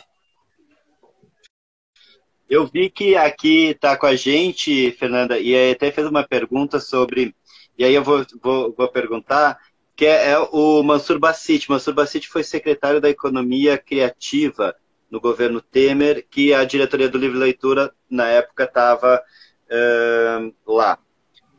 Eu 2.49 2.66
vi 2.66 2.88
que 2.88 3.16
aqui 3.16 3.70
está 3.70 3.97
com 3.97 4.07
a 4.07 4.14
gente, 4.14 4.92
Fernanda, 4.92 5.38
e 5.38 5.72
até 5.72 5.90
fez 5.90 6.07
uma 6.07 6.22
pergunta 6.22 6.78
sobre, 6.78 7.34
e 7.76 7.84
aí 7.84 7.94
eu 7.94 8.05
vou, 8.05 8.24
vou, 8.40 8.72
vou 8.76 8.88
perguntar, 8.88 9.59
que 9.97 10.07
é, 10.07 10.30
é 10.30 10.38
o 10.38 10.82
Mansur 10.82 11.18
Bassit. 11.18 11.68
Mansur 11.68 11.94
Bassit 11.94 12.28
foi 12.28 12.44
secretário 12.44 13.01
da 13.01 13.11
Economia 13.11 13.76
Criativa 13.76 14.76
no 15.11 15.20
governo 15.20 15.61
Temer, 15.61 16.24
que 16.30 16.53
a 16.53 16.64
diretoria 16.64 17.09
do 17.09 17.18
Livre 17.18 17.38
Leitura, 17.38 17.92
na 18.09 18.28
época, 18.28 18.64
estava 18.64 19.22
uh, 19.70 20.72
lá. 20.72 20.99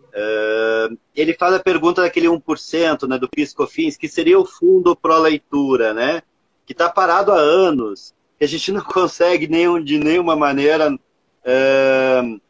Uh, 0.09 0.97
ele 1.15 1.33
faz 1.33 1.53
a 1.53 1.59
pergunta 1.59 2.01
daquele 2.01 2.27
1% 2.27 3.07
né, 3.07 3.17
do 3.17 3.29
PIS-COFINS, 3.29 3.97
que 3.97 4.07
seria 4.07 4.39
o 4.39 4.45
fundo 4.45 4.95
pró-leitura, 4.95 5.93
né, 5.93 6.21
que 6.65 6.73
está 6.73 6.89
parado 6.89 7.31
há 7.31 7.37
anos, 7.37 8.15
que 8.37 8.45
a 8.45 8.47
gente 8.47 8.71
não 8.71 8.81
consegue 8.81 9.47
nenhum, 9.47 9.83
de 9.83 9.97
nenhuma 9.97 10.35
maneira 10.35 10.93
uh, 10.93 12.41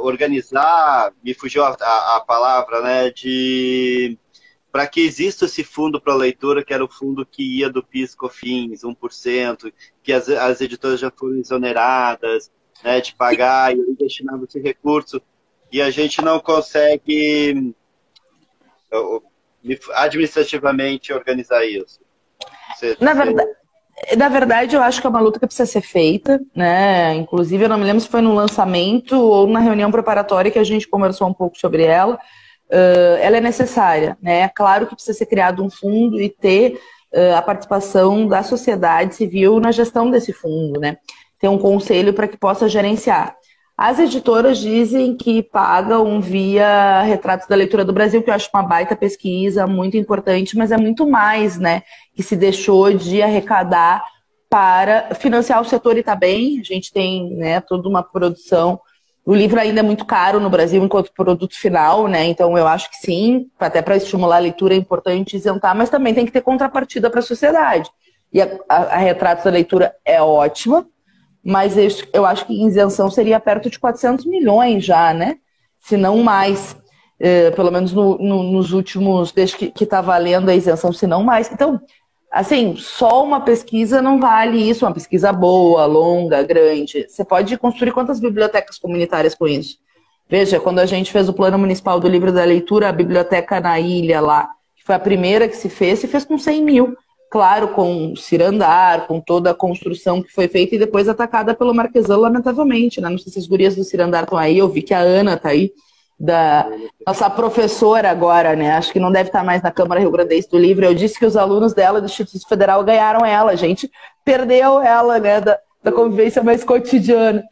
organizar, 0.00 1.12
me 1.22 1.34
fugiu 1.34 1.64
a, 1.64 1.76
a, 1.80 2.16
a 2.16 2.20
palavra, 2.20 2.82
né, 2.82 3.10
de 3.10 4.18
para 4.70 4.86
que 4.86 5.02
exista 5.02 5.44
esse 5.44 5.62
fundo 5.62 6.00
para 6.00 6.14
leitura, 6.14 6.64
que 6.64 6.72
era 6.72 6.82
o 6.82 6.88
fundo 6.88 7.26
que 7.26 7.58
ia 7.58 7.68
do 7.68 7.82
PIS 7.82 8.14
COFINS, 8.14 8.80
1%, 8.80 9.70
que 10.02 10.12
as, 10.14 10.30
as 10.30 10.62
editoras 10.62 10.98
já 10.98 11.10
foram 11.10 11.36
exoneradas 11.36 12.50
né, 12.82 12.98
de 12.98 13.14
pagar 13.14 13.76
e 13.76 13.94
destinava 13.94 14.44
esse 14.44 14.58
recurso, 14.58 15.20
e 15.70 15.82
a 15.82 15.90
gente 15.90 16.22
não 16.22 16.40
consegue 16.40 17.74
administrativamente 19.94 21.12
organizar 21.12 21.64
isso. 21.66 22.00
Você, 22.74 22.96
na, 22.98 23.12
verdade, 23.12 23.52
na 24.16 24.28
verdade, 24.28 24.76
eu 24.76 24.82
acho 24.82 25.00
que 25.00 25.06
é 25.06 25.10
uma 25.10 25.20
luta 25.20 25.38
que 25.38 25.46
precisa 25.46 25.70
ser 25.70 25.80
feita, 25.80 26.40
né? 26.54 27.14
Inclusive, 27.14 27.64
eu 27.64 27.68
não 27.68 27.78
me 27.78 27.84
lembro 27.84 28.00
se 28.00 28.08
foi 28.08 28.20
no 28.20 28.34
lançamento 28.34 29.16
ou 29.16 29.46
na 29.46 29.60
reunião 29.60 29.90
preparatória 29.90 30.50
que 30.50 30.58
a 30.58 30.64
gente 30.64 30.88
conversou 30.88 31.28
um 31.28 31.34
pouco 31.34 31.58
sobre 31.58 31.84
ela 31.84 32.18
uh, 32.72 33.18
ela 33.20 33.36
é 33.36 33.40
necessária. 33.40 34.16
Né? 34.20 34.40
É 34.40 34.48
claro 34.48 34.86
que 34.86 34.94
precisa 34.94 35.16
ser 35.16 35.26
criado 35.26 35.62
um 35.62 35.70
fundo 35.70 36.20
e 36.20 36.28
ter 36.28 36.80
uh, 37.14 37.36
a 37.36 37.42
participação 37.42 38.26
da 38.26 38.42
sociedade 38.42 39.14
civil 39.14 39.60
na 39.60 39.70
gestão 39.70 40.10
desse 40.10 40.32
fundo, 40.32 40.80
né? 40.80 40.96
ter 41.38 41.48
um 41.48 41.58
conselho 41.58 42.14
para 42.14 42.26
que 42.26 42.36
possa 42.36 42.68
gerenciar. 42.68 43.36
As 43.84 43.98
editoras 43.98 44.58
dizem 44.58 45.16
que 45.16 45.42
pagam 45.42 46.20
via 46.20 47.02
Retratos 47.02 47.48
da 47.48 47.56
Leitura 47.56 47.84
do 47.84 47.92
Brasil, 47.92 48.22
que 48.22 48.30
eu 48.30 48.34
acho 48.34 48.48
uma 48.54 48.62
baita 48.62 48.94
pesquisa, 48.94 49.66
muito 49.66 49.96
importante, 49.96 50.56
mas 50.56 50.70
é 50.70 50.76
muito 50.76 51.04
mais, 51.04 51.58
né? 51.58 51.82
Que 52.14 52.22
se 52.22 52.36
deixou 52.36 52.92
de 52.92 53.20
arrecadar 53.20 54.04
para 54.48 55.16
financiar 55.16 55.60
o 55.60 55.64
setor 55.64 55.96
e 55.96 55.98
está 55.98 56.14
bem. 56.14 56.60
A 56.60 56.62
gente 56.62 56.92
tem 56.92 57.34
né, 57.34 57.60
toda 57.60 57.88
uma 57.88 58.04
produção 58.04 58.78
o 59.26 59.34
livro 59.34 59.58
ainda 59.58 59.80
é 59.80 59.82
muito 59.82 60.04
caro 60.04 60.38
no 60.38 60.48
Brasil 60.48 60.84
enquanto 60.84 61.12
produto 61.12 61.58
final, 61.58 62.06
né? 62.06 62.26
Então 62.26 62.56
eu 62.56 62.68
acho 62.68 62.88
que 62.88 62.98
sim, 62.98 63.50
até 63.58 63.82
para 63.82 63.96
estimular 63.96 64.36
a 64.36 64.40
leitura 64.40 64.74
é 64.74 64.76
importante 64.76 65.36
isentar, 65.36 65.76
mas 65.76 65.90
também 65.90 66.14
tem 66.14 66.24
que 66.24 66.32
ter 66.32 66.40
contrapartida 66.40 67.10
para 67.10 67.18
a 67.18 67.22
sociedade. 67.22 67.90
E 68.32 68.40
a, 68.40 68.48
a, 68.68 68.76
a 68.76 68.96
retrato 68.98 69.42
da 69.42 69.50
leitura 69.50 69.92
é 70.04 70.22
ótima, 70.22 70.86
mas 71.44 71.76
eu, 72.12 72.24
acho 72.24 72.46
que 72.46 72.64
isenção 72.64 73.10
seria 73.10 73.40
perto 73.40 73.68
de 73.68 73.78
400 73.78 74.24
milhões 74.26 74.84
já, 74.84 75.12
né? 75.12 75.36
Se 75.80 75.96
não 75.96 76.22
mais. 76.22 76.76
É, 77.18 77.50
pelo 77.52 77.70
menos 77.70 77.92
no, 77.92 78.18
no, 78.18 78.42
nos 78.42 78.72
últimos, 78.72 79.32
desde 79.32 79.70
que 79.70 79.84
está 79.84 80.00
valendo 80.00 80.48
a 80.48 80.54
isenção, 80.54 80.92
se 80.92 81.06
não 81.06 81.22
mais. 81.22 81.50
Então, 81.52 81.80
assim, 82.30 82.74
só 82.76 83.22
uma 83.22 83.40
pesquisa 83.40 84.02
não 84.02 84.18
vale 84.18 84.58
isso, 84.68 84.84
uma 84.84 84.94
pesquisa 84.94 85.32
boa, 85.32 85.84
longa, 85.86 86.42
grande. 86.42 87.06
Você 87.08 87.24
pode 87.24 87.56
construir 87.58 87.92
quantas 87.92 88.18
bibliotecas 88.18 88.78
comunitárias 88.78 89.34
com 89.34 89.46
isso? 89.46 89.78
Veja, 90.28 90.58
quando 90.58 90.78
a 90.78 90.86
gente 90.86 91.12
fez 91.12 91.28
o 91.28 91.32
plano 91.32 91.58
municipal 91.58 92.00
do 92.00 92.08
livro 92.08 92.32
da 92.32 92.44
leitura, 92.44 92.88
a 92.88 92.92
biblioteca 92.92 93.60
na 93.60 93.78
ilha 93.78 94.20
lá, 94.20 94.48
que 94.74 94.82
foi 94.82 94.94
a 94.94 94.98
primeira 94.98 95.46
que 95.46 95.56
se 95.56 95.68
fez, 95.68 95.98
se 95.98 96.08
fez 96.08 96.24
com 96.24 96.38
100 96.38 96.64
mil. 96.64 96.96
Claro, 97.32 97.68
com 97.68 98.14
cirandar, 98.14 99.06
com 99.06 99.18
toda 99.18 99.52
a 99.52 99.54
construção 99.54 100.22
que 100.22 100.30
foi 100.30 100.48
feita 100.48 100.74
e 100.74 100.78
depois 100.78 101.08
atacada 101.08 101.54
pelo 101.54 101.72
Marquesão, 101.72 102.20
lamentavelmente. 102.20 103.00
Né? 103.00 103.08
Não 103.08 103.16
sei 103.16 103.32
se 103.32 103.38
as 103.38 103.46
gurias 103.46 103.74
do 103.74 103.82
cirandar 103.82 104.24
estão 104.24 104.36
aí, 104.36 104.58
eu 104.58 104.68
vi 104.68 104.82
que 104.82 104.92
a 104.92 104.98
Ana 104.98 105.32
está 105.32 105.48
aí 105.48 105.72
da 106.20 106.70
nossa 107.06 107.30
professora 107.30 108.10
agora, 108.10 108.54
né? 108.54 108.72
Acho 108.72 108.92
que 108.92 109.00
não 109.00 109.10
deve 109.10 109.30
estar 109.30 109.42
mais 109.42 109.62
na 109.62 109.70
Câmara 109.70 109.98
Rio 109.98 110.10
Grandense 110.10 110.50
do 110.50 110.58
Livro. 110.58 110.84
Eu 110.84 110.92
disse 110.92 111.18
que 111.18 111.24
os 111.24 111.34
alunos 111.34 111.72
dela 111.72 112.02
do 112.02 112.04
Instituto 112.04 112.46
Federal 112.46 112.84
ganharam 112.84 113.24
ela. 113.24 113.56
Gente 113.56 113.90
perdeu 114.22 114.78
ela, 114.82 115.18
né? 115.18 115.40
Da, 115.40 115.58
da 115.82 115.90
convivência 115.90 116.42
mais 116.42 116.62
cotidiana. 116.62 117.42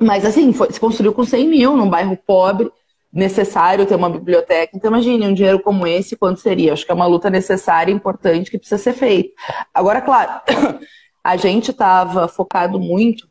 Mas 0.00 0.24
assim, 0.24 0.54
foi, 0.54 0.72
se 0.72 0.80
construiu 0.80 1.12
com 1.12 1.22
100 1.22 1.46
mil 1.46 1.76
num 1.76 1.90
bairro 1.90 2.18
pobre, 2.26 2.72
necessário 3.12 3.86
ter 3.86 3.96
uma 3.96 4.10
biblioteca. 4.10 4.76
Então 4.76 4.90
imagine 4.90 5.26
um 5.26 5.34
dinheiro 5.34 5.60
como 5.60 5.86
esse, 5.86 6.16
quanto 6.16 6.40
seria? 6.40 6.72
Acho 6.72 6.84
que 6.84 6.92
é 6.92 6.94
uma 6.94 7.06
luta 7.06 7.28
necessária, 7.28 7.92
importante, 7.92 8.50
que 8.50 8.58
precisa 8.58 8.80
ser 8.80 8.92
feita. 8.92 9.30
Agora, 9.74 10.00
claro, 10.00 10.40
a 11.24 11.36
gente 11.36 11.70
estava 11.70 12.28
focado 12.28 12.78
muito 12.78 13.30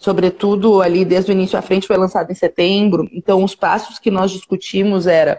sobretudo 0.00 0.80
ali 0.80 1.04
desde 1.04 1.30
o 1.30 1.34
início 1.34 1.58
à 1.58 1.62
frente, 1.62 1.86
foi 1.86 1.96
lançado 1.98 2.32
em 2.32 2.34
setembro. 2.34 3.06
Então, 3.12 3.44
os 3.44 3.54
passos 3.54 3.98
que 3.98 4.10
nós 4.10 4.30
discutimos 4.30 5.06
era, 5.06 5.38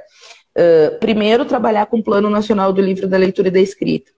uh, 0.55 0.99
primeiro, 0.99 1.43
trabalhar 1.45 1.87
com 1.87 1.97
o 1.97 2.03
Plano 2.03 2.29
Nacional 2.29 2.71
do 2.71 2.79
Livro 2.79 3.07
da 3.07 3.17
Leitura 3.17 3.47
e 3.47 3.51
da 3.51 3.59
Escrita, 3.59 4.11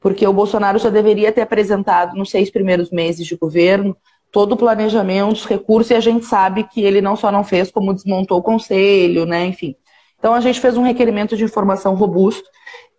porque 0.00 0.24
o 0.26 0.32
Bolsonaro 0.32 0.78
já 0.78 0.88
deveria 0.88 1.32
ter 1.32 1.40
apresentado 1.40 2.16
nos 2.16 2.30
seis 2.30 2.48
primeiros 2.48 2.92
meses 2.92 3.26
de 3.26 3.36
governo 3.36 3.96
todo 4.30 4.52
o 4.52 4.56
planejamento, 4.56 5.32
os 5.32 5.46
recursos, 5.46 5.90
e 5.90 5.94
a 5.94 6.00
gente 6.00 6.24
sabe 6.24 6.64
que 6.64 6.82
ele 6.82 7.00
não 7.00 7.16
só 7.16 7.32
não 7.32 7.42
fez, 7.42 7.70
como 7.70 7.94
desmontou 7.94 8.38
o 8.38 8.42
conselho, 8.42 9.24
né, 9.24 9.46
enfim. 9.46 9.74
Então, 10.18 10.34
a 10.34 10.40
gente 10.40 10.60
fez 10.60 10.76
um 10.76 10.82
requerimento 10.82 11.36
de 11.36 11.44
informação 11.44 11.94
robusto, 11.94 12.48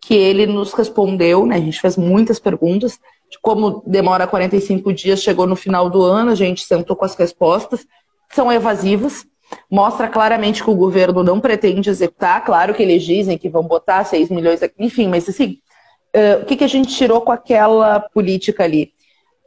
que 0.02 0.16
ele 0.16 0.46
nos 0.46 0.74
respondeu, 0.74 1.46
né, 1.46 1.56
a 1.58 1.60
gente 1.60 1.80
fez 1.80 1.98
muitas 1.98 2.40
perguntas, 2.40 3.00
como 3.42 3.84
demora 3.86 4.26
45 4.26 4.92
dias, 4.94 5.22
chegou 5.22 5.46
no 5.46 5.56
final 5.56 5.90
do 5.90 6.02
ano, 6.02 6.32
a 6.32 6.36
gente 6.36 6.64
sentou 6.64 6.96
com 6.96 7.06
as 7.06 7.16
respostas, 7.16 7.86
são 8.32 8.52
evasivas. 8.52 9.26
mostra 9.70 10.08
claramente 10.08 10.64
que 10.64 10.70
o 10.70 10.76
governo 10.76 11.24
não 11.24 11.40
pretende 11.40 11.90
executar. 11.90 12.44
Claro 12.46 12.74
que 12.74 12.84
eles 12.84 13.04
dizem 13.04 13.36
que 13.36 13.50
vão 13.50 13.64
botar 13.64 14.04
6 14.04 14.30
milhões 14.30 14.62
aqui, 14.62 14.76
enfim, 14.78 15.08
mas 15.08 15.28
assim, 15.28 15.58
uh, 16.16 16.44
o 16.44 16.46
que, 16.46 16.56
que 16.56 16.64
a 16.64 16.68
gente 16.68 16.96
tirou 16.96 17.22
com 17.22 17.32
aquela 17.32 18.00
política 18.00 18.64
ali? 18.64 18.94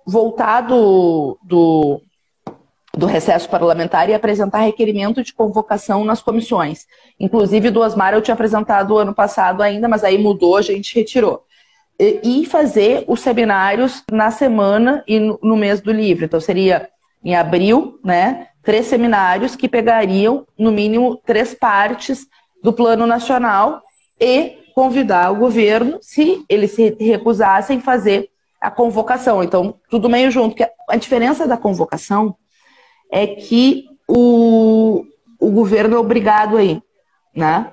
Voltar 0.06 0.62
do, 0.62 1.38
do, 1.42 2.00
do 2.96 3.06
recesso 3.06 3.48
parlamentar 3.48 4.08
e 4.08 4.14
apresentar 4.14 4.60
requerimento 4.60 5.22
de 5.22 5.32
convocação 5.32 6.04
nas 6.04 6.20
comissões. 6.20 6.86
Inclusive, 7.18 7.70
do 7.70 7.80
Osmar 7.80 8.14
eu 8.14 8.22
tinha 8.22 8.34
apresentado 8.34 8.98
ano 8.98 9.14
passado 9.14 9.62
ainda, 9.62 9.88
mas 9.88 10.04
aí 10.04 10.18
mudou, 10.18 10.56
a 10.56 10.62
gente 10.62 10.94
retirou. 10.94 11.44
E 11.98 12.44
fazer 12.46 13.04
os 13.06 13.20
seminários 13.20 14.02
na 14.10 14.30
semana 14.30 15.04
e 15.06 15.20
no 15.20 15.56
mês 15.56 15.80
do 15.80 15.92
livro. 15.92 16.24
Então, 16.24 16.40
seria 16.40 16.88
em 17.24 17.36
abril, 17.36 18.00
né? 18.04 18.48
Três 18.62 18.86
seminários 18.86 19.54
que 19.54 19.68
pegariam, 19.68 20.46
no 20.58 20.72
mínimo, 20.72 21.16
três 21.24 21.54
partes 21.54 22.26
do 22.62 22.72
plano 22.72 23.06
nacional 23.06 23.82
e 24.20 24.58
convidar 24.74 25.30
o 25.32 25.36
governo, 25.36 25.98
se 26.00 26.44
eles 26.48 26.72
se 26.72 26.96
recusassem, 26.98 27.80
fazer 27.80 28.30
a 28.62 28.70
convocação. 28.70 29.42
Então, 29.42 29.74
tudo 29.90 30.08
meio 30.08 30.30
junto. 30.30 30.54
A 30.88 30.96
diferença 30.96 31.46
da 31.48 31.56
convocação 31.56 32.36
é 33.10 33.26
que 33.26 33.86
o, 34.08 35.04
o 35.40 35.50
governo 35.50 35.96
é 35.96 35.98
obrigado 35.98 36.56
a 36.56 36.62
ir, 36.62 36.80
né? 37.34 37.72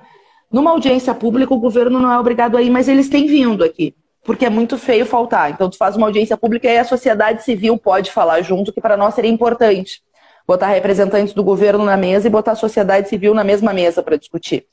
Numa 0.52 0.72
audiência 0.72 1.14
pública, 1.14 1.54
o 1.54 1.60
governo 1.60 2.00
não 2.00 2.12
é 2.12 2.18
obrigado 2.18 2.56
a 2.56 2.62
ir, 2.62 2.70
mas 2.70 2.88
eles 2.88 3.08
têm 3.08 3.26
vindo 3.28 3.62
aqui, 3.62 3.94
porque 4.24 4.44
é 4.44 4.50
muito 4.50 4.76
feio 4.76 5.06
faltar. 5.06 5.52
Então, 5.52 5.70
tu 5.70 5.76
faz 5.76 5.94
uma 5.94 6.08
audiência 6.08 6.36
pública 6.36 6.66
e 6.66 6.76
a 6.76 6.84
sociedade 6.84 7.44
civil 7.44 7.78
pode 7.78 8.10
falar 8.10 8.42
junto, 8.42 8.72
que 8.72 8.80
para 8.80 8.96
nós 8.96 9.14
seria 9.14 9.30
importante. 9.30 10.02
Botar 10.44 10.66
representantes 10.66 11.32
do 11.32 11.44
governo 11.44 11.84
na 11.84 11.96
mesa 11.96 12.26
e 12.26 12.30
botar 12.30 12.52
a 12.52 12.56
sociedade 12.56 13.08
civil 13.08 13.32
na 13.32 13.44
mesma 13.44 13.72
mesa 13.72 14.02
para 14.02 14.16
discutir. 14.16 14.66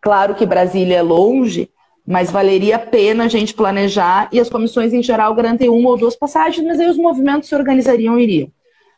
Claro 0.00 0.36
que 0.36 0.46
Brasília 0.46 0.98
é 0.98 1.02
longe, 1.02 1.68
mas 2.08 2.30
valeria 2.30 2.76
a 2.76 2.78
pena 2.78 3.24
a 3.24 3.28
gente 3.28 3.52
planejar 3.52 4.30
e 4.32 4.40
as 4.40 4.48
comissões 4.48 4.94
em 4.94 5.02
geral 5.02 5.34
garantem 5.34 5.68
uma 5.68 5.90
ou 5.90 5.98
duas 5.98 6.16
passagens, 6.16 6.66
mas 6.66 6.80
aí 6.80 6.88
os 6.88 6.96
movimentos 6.96 7.50
se 7.50 7.54
organizariam 7.54 8.18
e 8.18 8.22
iriam. 8.22 8.50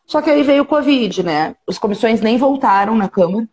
Só 0.06 0.22
que 0.22 0.30
aí 0.30 0.44
veio 0.44 0.62
o 0.62 0.66
Covid, 0.66 1.24
né? 1.24 1.56
As 1.68 1.76
comissões 1.76 2.20
nem 2.20 2.38
voltaram 2.38 2.94
na 2.94 3.08
Câmara. 3.08 3.48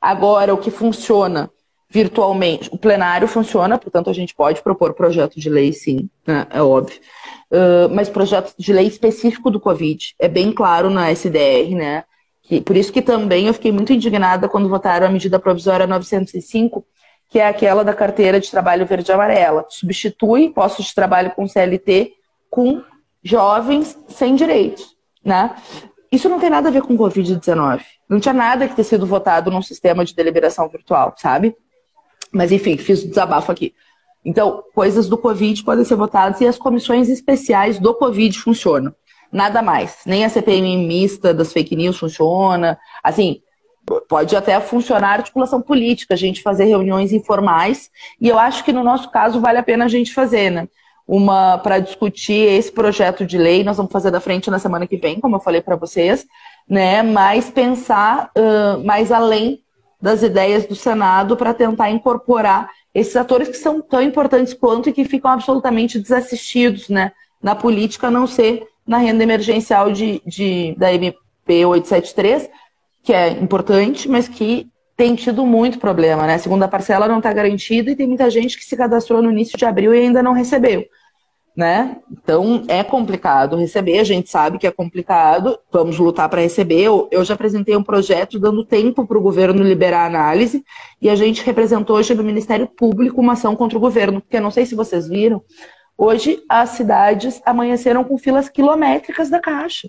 Agora, 0.00 0.52
o 0.52 0.58
que 0.58 0.72
funciona 0.72 1.48
virtualmente, 1.88 2.68
o 2.72 2.76
plenário 2.76 3.28
funciona, 3.28 3.78
portanto, 3.78 4.10
a 4.10 4.12
gente 4.12 4.34
pode 4.34 4.60
propor 4.60 4.92
projeto 4.92 5.38
de 5.38 5.48
lei, 5.48 5.72
sim, 5.72 6.10
né? 6.26 6.44
é 6.50 6.60
óbvio. 6.60 6.98
Uh, 7.48 7.88
mas 7.94 8.08
projeto 8.08 8.54
de 8.58 8.72
lei 8.72 8.88
específico 8.88 9.52
do 9.52 9.60
Covid. 9.60 10.16
É 10.18 10.26
bem 10.26 10.50
claro 10.50 10.90
na 10.90 11.12
SDR, 11.12 11.76
né? 11.76 12.02
Por 12.64 12.76
isso 12.76 12.92
que 12.92 13.02
também 13.02 13.46
eu 13.46 13.54
fiquei 13.54 13.70
muito 13.70 13.92
indignada 13.92 14.48
quando 14.48 14.68
votaram 14.68 15.06
a 15.06 15.10
medida 15.10 15.38
provisória 15.38 15.86
905, 15.86 16.84
que 17.28 17.38
é 17.38 17.46
aquela 17.46 17.84
da 17.84 17.94
carteira 17.94 18.40
de 18.40 18.50
trabalho 18.50 18.86
verde 18.86 19.10
e 19.10 19.14
amarela. 19.14 19.66
Substitui 19.68 20.50
postos 20.50 20.86
de 20.86 20.94
trabalho 20.94 21.30
com 21.32 21.48
CLT 21.48 22.12
com 22.50 22.82
jovens 23.22 23.98
sem 24.08 24.36
direitos, 24.36 24.96
né? 25.24 25.54
Isso 26.10 26.28
não 26.28 26.38
tem 26.38 26.48
nada 26.48 26.68
a 26.68 26.72
ver 26.72 26.82
com 26.82 26.96
Covid-19. 26.96 27.82
Não 28.08 28.20
tinha 28.20 28.32
nada 28.32 28.68
que 28.68 28.76
ter 28.76 28.84
sido 28.84 29.04
votado 29.04 29.50
num 29.50 29.60
sistema 29.60 30.04
de 30.04 30.14
deliberação 30.14 30.68
virtual, 30.68 31.14
sabe? 31.16 31.56
Mas 32.32 32.52
enfim, 32.52 32.76
fiz 32.76 33.02
o 33.02 33.08
desabafo 33.08 33.50
aqui. 33.50 33.74
Então, 34.24 34.62
coisas 34.74 35.08
do 35.08 35.18
Covid 35.18 35.62
podem 35.64 35.84
ser 35.84 35.96
votadas 35.96 36.40
e 36.40 36.46
as 36.46 36.58
comissões 36.58 37.08
especiais 37.08 37.78
do 37.78 37.94
Covid 37.94 38.38
funcionam. 38.38 38.94
Nada 39.30 39.62
mais. 39.62 39.98
Nem 40.06 40.24
a 40.24 40.28
CPMI 40.28 40.76
mista 40.76 41.34
das 41.34 41.52
fake 41.52 41.76
news 41.76 41.98
funciona. 41.98 42.78
Assim, 43.02 43.40
pode 44.08 44.34
até 44.34 44.58
funcionar 44.60 45.14
articulação 45.14 45.62
política, 45.62 46.14
a 46.14 46.16
gente 46.16 46.42
fazer 46.42 46.64
reuniões 46.64 47.12
informais. 47.12 47.90
E 48.20 48.28
eu 48.28 48.38
acho 48.38 48.64
que 48.64 48.72
no 48.72 48.82
nosso 48.82 49.10
caso 49.10 49.40
vale 49.40 49.58
a 49.58 49.62
pena 49.62 49.84
a 49.84 49.88
gente 49.88 50.12
fazer, 50.12 50.50
né? 50.50 50.68
uma 51.06 51.58
para 51.58 51.78
discutir 51.78 52.52
esse 52.52 52.72
projeto 52.72 53.24
de 53.24 53.38
lei. 53.38 53.62
Nós 53.62 53.76
vamos 53.76 53.92
fazer 53.92 54.10
da 54.10 54.20
frente 54.20 54.50
na 54.50 54.58
semana 54.58 54.86
que 54.86 54.96
vem, 54.96 55.20
como 55.20 55.36
eu 55.36 55.40
falei 55.40 55.60
para 55.60 55.76
vocês, 55.76 56.26
né? 56.68 57.02
Mas 57.02 57.48
pensar 57.48 58.30
uh, 58.36 58.84
mais 58.84 59.12
além 59.12 59.60
das 60.00 60.22
ideias 60.22 60.66
do 60.66 60.74
Senado 60.74 61.36
para 61.36 61.54
tentar 61.54 61.90
incorporar 61.90 62.68
esses 62.94 63.14
atores 63.14 63.48
que 63.48 63.56
são 63.56 63.80
tão 63.80 64.02
importantes 64.02 64.52
quanto 64.52 64.88
e 64.88 64.92
que 64.92 65.04
ficam 65.04 65.30
absolutamente 65.30 65.98
desassistidos, 65.98 66.88
né? 66.88 67.12
Na 67.40 67.54
política, 67.54 68.08
a 68.08 68.10
não 68.10 68.26
ser 68.26 68.66
na 68.86 68.98
renda 68.98 69.22
emergencial 69.22 69.92
de, 69.92 70.20
de, 70.26 70.74
da 70.76 70.92
MP 70.92 71.64
873, 71.64 72.48
que 73.06 73.12
é 73.12 73.30
importante, 73.30 74.08
mas 74.08 74.26
que 74.26 74.68
tem 74.96 75.14
tido 75.14 75.46
muito 75.46 75.78
problema, 75.78 76.26
né? 76.26 76.34
A 76.34 76.38
segunda 76.40 76.66
parcela 76.66 77.06
não 77.06 77.18
está 77.18 77.32
garantida 77.32 77.88
e 77.88 77.94
tem 77.94 78.08
muita 78.08 78.28
gente 78.28 78.58
que 78.58 78.64
se 78.64 78.76
cadastrou 78.76 79.22
no 79.22 79.30
início 79.30 79.56
de 79.56 79.64
abril 79.64 79.94
e 79.94 80.00
ainda 80.00 80.24
não 80.24 80.32
recebeu, 80.32 80.84
né? 81.56 81.98
Então 82.10 82.64
é 82.66 82.82
complicado 82.82 83.54
receber, 83.54 84.00
a 84.00 84.04
gente 84.04 84.28
sabe 84.28 84.58
que 84.58 84.66
é 84.66 84.72
complicado, 84.72 85.56
vamos 85.70 85.96
lutar 86.00 86.28
para 86.28 86.40
receber. 86.40 86.86
Eu, 87.12 87.24
já 87.24 87.34
apresentei 87.34 87.76
um 87.76 87.82
projeto 87.82 88.40
dando 88.40 88.64
tempo 88.64 89.06
para 89.06 89.16
o 89.16 89.22
governo 89.22 89.62
liberar 89.62 90.02
a 90.02 90.06
análise 90.06 90.64
e 91.00 91.08
a 91.08 91.14
gente 91.14 91.44
representou 91.44 91.98
hoje 91.98 92.12
no 92.12 92.24
Ministério 92.24 92.66
Público 92.66 93.20
uma 93.20 93.34
ação 93.34 93.54
contra 93.54 93.78
o 93.78 93.80
governo, 93.80 94.20
porque 94.20 94.38
eu 94.38 94.42
não 94.42 94.50
sei 94.50 94.66
se 94.66 94.74
vocês 94.74 95.06
viram, 95.06 95.40
hoje 95.96 96.42
as 96.48 96.70
cidades 96.70 97.40
amanheceram 97.46 98.02
com 98.02 98.18
filas 98.18 98.48
quilométricas 98.48 99.30
da 99.30 99.38
Caixa, 99.38 99.88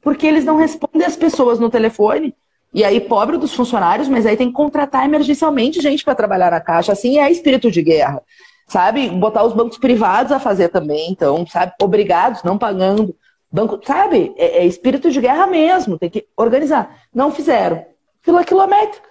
porque 0.00 0.26
eles 0.26 0.46
não 0.46 0.56
respondem 0.56 1.06
as 1.06 1.16
pessoas 1.16 1.58
no 1.58 1.68
telefone 1.68 2.34
e 2.72 2.84
aí, 2.84 3.00
pobre 3.00 3.36
dos 3.36 3.54
funcionários, 3.54 4.08
mas 4.08 4.26
aí 4.26 4.36
tem 4.36 4.48
que 4.48 4.54
contratar 4.54 5.04
emergencialmente 5.04 5.80
gente 5.80 6.04
para 6.04 6.14
trabalhar 6.14 6.50
na 6.50 6.60
caixa. 6.60 6.92
Assim 6.92 7.18
é 7.18 7.30
espírito 7.30 7.70
de 7.70 7.82
guerra. 7.82 8.22
Sabe? 8.68 9.08
Botar 9.08 9.44
os 9.44 9.52
bancos 9.52 9.78
privados 9.78 10.32
a 10.32 10.40
fazer 10.40 10.68
também, 10.68 11.10
então, 11.10 11.46
sabe? 11.46 11.72
Obrigados, 11.80 12.42
não 12.42 12.58
pagando. 12.58 13.14
Banco, 13.50 13.80
sabe? 13.84 14.34
É, 14.36 14.58
é 14.58 14.66
espírito 14.66 15.10
de 15.10 15.20
guerra 15.20 15.46
mesmo, 15.46 15.98
tem 15.98 16.10
que 16.10 16.26
organizar. 16.36 16.94
Não 17.14 17.30
fizeram. 17.30 17.86
Fila 18.20 18.44
quilométrica, 18.44 19.08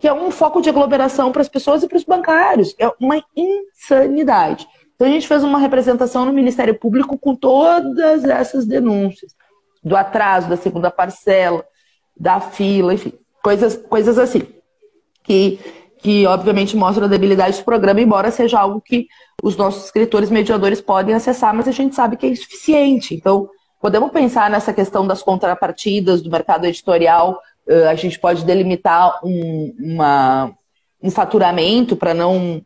que 0.00 0.08
é 0.08 0.12
um 0.12 0.30
foco 0.32 0.60
de 0.60 0.68
aglomeração 0.68 1.30
para 1.30 1.42
as 1.42 1.48
pessoas 1.48 1.82
e 1.82 1.88
para 1.88 1.96
os 1.96 2.04
bancários. 2.04 2.74
É 2.78 2.90
uma 3.00 3.22
insanidade. 3.36 4.66
Então 4.96 5.06
a 5.06 5.10
gente 5.10 5.28
fez 5.28 5.44
uma 5.44 5.58
representação 5.58 6.24
no 6.24 6.32
Ministério 6.32 6.78
Público 6.78 7.16
com 7.16 7.34
todas 7.36 8.24
essas 8.24 8.66
denúncias 8.66 9.32
do 9.82 9.96
atraso 9.96 10.48
da 10.48 10.56
segunda 10.56 10.90
parcela, 10.90 11.64
da 12.16 12.40
fila, 12.40 12.94
enfim, 12.94 13.12
coisas, 13.42 13.76
coisas 13.76 14.18
assim. 14.18 14.42
Que, 15.24 15.58
que 15.98 16.26
obviamente 16.26 16.76
mostram 16.76 17.06
a 17.06 17.08
debilidade 17.08 17.58
do 17.58 17.64
programa, 17.64 18.00
embora 18.00 18.30
seja 18.30 18.58
algo 18.58 18.80
que 18.80 19.06
os 19.42 19.56
nossos 19.56 19.84
escritores 19.84 20.30
mediadores 20.30 20.80
podem 20.80 21.14
acessar, 21.14 21.54
mas 21.54 21.68
a 21.68 21.72
gente 21.72 21.94
sabe 21.94 22.16
que 22.16 22.26
é 22.26 22.30
insuficiente. 22.30 23.14
Então, 23.14 23.48
podemos 23.80 24.10
pensar 24.10 24.50
nessa 24.50 24.72
questão 24.72 25.06
das 25.06 25.22
contrapartidas 25.22 26.20
do 26.22 26.30
mercado 26.30 26.64
editorial, 26.64 27.40
a 27.88 27.94
gente 27.94 28.18
pode 28.18 28.44
delimitar 28.44 29.20
um, 29.24 29.74
uma, 29.78 30.52
um 31.02 31.10
faturamento 31.10 31.96
para 31.96 32.12
não 32.12 32.60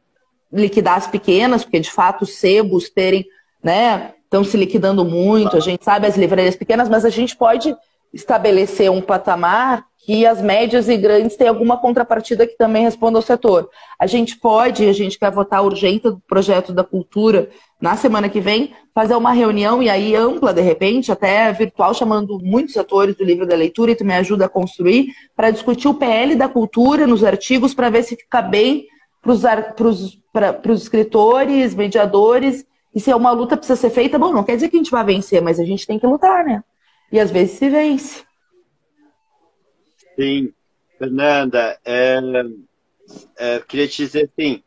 liquidar 0.53 0.97
as 0.97 1.07
pequenas, 1.07 1.65
porque 1.65 1.81
de 1.81 1.91
fato 1.91 2.23
os 2.23 2.37
sebos 2.37 2.89
terem, 2.89 3.27
né, 3.63 4.13
estão 4.25 4.43
se 4.43 4.57
liquidando 4.57 5.05
muito, 5.05 5.57
a 5.57 5.61
gente 5.61 5.85
sabe 5.85 6.07
as 6.07 6.17
livrarias 6.17 6.57
pequenas, 6.57 6.89
mas 6.89 7.05
a 7.05 7.11
gente 7.11 7.37
pode 7.37 7.77
estabelecer 8.17 8.91
um 8.91 9.01
patamar 9.01 9.85
que 9.99 10.25
as 10.25 10.41
médias 10.41 10.89
e 10.89 10.97
grandes 10.97 11.37
têm 11.37 11.49
alguma 11.49 11.77
contrapartida 11.77 12.47
que 12.47 12.57
também 12.57 12.85
responda 12.85 13.19
ao 13.19 13.23
setor. 13.23 13.69
A 13.99 14.07
gente 14.07 14.39
pode, 14.39 14.89
a 14.89 14.93
gente 14.93 15.19
quer 15.19 15.33
votar 15.33 15.65
urgente 15.65 16.05
do 16.05 16.21
projeto 16.29 16.73
da 16.73 16.85
cultura 16.85 17.51
na 17.81 17.97
semana 17.97 18.29
que 18.29 18.41
vem, 18.41 18.73
fazer 18.95 19.17
uma 19.17 19.33
reunião 19.33 19.83
e 19.83 19.91
aí 19.91 20.15
ampla, 20.15 20.55
de 20.55 20.63
repente, 20.63 21.11
até 21.11 21.53
virtual, 21.53 21.93
chamando 21.93 22.39
muitos 22.41 22.77
atores 22.77 23.17
do 23.17 23.25
livro 23.25 23.47
da 23.47 23.57
leitura 23.57 23.91
e 23.91 23.97
tu 23.97 24.05
me 24.05 24.15
ajuda 24.15 24.47
a 24.47 24.49
construir, 24.49 25.09
para 25.35 25.51
discutir 25.51 25.89
o 25.89 25.95
PL 25.95 26.37
da 26.37 26.49
cultura 26.49 27.05
nos 27.05 27.25
artigos, 27.25 27.75
para 27.75 27.91
ver 27.91 28.05
se 28.05 28.15
fica 28.15 28.41
bem 28.41 28.87
para 29.21 29.75
os 30.73 30.83
escritores, 30.83 31.75
mediadores, 31.75 32.65
e 32.95 33.01
se 33.01 33.11
é 33.11 33.17
uma 33.17 33.33
luta 33.33 33.57
precisa 33.57 33.79
ser 33.79 33.91
feita, 33.91 34.19
bom, 34.19 34.33
não 34.33 34.45
quer 34.45 34.55
dizer 34.55 34.69
que 34.69 34.77
a 34.77 34.79
gente 34.79 34.91
vai 34.91 35.05
vencer, 35.05 35.43
mas 35.43 35.59
a 35.59 35.65
gente 35.65 35.85
tem 35.85 35.99
que 35.99 36.07
lutar, 36.07 36.45
né? 36.45 36.63
E 37.11 37.21
às 37.21 37.31
vezes 37.31 37.59
se 37.59 37.69
vence. 37.69 38.25
Sim, 40.19 40.53
Fernanda, 40.99 41.79
é, 41.85 42.19
é, 43.39 43.61
queria 43.61 43.87
te 43.87 43.99
dizer 43.99 44.31
assim, 44.33 44.63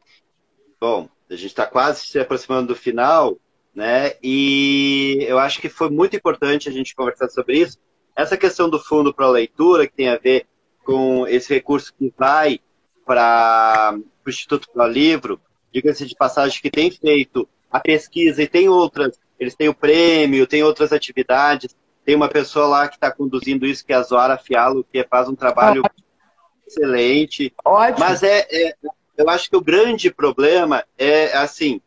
bom, 0.79 1.09
a 1.29 1.35
gente 1.35 1.47
está 1.47 1.65
quase 1.65 2.05
se 2.05 2.19
aproximando 2.19 2.67
do 2.67 2.75
final, 2.75 3.37
né? 3.73 4.13
E 4.21 5.25
eu 5.27 5.39
acho 5.39 5.59
que 5.59 5.69
foi 5.69 5.89
muito 5.89 6.15
importante 6.15 6.69
a 6.69 6.71
gente 6.71 6.95
conversar 6.95 7.29
sobre 7.29 7.59
isso. 7.59 7.77
Essa 8.15 8.37
questão 8.37 8.69
do 8.69 8.79
fundo 8.79 9.13
para 9.13 9.29
leitura, 9.29 9.87
que 9.87 9.93
tem 9.93 10.09
a 10.09 10.17
ver 10.17 10.45
com 10.83 11.27
esse 11.27 11.53
recurso 11.53 11.93
que 11.93 12.13
vai 12.17 12.59
para 13.05 13.97
o 14.25 14.29
Instituto 14.29 14.69
para 14.71 14.87
Livro, 14.87 15.39
diga-se 15.71 16.05
de 16.05 16.15
passagem 16.15 16.61
que 16.61 16.69
tem 16.69 16.91
feito 16.91 17.47
a 17.71 17.79
pesquisa 17.79 18.41
e 18.41 18.47
tem 18.47 18.67
outras, 18.67 19.19
eles 19.39 19.55
têm 19.55 19.69
o 19.69 19.73
prêmio, 19.73 20.47
tem 20.47 20.63
outras 20.63 20.91
atividades 20.91 21.75
tem 22.09 22.15
uma 22.15 22.27
pessoa 22.27 22.65
lá 22.65 22.87
que 22.87 22.95
está 22.95 23.11
conduzindo 23.11 23.67
isso, 23.67 23.85
que 23.85 23.93
é 23.93 23.95
a 23.95 24.01
Zoara 24.01 24.35
Fialo, 24.35 24.83
que 24.83 25.03
faz 25.03 25.29
um 25.29 25.35
trabalho 25.35 25.83
excelente. 26.65 27.53
Ótimo. 27.63 27.99
Mas 27.99 28.23
é, 28.23 28.47
é, 28.49 28.73
eu 29.15 29.29
acho 29.29 29.47
que 29.47 29.55
o 29.55 29.61
grande 29.61 30.09
problema 30.09 30.83
é 30.97 31.37
assim, 31.37 31.79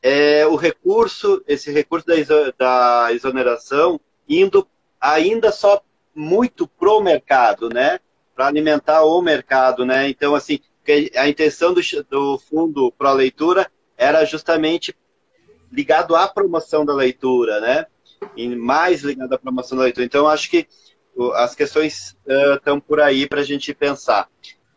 é 0.00 0.46
o 0.46 0.54
recurso, 0.54 1.42
esse 1.48 1.72
recurso 1.72 2.06
da, 2.06 2.14
iso, 2.14 2.54
da 2.56 3.08
exoneração 3.10 4.00
indo 4.28 4.64
ainda 5.00 5.50
só 5.50 5.82
muito 6.14 6.68
pro 6.68 7.00
mercado, 7.00 7.68
né? 7.68 7.98
Para 8.36 8.46
alimentar 8.46 9.02
o 9.02 9.20
mercado, 9.20 9.84
né? 9.84 10.08
Então, 10.08 10.36
assim, 10.36 10.60
a 11.16 11.28
intenção 11.28 11.74
do, 11.74 11.80
do 12.08 12.38
fundo 12.38 12.92
Pro 12.92 13.12
Leitura 13.14 13.68
era 13.98 14.24
justamente 14.24 14.94
ligado 15.72 16.14
à 16.14 16.28
promoção 16.28 16.84
da 16.84 16.94
leitura, 16.94 17.60
né? 17.60 17.86
E 18.36 18.48
mais 18.54 19.02
ligado 19.02 19.32
à 19.32 19.38
promoção 19.38 19.76
da 19.76 19.84
leitura. 19.84 20.06
Então, 20.06 20.26
acho 20.26 20.50
que 20.50 20.66
as 21.34 21.54
questões 21.54 22.16
estão 22.54 22.78
uh, 22.78 22.80
por 22.80 23.00
aí 23.00 23.26
para 23.26 23.40
a 23.40 23.44
gente 23.44 23.72
pensar. 23.72 24.28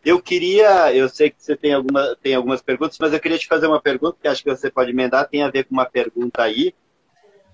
Eu 0.04 0.22
queria, 0.22 0.94
eu 0.96 1.10
sei 1.10 1.30
que 1.30 1.44
você 1.44 1.56
tem, 1.56 1.74
alguma, 1.74 2.16
tem 2.22 2.34
algumas 2.34 2.62
perguntas, 2.62 2.98
mas 3.00 3.12
eu 3.12 3.20
queria 3.20 3.38
te 3.38 3.48
fazer 3.48 3.68
uma 3.68 3.82
pergunta 3.82 4.18
que 4.22 4.28
acho 4.28 4.44
que 4.44 4.50
você 4.50 4.72
pode 4.72 4.92
emendar, 4.92 5.28
tem 5.28 5.44
a 5.44 5.50
ver 5.50 5.66
com 5.66 5.74
uma 5.74 5.86
pergunta 5.86 6.42
aí, 6.42 6.74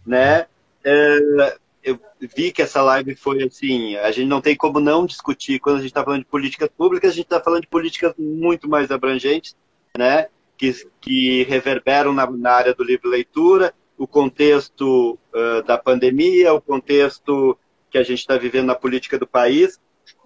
né? 0.05 0.43
Uh, 0.85 1.59
eu 1.83 1.99
vi 2.19 2.51
que 2.51 2.61
essa 2.61 2.81
live 2.81 3.15
foi 3.15 3.43
assim, 3.43 3.95
a 3.97 4.11
gente 4.11 4.27
não 4.27 4.41
tem 4.41 4.55
como 4.55 4.79
não 4.79 5.05
discutir 5.05 5.59
quando 5.59 5.77
a 5.77 5.79
gente 5.79 5.89
está 5.89 6.03
falando 6.03 6.21
de 6.21 6.29
políticas 6.29 6.69
públicas, 6.69 7.11
a 7.11 7.15
gente 7.15 7.25
está 7.25 7.39
falando 7.39 7.61
de 7.61 7.67
políticas 7.67 8.13
muito 8.17 8.69
mais 8.69 8.91
abrangentes, 8.91 9.55
né? 9.97 10.27
Que, 10.57 10.73
que 11.01 11.43
reverberam 11.43 12.13
na, 12.13 12.29
na 12.29 12.51
área 12.51 12.73
do 12.73 12.83
livro 12.83 13.09
leitura, 13.09 13.73
o 13.97 14.07
contexto 14.07 15.17
uh, 15.33 15.63
da 15.63 15.77
pandemia, 15.77 16.53
o 16.53 16.61
contexto 16.61 17.57
que 17.89 17.97
a 17.97 18.03
gente 18.03 18.19
está 18.19 18.37
vivendo 18.37 18.67
na 18.67 18.75
política 18.75 19.17
do 19.17 19.25
país. 19.25 19.79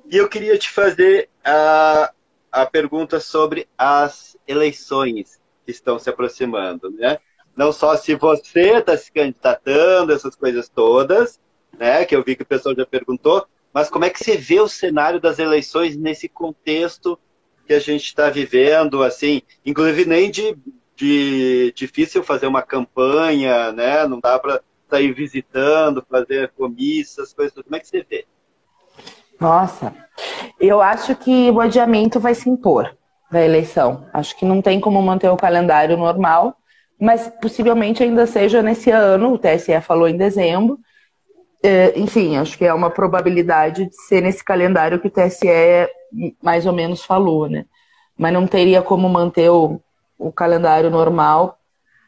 E 0.10 0.18
eu 0.18 0.28
queria 0.28 0.58
te 0.58 0.70
fazer 0.72 1.30
a, 1.44 2.12
a 2.52 2.66
pergunta 2.66 3.20
sobre 3.20 3.68
as 3.78 4.36
eleições 4.48 5.40
que 5.66 5.72
estão 5.72 6.00
se 6.00 6.10
aproximando, 6.10 6.90
né? 6.90 7.20
Não 7.56 7.72
só 7.72 7.96
se 7.96 8.16
você 8.16 8.78
está 8.78 8.98
se 8.98 9.12
candidatando, 9.12 10.14
essas 10.14 10.36
coisas 10.36 10.68
todas, 10.68 11.40
né? 11.78 12.06
Que 12.06 12.16
eu 12.16 12.24
vi 12.24 12.36
que 12.36 12.44
o 12.44 12.48
pessoal 12.48 12.76
já 12.76 12.86
perguntou. 12.86 13.46
Mas 13.72 13.90
como 13.90 14.06
é 14.06 14.10
que 14.10 14.24
você 14.24 14.36
vê 14.36 14.60
o 14.60 14.68
cenário 14.68 15.20
das 15.20 15.38
eleições 15.38 15.96
nesse 15.96 16.28
contexto 16.28 17.20
que 17.68 17.74
a 17.74 17.80
gente 17.80 18.06
está 18.06 18.32
vivendo, 18.32 19.04
assim, 19.04 19.44
inclusive 19.64 20.06
nem 20.06 20.32
de, 20.32 20.58
de 21.00 21.72
difícil 21.74 22.22
fazer 22.22 22.45
uma 22.45 22.62
campanha, 22.62 23.72
né? 23.72 24.06
Não 24.06 24.20
dá 24.20 24.38
para 24.38 24.62
sair 24.89 25.14
visitando, 25.14 26.06
fazer 26.10 26.52
comissas, 26.58 27.32
coisas. 27.32 27.64
Como 27.64 27.76
é 27.76 27.80
que 27.80 27.88
você 27.88 28.06
vê? 28.08 28.26
Nossa, 29.39 29.93
eu 30.60 30.82
acho 30.82 31.16
que 31.16 31.50
o 31.52 31.62
adiamento 31.62 32.20
vai 32.20 32.36
se 32.36 32.50
impor 32.50 32.93
da 33.32 33.41
eleição. 33.41 34.06
Acho 34.12 34.38
que 34.38 34.43
não 34.43 34.62
tem 34.62 34.82
como 34.82 35.02
manter 35.02 35.30
o 35.30 35.38
calendário 35.38 35.95
normal, 35.95 36.58
mas 37.00 37.32
possivelmente 37.41 38.04
ainda 38.04 38.28
seja 38.28 38.62
nesse 38.62 38.91
ano. 38.91 39.34
O 39.34 39.38
TSE 39.38 39.80
falou 39.80 40.10
em 40.10 40.18
dezembro. 40.18 40.78
É, 41.64 41.97
enfim, 41.97 42.36
acho 42.36 42.58
que 42.58 42.66
é 42.66 42.74
uma 42.74 42.89
probabilidade 42.89 43.86
de 43.86 43.95
ser 43.95 44.22
nesse 44.22 44.43
calendário 44.43 45.00
que 45.00 45.08
o 45.08 45.12
TSE 45.12 45.47
mais 46.43 46.66
ou 46.66 46.74
menos 46.74 47.06
falou, 47.06 47.47
né? 47.47 47.66
Mas 48.18 48.34
não 48.34 48.45
teria 48.45 48.82
como 48.82 49.08
manter 49.08 49.50
o, 49.50 49.80
o 50.20 50.32
calendário 50.32 50.90
normal, 50.90 51.58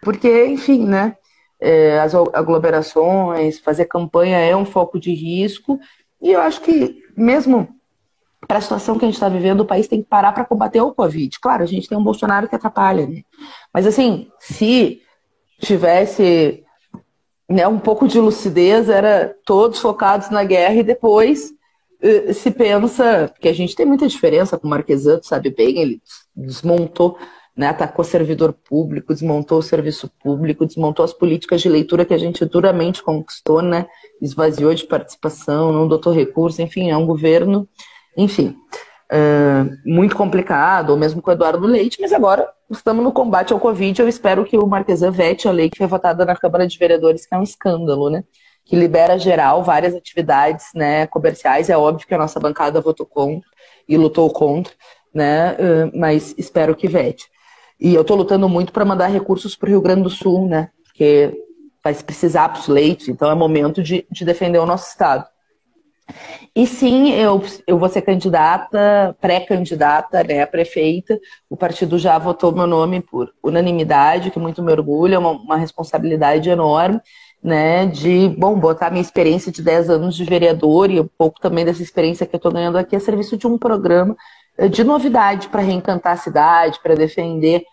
porque, 0.02 0.46
enfim, 0.46 0.86
né? 0.86 1.16
É, 1.60 2.00
as 2.00 2.14
aglomerações, 2.16 3.60
fazer 3.60 3.86
campanha 3.86 4.38
é 4.38 4.56
um 4.56 4.66
foco 4.66 5.00
de 5.00 5.14
risco, 5.14 5.80
e 6.22 6.32
eu 6.32 6.42
acho 6.42 6.62
que, 6.62 7.04
mesmo 7.16 7.68
para 8.48 8.58
a 8.58 8.62
situação 8.62 8.98
que 8.98 9.06
a 9.06 9.08
gente 9.08 9.16
está 9.16 9.30
vivendo, 9.30 9.62
o 9.62 9.66
país 9.66 9.88
tem 9.88 10.02
que 10.02 10.10
parar 10.10 10.32
para 10.32 10.44
combater 10.44 10.82
o 10.82 10.94
Covid. 10.94 11.40
Claro, 11.40 11.64
a 11.64 11.66
gente 11.66 11.88
tem 11.88 11.98
um 11.98 12.04
Bolsonaro 12.04 12.50
que 12.50 12.56
atrapalha, 12.56 13.06
né? 13.06 13.22
Mas, 13.74 13.86
assim, 13.86 14.30
se 14.40 15.02
tivesse 15.60 16.64
né, 17.48 17.68
um 17.68 17.80
pouco 17.80 18.08
de 18.08 18.20
lucidez, 18.20 18.90
era 18.90 19.36
todos 19.46 19.80
focados 19.80 20.30
na 20.30 20.44
guerra 20.44 20.76
e 20.76 20.84
depois 20.84 21.52
uh, 22.02 22.34
se 22.34 22.50
pensa, 22.50 23.30
porque 23.32 23.48
a 23.48 23.54
gente 23.54 23.76
tem 23.76 23.86
muita 23.86 24.08
diferença 24.08 24.58
com 24.58 24.68
o 24.68 24.70
Marquesan, 24.70 25.20
sabe 25.22 25.52
bem, 25.52 25.80
ele 25.80 26.02
desmontou, 26.36 27.18
né, 27.56 27.68
atacou 27.68 28.06
servidor 28.06 28.54
público, 28.54 29.14
desmontou 29.14 29.60
o 29.60 29.64
serviço 29.64 30.10
público, 30.22 30.66
desmontou 30.66 31.04
as 31.04 31.14
políticas 31.14 31.62
de 31.62 31.70
leitura 31.70 32.06
que 32.06 32.14
a 32.14 32.18
gente 32.18 32.46
duramente 32.46 33.04
conquistou, 33.04 33.62
né, 33.62 33.88
esvaziou 34.22 34.74
de 34.74 34.86
participação, 34.86 35.72
não 35.72 35.88
dotou 35.88 36.14
recursos, 36.14 36.60
enfim, 36.60 36.90
é 36.90 36.98
um 36.98 37.06
governo, 37.06 37.68
enfim, 38.18 38.56
muito 39.86 40.16
complicado, 40.16 40.92
ou 40.92 40.98
mesmo 40.98 41.22
com 41.22 41.30
o 41.30 41.34
Eduardo 41.34 41.68
Leite, 41.68 42.00
mas 42.00 42.14
agora 42.14 42.48
estamos 42.70 43.04
no 43.04 43.12
combate 43.12 43.52
ao 43.52 43.60
Covid. 43.60 44.02
Eu 44.02 44.08
espero 44.08 44.46
que 44.46 44.58
o 44.58 44.66
Marquesan 44.66 45.12
vete 45.12 45.48
a 45.48 45.52
lei 45.52 45.70
que 45.70 45.78
foi 45.78 45.88
votada 45.88 46.24
na 46.24 46.36
Câmara 46.36 46.66
de 46.66 46.78
Vereadores, 46.78 47.26
que 47.26 47.36
é 47.36 47.38
um 47.38 47.44
escândalo, 47.44 48.10
né? 48.10 48.24
Que 48.64 48.76
libera 48.76 49.18
geral 49.18 49.64
várias 49.64 49.94
atividades 49.94 50.68
né, 50.74 51.08
comerciais. 51.08 51.70
É 51.70 51.78
óbvio 51.78 52.08
que 52.08 52.14
a 52.14 52.18
nossa 52.18 52.40
bancada 52.40 52.80
votou 52.80 53.06
contra 53.06 53.50
e 53.86 53.98
lutou 53.98 54.30
contra, 54.32 54.72
né? 55.14 55.58
Mas 55.94 56.34
espero 56.38 56.74
que 56.74 56.88
vete. 56.88 57.30
E 57.82 57.96
eu 57.96 58.02
estou 58.02 58.16
lutando 58.16 58.48
muito 58.48 58.72
para 58.72 58.86
mandar 58.86 59.08
recursos 59.08 59.56
para 59.56 59.66
o 59.66 59.70
Rio 59.72 59.82
Grande 59.82 60.04
do 60.04 60.10
Sul, 60.10 60.48
né? 60.48 60.70
Porque 60.86 61.34
vai 61.84 61.96
precisar 61.96 62.50
para 62.50 62.60
os 62.60 62.68
leitos, 62.68 63.10
então 63.10 63.32
é 63.32 63.34
momento 63.34 63.82
de, 63.82 64.06
de 64.12 64.24
defender 64.24 64.60
o 64.60 64.68
nosso 64.68 64.88
Estado. 64.90 65.26
E 66.56 66.68
sim, 66.68 67.12
eu, 67.12 67.42
eu 67.66 67.78
vou 67.80 67.90
ser 67.90 68.02
candidata, 68.02 69.16
pré-candidata, 69.20 70.24
né, 70.24 70.46
prefeita. 70.46 71.18
O 71.50 71.56
partido 71.56 71.98
já 71.98 72.18
votou 72.20 72.52
meu 72.52 72.68
nome 72.68 73.02
por 73.02 73.34
unanimidade, 73.42 74.30
que 74.30 74.38
muito 74.38 74.62
me 74.62 74.72
orgulha, 74.72 75.16
é 75.16 75.20
uma, 75.20 75.32
uma 75.32 75.56
responsabilidade 75.56 76.50
enorme, 76.50 77.00
né, 77.42 77.86
de, 77.88 78.30
bom, 78.38 78.60
botar 78.60 78.92
minha 78.92 79.02
experiência 79.02 79.52
de 79.52 79.64
10 79.64 79.90
anos 79.90 80.16
de 80.16 80.24
vereador 80.26 80.92
e 80.92 81.00
um 81.00 81.10
pouco 81.18 81.40
também 81.40 81.66
dessa 81.66 81.82
experiência 81.82 82.28
que 82.28 82.36
eu 82.36 82.38
estou 82.38 82.52
ganhando 82.52 82.78
aqui 82.78 82.96
a 82.96 83.00
serviço 83.00 83.38
de 83.38 83.48
um 83.48 83.58
programa 83.58 84.16
eh, 84.58 84.68
de 84.68 84.84
novidade 84.84 85.48
para 85.48 85.62
reencantar 85.62 86.14
a 86.14 86.18
cidade, 86.18 86.80
para 86.84 86.96
defender 86.96 87.64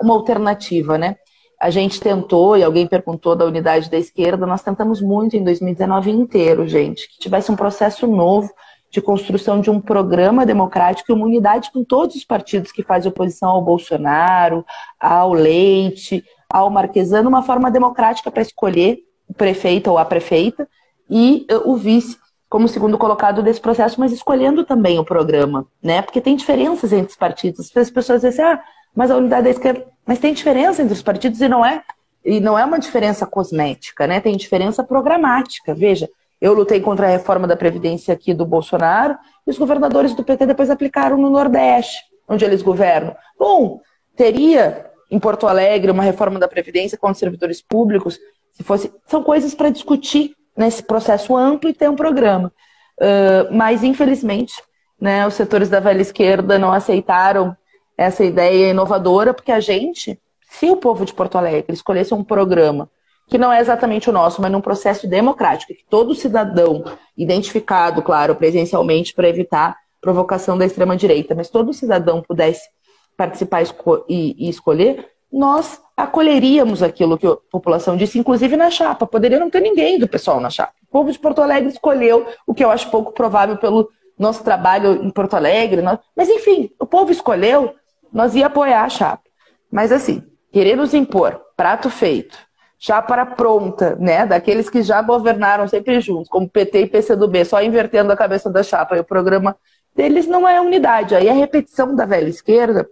uma 0.00 0.14
alternativa, 0.14 0.98
né? 0.98 1.16
a 1.62 1.70
gente 1.70 2.00
tentou, 2.00 2.56
e 2.56 2.64
alguém 2.64 2.88
perguntou 2.88 3.36
da 3.36 3.44
unidade 3.44 3.88
da 3.88 3.96
esquerda, 3.96 4.44
nós 4.44 4.64
tentamos 4.64 5.00
muito 5.00 5.36
em 5.36 5.44
2019 5.44 6.10
inteiro, 6.10 6.66
gente, 6.66 7.08
que 7.08 7.20
tivesse 7.20 7.52
um 7.52 7.56
processo 7.56 8.04
novo 8.04 8.50
de 8.90 9.00
construção 9.00 9.60
de 9.60 9.70
um 9.70 9.80
programa 9.80 10.44
democrático 10.44 11.12
e 11.12 11.14
uma 11.14 11.24
unidade 11.24 11.70
com 11.70 11.84
todos 11.84 12.16
os 12.16 12.24
partidos 12.24 12.72
que 12.72 12.82
fazem 12.82 13.12
oposição 13.12 13.48
ao 13.48 13.62
Bolsonaro, 13.62 14.66
ao 14.98 15.32
Leite, 15.32 16.24
ao 16.50 16.68
Marquesano, 16.68 17.28
uma 17.28 17.44
forma 17.44 17.70
democrática 17.70 18.28
para 18.28 18.42
escolher 18.42 18.98
o 19.28 19.32
prefeito 19.32 19.88
ou 19.88 19.98
a 19.98 20.04
prefeita 20.04 20.68
e 21.08 21.46
uh, 21.48 21.70
o 21.70 21.76
vice 21.76 22.18
como 22.48 22.66
segundo 22.66 22.98
colocado 22.98 23.40
desse 23.40 23.60
processo, 23.60 24.00
mas 24.00 24.12
escolhendo 24.12 24.64
também 24.64 24.98
o 24.98 25.04
programa, 25.04 25.66
né? 25.82 26.02
Porque 26.02 26.20
tem 26.20 26.36
diferenças 26.36 26.92
entre 26.92 27.12
os 27.12 27.16
partidos. 27.16 27.74
As 27.74 27.90
pessoas 27.90 28.20
dizem 28.20 28.44
assim, 28.44 28.58
ah, 28.58 28.62
mas 28.94 29.10
a 29.10 29.16
unidade 29.16 29.44
da 29.44 29.50
esquerda. 29.50 29.86
Mas 30.06 30.18
tem 30.18 30.34
diferença 30.34 30.82
entre 30.82 30.94
os 30.94 31.02
partidos 31.02 31.40
e 31.40 31.48
não 31.48 31.64
é 31.64 31.82
e 32.24 32.40
não 32.40 32.58
é 32.58 32.64
uma 32.64 32.78
diferença 32.78 33.26
cosmética, 33.26 34.06
né? 34.06 34.20
Tem 34.20 34.36
diferença 34.36 34.84
programática. 34.84 35.74
Veja, 35.74 36.08
eu 36.40 36.52
lutei 36.52 36.80
contra 36.80 37.06
a 37.06 37.10
reforma 37.10 37.46
da 37.46 37.56
Previdência 37.56 38.14
aqui 38.14 38.32
do 38.32 38.46
Bolsonaro 38.46 39.16
e 39.46 39.50
os 39.50 39.58
governadores 39.58 40.14
do 40.14 40.24
PT 40.24 40.46
depois 40.46 40.70
aplicaram 40.70 41.16
no 41.16 41.30
Nordeste, 41.30 41.98
onde 42.28 42.44
eles 42.44 42.62
governam. 42.62 43.14
Bom, 43.38 43.80
teria 44.16 44.86
em 45.10 45.18
Porto 45.18 45.46
Alegre 45.46 45.90
uma 45.90 46.02
reforma 46.02 46.38
da 46.38 46.48
Previdência 46.48 46.96
com 46.96 47.10
os 47.10 47.18
servidores 47.18 47.60
públicos, 47.60 48.18
se 48.52 48.62
fosse. 48.62 48.92
São 49.06 49.22
coisas 49.22 49.54
para 49.54 49.70
discutir 49.70 50.34
nesse 50.56 50.82
processo 50.82 51.36
amplo 51.36 51.70
e 51.70 51.74
ter 51.74 51.88
um 51.88 51.96
programa. 51.96 52.52
Uh, 53.00 53.52
mas, 53.54 53.82
infelizmente, 53.82 54.54
né, 55.00 55.26
os 55.26 55.34
setores 55.34 55.68
da 55.68 55.80
velha 55.80 56.02
esquerda 56.02 56.58
não 56.58 56.72
aceitaram 56.72 57.56
essa 57.96 58.24
ideia 58.24 58.70
inovadora, 58.70 59.34
porque 59.34 59.52
a 59.52 59.60
gente, 59.60 60.18
se 60.50 60.70
o 60.70 60.76
povo 60.76 61.04
de 61.04 61.14
Porto 61.14 61.36
Alegre 61.38 61.72
escolhesse 61.72 62.14
um 62.14 62.24
programa 62.24 62.90
que 63.28 63.38
não 63.38 63.52
é 63.52 63.60
exatamente 63.60 64.10
o 64.10 64.12
nosso, 64.12 64.42
mas 64.42 64.52
num 64.52 64.60
processo 64.60 65.06
democrático, 65.06 65.72
que 65.72 65.84
todo 65.88 66.14
cidadão, 66.14 66.84
identificado, 67.16 68.02
claro, 68.02 68.34
presencialmente, 68.34 69.14
para 69.14 69.28
evitar 69.28 69.76
provocação 70.02 70.58
da 70.58 70.66
extrema-direita, 70.66 71.34
mas 71.34 71.48
todo 71.48 71.72
cidadão 71.72 72.20
pudesse 72.20 72.68
participar 73.16 73.62
e, 74.08 74.48
escolher, 74.50 75.08
nós 75.32 75.80
acolheríamos 75.96 76.82
aquilo 76.82 77.16
que 77.16 77.26
a 77.26 77.36
população 77.50 77.96
disse, 77.96 78.18
inclusive 78.18 78.56
na 78.56 78.70
chapa. 78.70 79.06
Poderia 79.06 79.38
não 79.38 79.48
ter 79.48 79.60
ninguém 79.60 79.98
do 79.98 80.08
pessoal 80.08 80.40
na 80.40 80.50
chapa. 80.50 80.74
O 80.82 80.90
povo 80.90 81.10
de 81.10 81.18
Porto 81.18 81.40
Alegre 81.40 81.70
escolheu 81.70 82.26
o 82.46 82.52
que 82.52 82.62
eu 82.62 82.70
acho 82.70 82.90
pouco 82.90 83.12
provável 83.12 83.56
pelo 83.56 83.88
nosso 84.18 84.44
trabalho 84.44 85.02
em 85.02 85.10
Porto 85.10 85.34
Alegre. 85.34 85.82
Mas, 86.14 86.28
enfim, 86.28 86.70
o 86.78 86.84
povo 86.84 87.10
escolheu 87.10 87.72
nós 88.12 88.34
ia 88.34 88.46
apoiar 88.46 88.84
a 88.84 88.88
chapa. 88.88 89.22
Mas 89.70 89.90
assim, 89.90 90.22
querer 90.52 90.76
nos 90.76 90.92
impor 90.92 91.40
prato 91.56 91.88
feito, 91.88 92.36
chapa 92.78 93.24
pronta, 93.24 93.96
né, 93.96 94.26
daqueles 94.26 94.68
que 94.68 94.82
já 94.82 95.00
governaram 95.00 95.66
sempre 95.68 96.00
juntos, 96.00 96.28
como 96.28 96.48
PT 96.48 96.82
e 96.82 96.86
PCdoB, 96.88 97.44
só 97.44 97.62
invertendo 97.62 98.12
a 98.12 98.16
cabeça 98.16 98.50
da 98.50 98.62
chapa 98.62 98.96
e 98.96 99.00
o 99.00 99.04
programa 99.04 99.56
deles 99.94 100.26
não 100.26 100.48
é 100.48 100.60
unidade. 100.60 101.14
Aí 101.14 101.28
a 101.28 101.32
repetição 101.32 101.94
da 101.94 102.04
velha 102.04 102.28
esquerda 102.28 102.88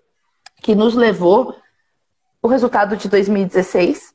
que 0.63 0.75
nos 0.75 0.95
levou 0.95 1.55
o 2.43 2.49
resultado 2.49 2.97
de 2.97 3.09
2016, 3.09 4.15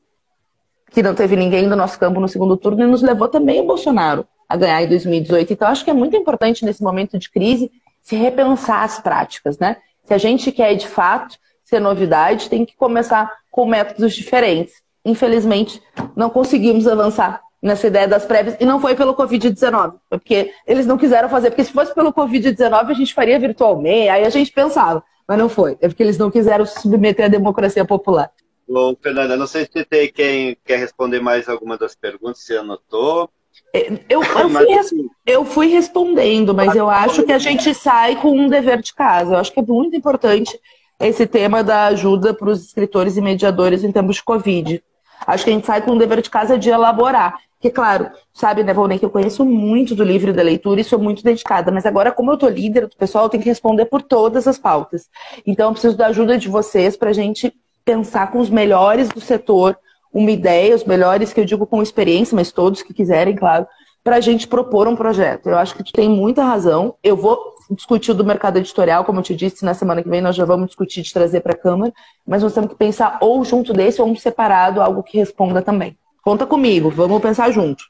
que 0.90 1.02
não 1.02 1.14
teve 1.14 1.36
ninguém 1.36 1.68
do 1.68 1.76
nosso 1.76 1.98
campo 1.98 2.20
no 2.20 2.28
segundo 2.28 2.56
turno, 2.56 2.82
e 2.82 2.86
nos 2.86 3.02
levou 3.02 3.28
também 3.28 3.60
o 3.60 3.66
Bolsonaro 3.66 4.26
a 4.48 4.56
ganhar 4.56 4.82
em 4.82 4.88
2018. 4.88 5.52
Então, 5.52 5.68
acho 5.68 5.84
que 5.84 5.90
é 5.90 5.94
muito 5.94 6.16
importante 6.16 6.64
nesse 6.64 6.82
momento 6.82 7.18
de 7.18 7.30
crise 7.30 7.70
se 8.02 8.16
repensar 8.16 8.82
as 8.82 8.98
práticas, 8.98 9.58
né? 9.58 9.76
Se 10.06 10.14
a 10.14 10.18
gente 10.18 10.52
quer 10.52 10.74
de 10.74 10.86
fato 10.86 11.36
ser 11.64 11.80
novidade, 11.80 12.48
tem 12.48 12.64
que 12.64 12.76
começar 12.76 13.30
com 13.50 13.66
métodos 13.66 14.14
diferentes. 14.14 14.74
Infelizmente, 15.04 15.82
não 16.14 16.30
conseguimos 16.30 16.86
avançar 16.86 17.42
nessa 17.60 17.88
ideia 17.88 18.06
das 18.06 18.24
prévias, 18.24 18.56
e 18.60 18.64
não 18.64 18.80
foi 18.80 18.94
pelo 18.94 19.14
Covid-19, 19.14 19.94
porque 20.08 20.52
eles 20.66 20.86
não 20.86 20.96
quiseram 20.96 21.28
fazer, 21.28 21.50
porque 21.50 21.64
se 21.64 21.72
fosse 21.72 21.92
pelo 21.92 22.12
Covid-19 22.12 22.90
a 22.90 22.94
gente 22.94 23.12
faria 23.12 23.38
virtualmente, 23.40 24.08
aí 24.08 24.24
a 24.24 24.30
gente 24.30 24.52
pensava, 24.52 25.02
mas 25.26 25.38
não 25.38 25.48
foi, 25.48 25.76
é 25.80 25.88
porque 25.88 26.02
eles 26.02 26.18
não 26.18 26.30
quiseram 26.30 26.64
se 26.64 26.80
submeter 26.80 27.26
à 27.26 27.28
democracia 27.28 27.84
popular. 27.84 28.30
Bom, 28.68 28.94
Fernanda, 29.00 29.36
não 29.36 29.46
sei 29.46 29.64
se 29.64 29.84
tem 29.84 30.12
quem 30.12 30.56
quer 30.64 30.78
responder 30.78 31.20
mais 31.20 31.48
alguma 31.48 31.78
das 31.78 31.94
perguntas, 31.94 32.44
se 32.44 32.56
anotou. 32.56 33.30
É, 33.74 33.92
eu, 34.08 34.22
eu, 34.38 34.50
fui, 34.50 34.72
assim, 34.74 35.08
eu 35.26 35.44
fui 35.44 35.66
respondendo, 35.68 36.54
mas 36.54 36.74
eu 36.74 36.88
acho 36.88 37.22
que 37.22 37.32
a 37.32 37.38
gente 37.38 37.74
sai 37.74 38.16
com 38.16 38.30
um 38.30 38.48
dever 38.48 38.80
de 38.80 38.94
casa. 38.94 39.34
Eu 39.34 39.38
acho 39.38 39.52
que 39.52 39.60
é 39.60 39.62
muito 39.62 39.96
importante 39.96 40.58
esse 40.98 41.26
tema 41.26 41.62
da 41.62 41.86
ajuda 41.86 42.32
para 42.32 42.50
os 42.50 42.66
escritores 42.66 43.16
e 43.16 43.20
mediadores 43.20 43.84
em 43.84 43.92
tempos 43.92 44.16
de 44.16 44.24
Covid. 44.24 44.82
Acho 45.26 45.44
que 45.44 45.50
a 45.50 45.52
gente 45.52 45.66
sai 45.66 45.82
com 45.82 45.92
um 45.92 45.98
dever 45.98 46.22
de 46.22 46.30
casa 46.30 46.58
de 46.58 46.70
elaborar. 46.70 47.38
Porque, 47.58 47.70
claro, 47.70 48.10
sabe, 48.32 48.62
né, 48.62 48.72
Volney, 48.72 48.98
que 48.98 49.04
eu 49.04 49.10
conheço 49.10 49.44
muito 49.44 49.94
do 49.94 50.04
livro 50.04 50.32
da 50.32 50.42
leitura 50.42 50.80
e 50.80 50.84
sou 50.84 50.98
muito 50.98 51.24
dedicada, 51.24 51.72
mas 51.72 51.86
agora, 51.86 52.12
como 52.12 52.30
eu 52.30 52.36
tô 52.36 52.48
líder 52.48 52.86
do 52.86 52.96
pessoal, 52.96 53.24
eu 53.24 53.28
tenho 53.30 53.42
que 53.42 53.48
responder 53.48 53.86
por 53.86 54.02
todas 54.02 54.46
as 54.46 54.58
pautas. 54.58 55.08
Então, 55.46 55.68
eu 55.68 55.72
preciso 55.72 55.96
da 55.96 56.06
ajuda 56.08 56.38
de 56.38 56.48
vocês 56.48 56.96
para 56.96 57.10
a 57.10 57.14
gente 57.14 57.52
pensar 57.84 58.30
com 58.30 58.38
os 58.38 58.50
melhores 58.50 59.08
do 59.08 59.20
setor 59.20 59.76
uma 60.16 60.30
ideia, 60.30 60.74
os 60.74 60.84
melhores 60.84 61.34
que 61.34 61.40
eu 61.40 61.44
digo 61.44 61.66
com 61.66 61.82
experiência, 61.82 62.34
mas 62.34 62.50
todos 62.50 62.82
que 62.82 62.94
quiserem, 62.94 63.36
claro, 63.36 63.66
para 64.02 64.16
a 64.16 64.20
gente 64.20 64.48
propor 64.48 64.88
um 64.88 64.96
projeto. 64.96 65.50
Eu 65.50 65.58
acho 65.58 65.76
que 65.76 65.84
tu 65.84 65.92
tem 65.92 66.08
muita 66.08 66.42
razão. 66.42 66.96
Eu 67.04 67.14
vou 67.14 67.54
discutir 67.72 68.14
do 68.14 68.24
mercado 68.24 68.56
editorial, 68.56 69.04
como 69.04 69.18
eu 69.18 69.22
te 69.22 69.34
disse, 69.36 69.62
na 69.62 69.74
semana 69.74 70.02
que 70.02 70.08
vem 70.08 70.22
nós 70.22 70.34
já 70.34 70.46
vamos 70.46 70.68
discutir 70.68 71.02
de 71.02 71.12
trazer 71.12 71.42
para 71.42 71.52
a 71.52 71.58
Câmara, 71.58 71.92
mas 72.26 72.42
nós 72.42 72.54
temos 72.54 72.70
que 72.70 72.76
pensar 72.76 73.18
ou 73.20 73.44
junto 73.44 73.74
desse 73.74 74.00
ou 74.00 74.08
um 74.08 74.16
separado, 74.16 74.80
algo 74.80 75.02
que 75.02 75.18
responda 75.18 75.60
também. 75.60 75.98
Conta 76.22 76.46
comigo, 76.46 76.88
vamos 76.88 77.20
pensar 77.20 77.50
junto. 77.50 77.84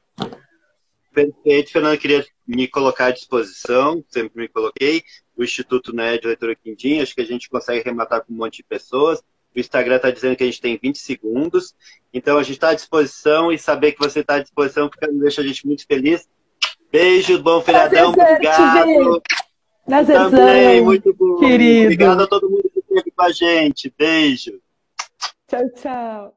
Perfeito, 1.14 1.70
Fernanda, 1.70 1.96
queria 1.96 2.26
me 2.44 2.66
colocar 2.66 3.06
à 3.06 3.10
disposição, 3.12 4.02
sempre 4.08 4.40
me 4.42 4.48
coloquei. 4.48 5.02
O 5.36 5.44
Instituto 5.44 5.92
de 5.92 6.26
Leitura 6.26 6.56
Quindim, 6.56 7.00
acho 7.00 7.14
que 7.14 7.20
a 7.20 7.26
gente 7.26 7.48
consegue 7.48 7.84
rematar 7.84 8.24
com 8.24 8.32
um 8.32 8.36
monte 8.36 8.56
de 8.56 8.64
pessoas. 8.64 9.22
O 9.56 9.60
Instagram 9.60 9.96
está 9.96 10.10
dizendo 10.10 10.36
que 10.36 10.42
a 10.42 10.46
gente 10.46 10.60
tem 10.60 10.78
20 10.80 10.98
segundos. 10.98 11.74
Então 12.12 12.36
a 12.36 12.42
gente 12.42 12.56
está 12.56 12.70
à 12.70 12.74
disposição 12.74 13.50
e 13.50 13.58
saber 13.58 13.92
que 13.92 13.98
você 13.98 14.20
está 14.20 14.34
à 14.34 14.42
disposição 14.42 14.90
fica, 14.92 15.08
deixa 15.10 15.40
a 15.40 15.46
gente 15.46 15.66
muito 15.66 15.86
feliz. 15.86 16.28
Beijo, 16.92 17.42
bom 17.42 17.60
feriadão, 17.62 18.10
obrigado. 18.10 19.22
Prazerzão, 19.86 20.30
Também, 20.30 20.82
muito 20.82 21.14
bom. 21.14 21.36
Querido. 21.36 21.84
Obrigado 21.84 22.22
a 22.22 22.26
todo 22.26 22.50
mundo 22.50 22.68
que 22.72 22.80
esteve 22.80 23.10
com 23.10 23.22
a 23.22 23.30
gente. 23.30 23.92
Beijo. 23.96 24.60
Tchau, 25.48 25.70
tchau. 25.70 26.35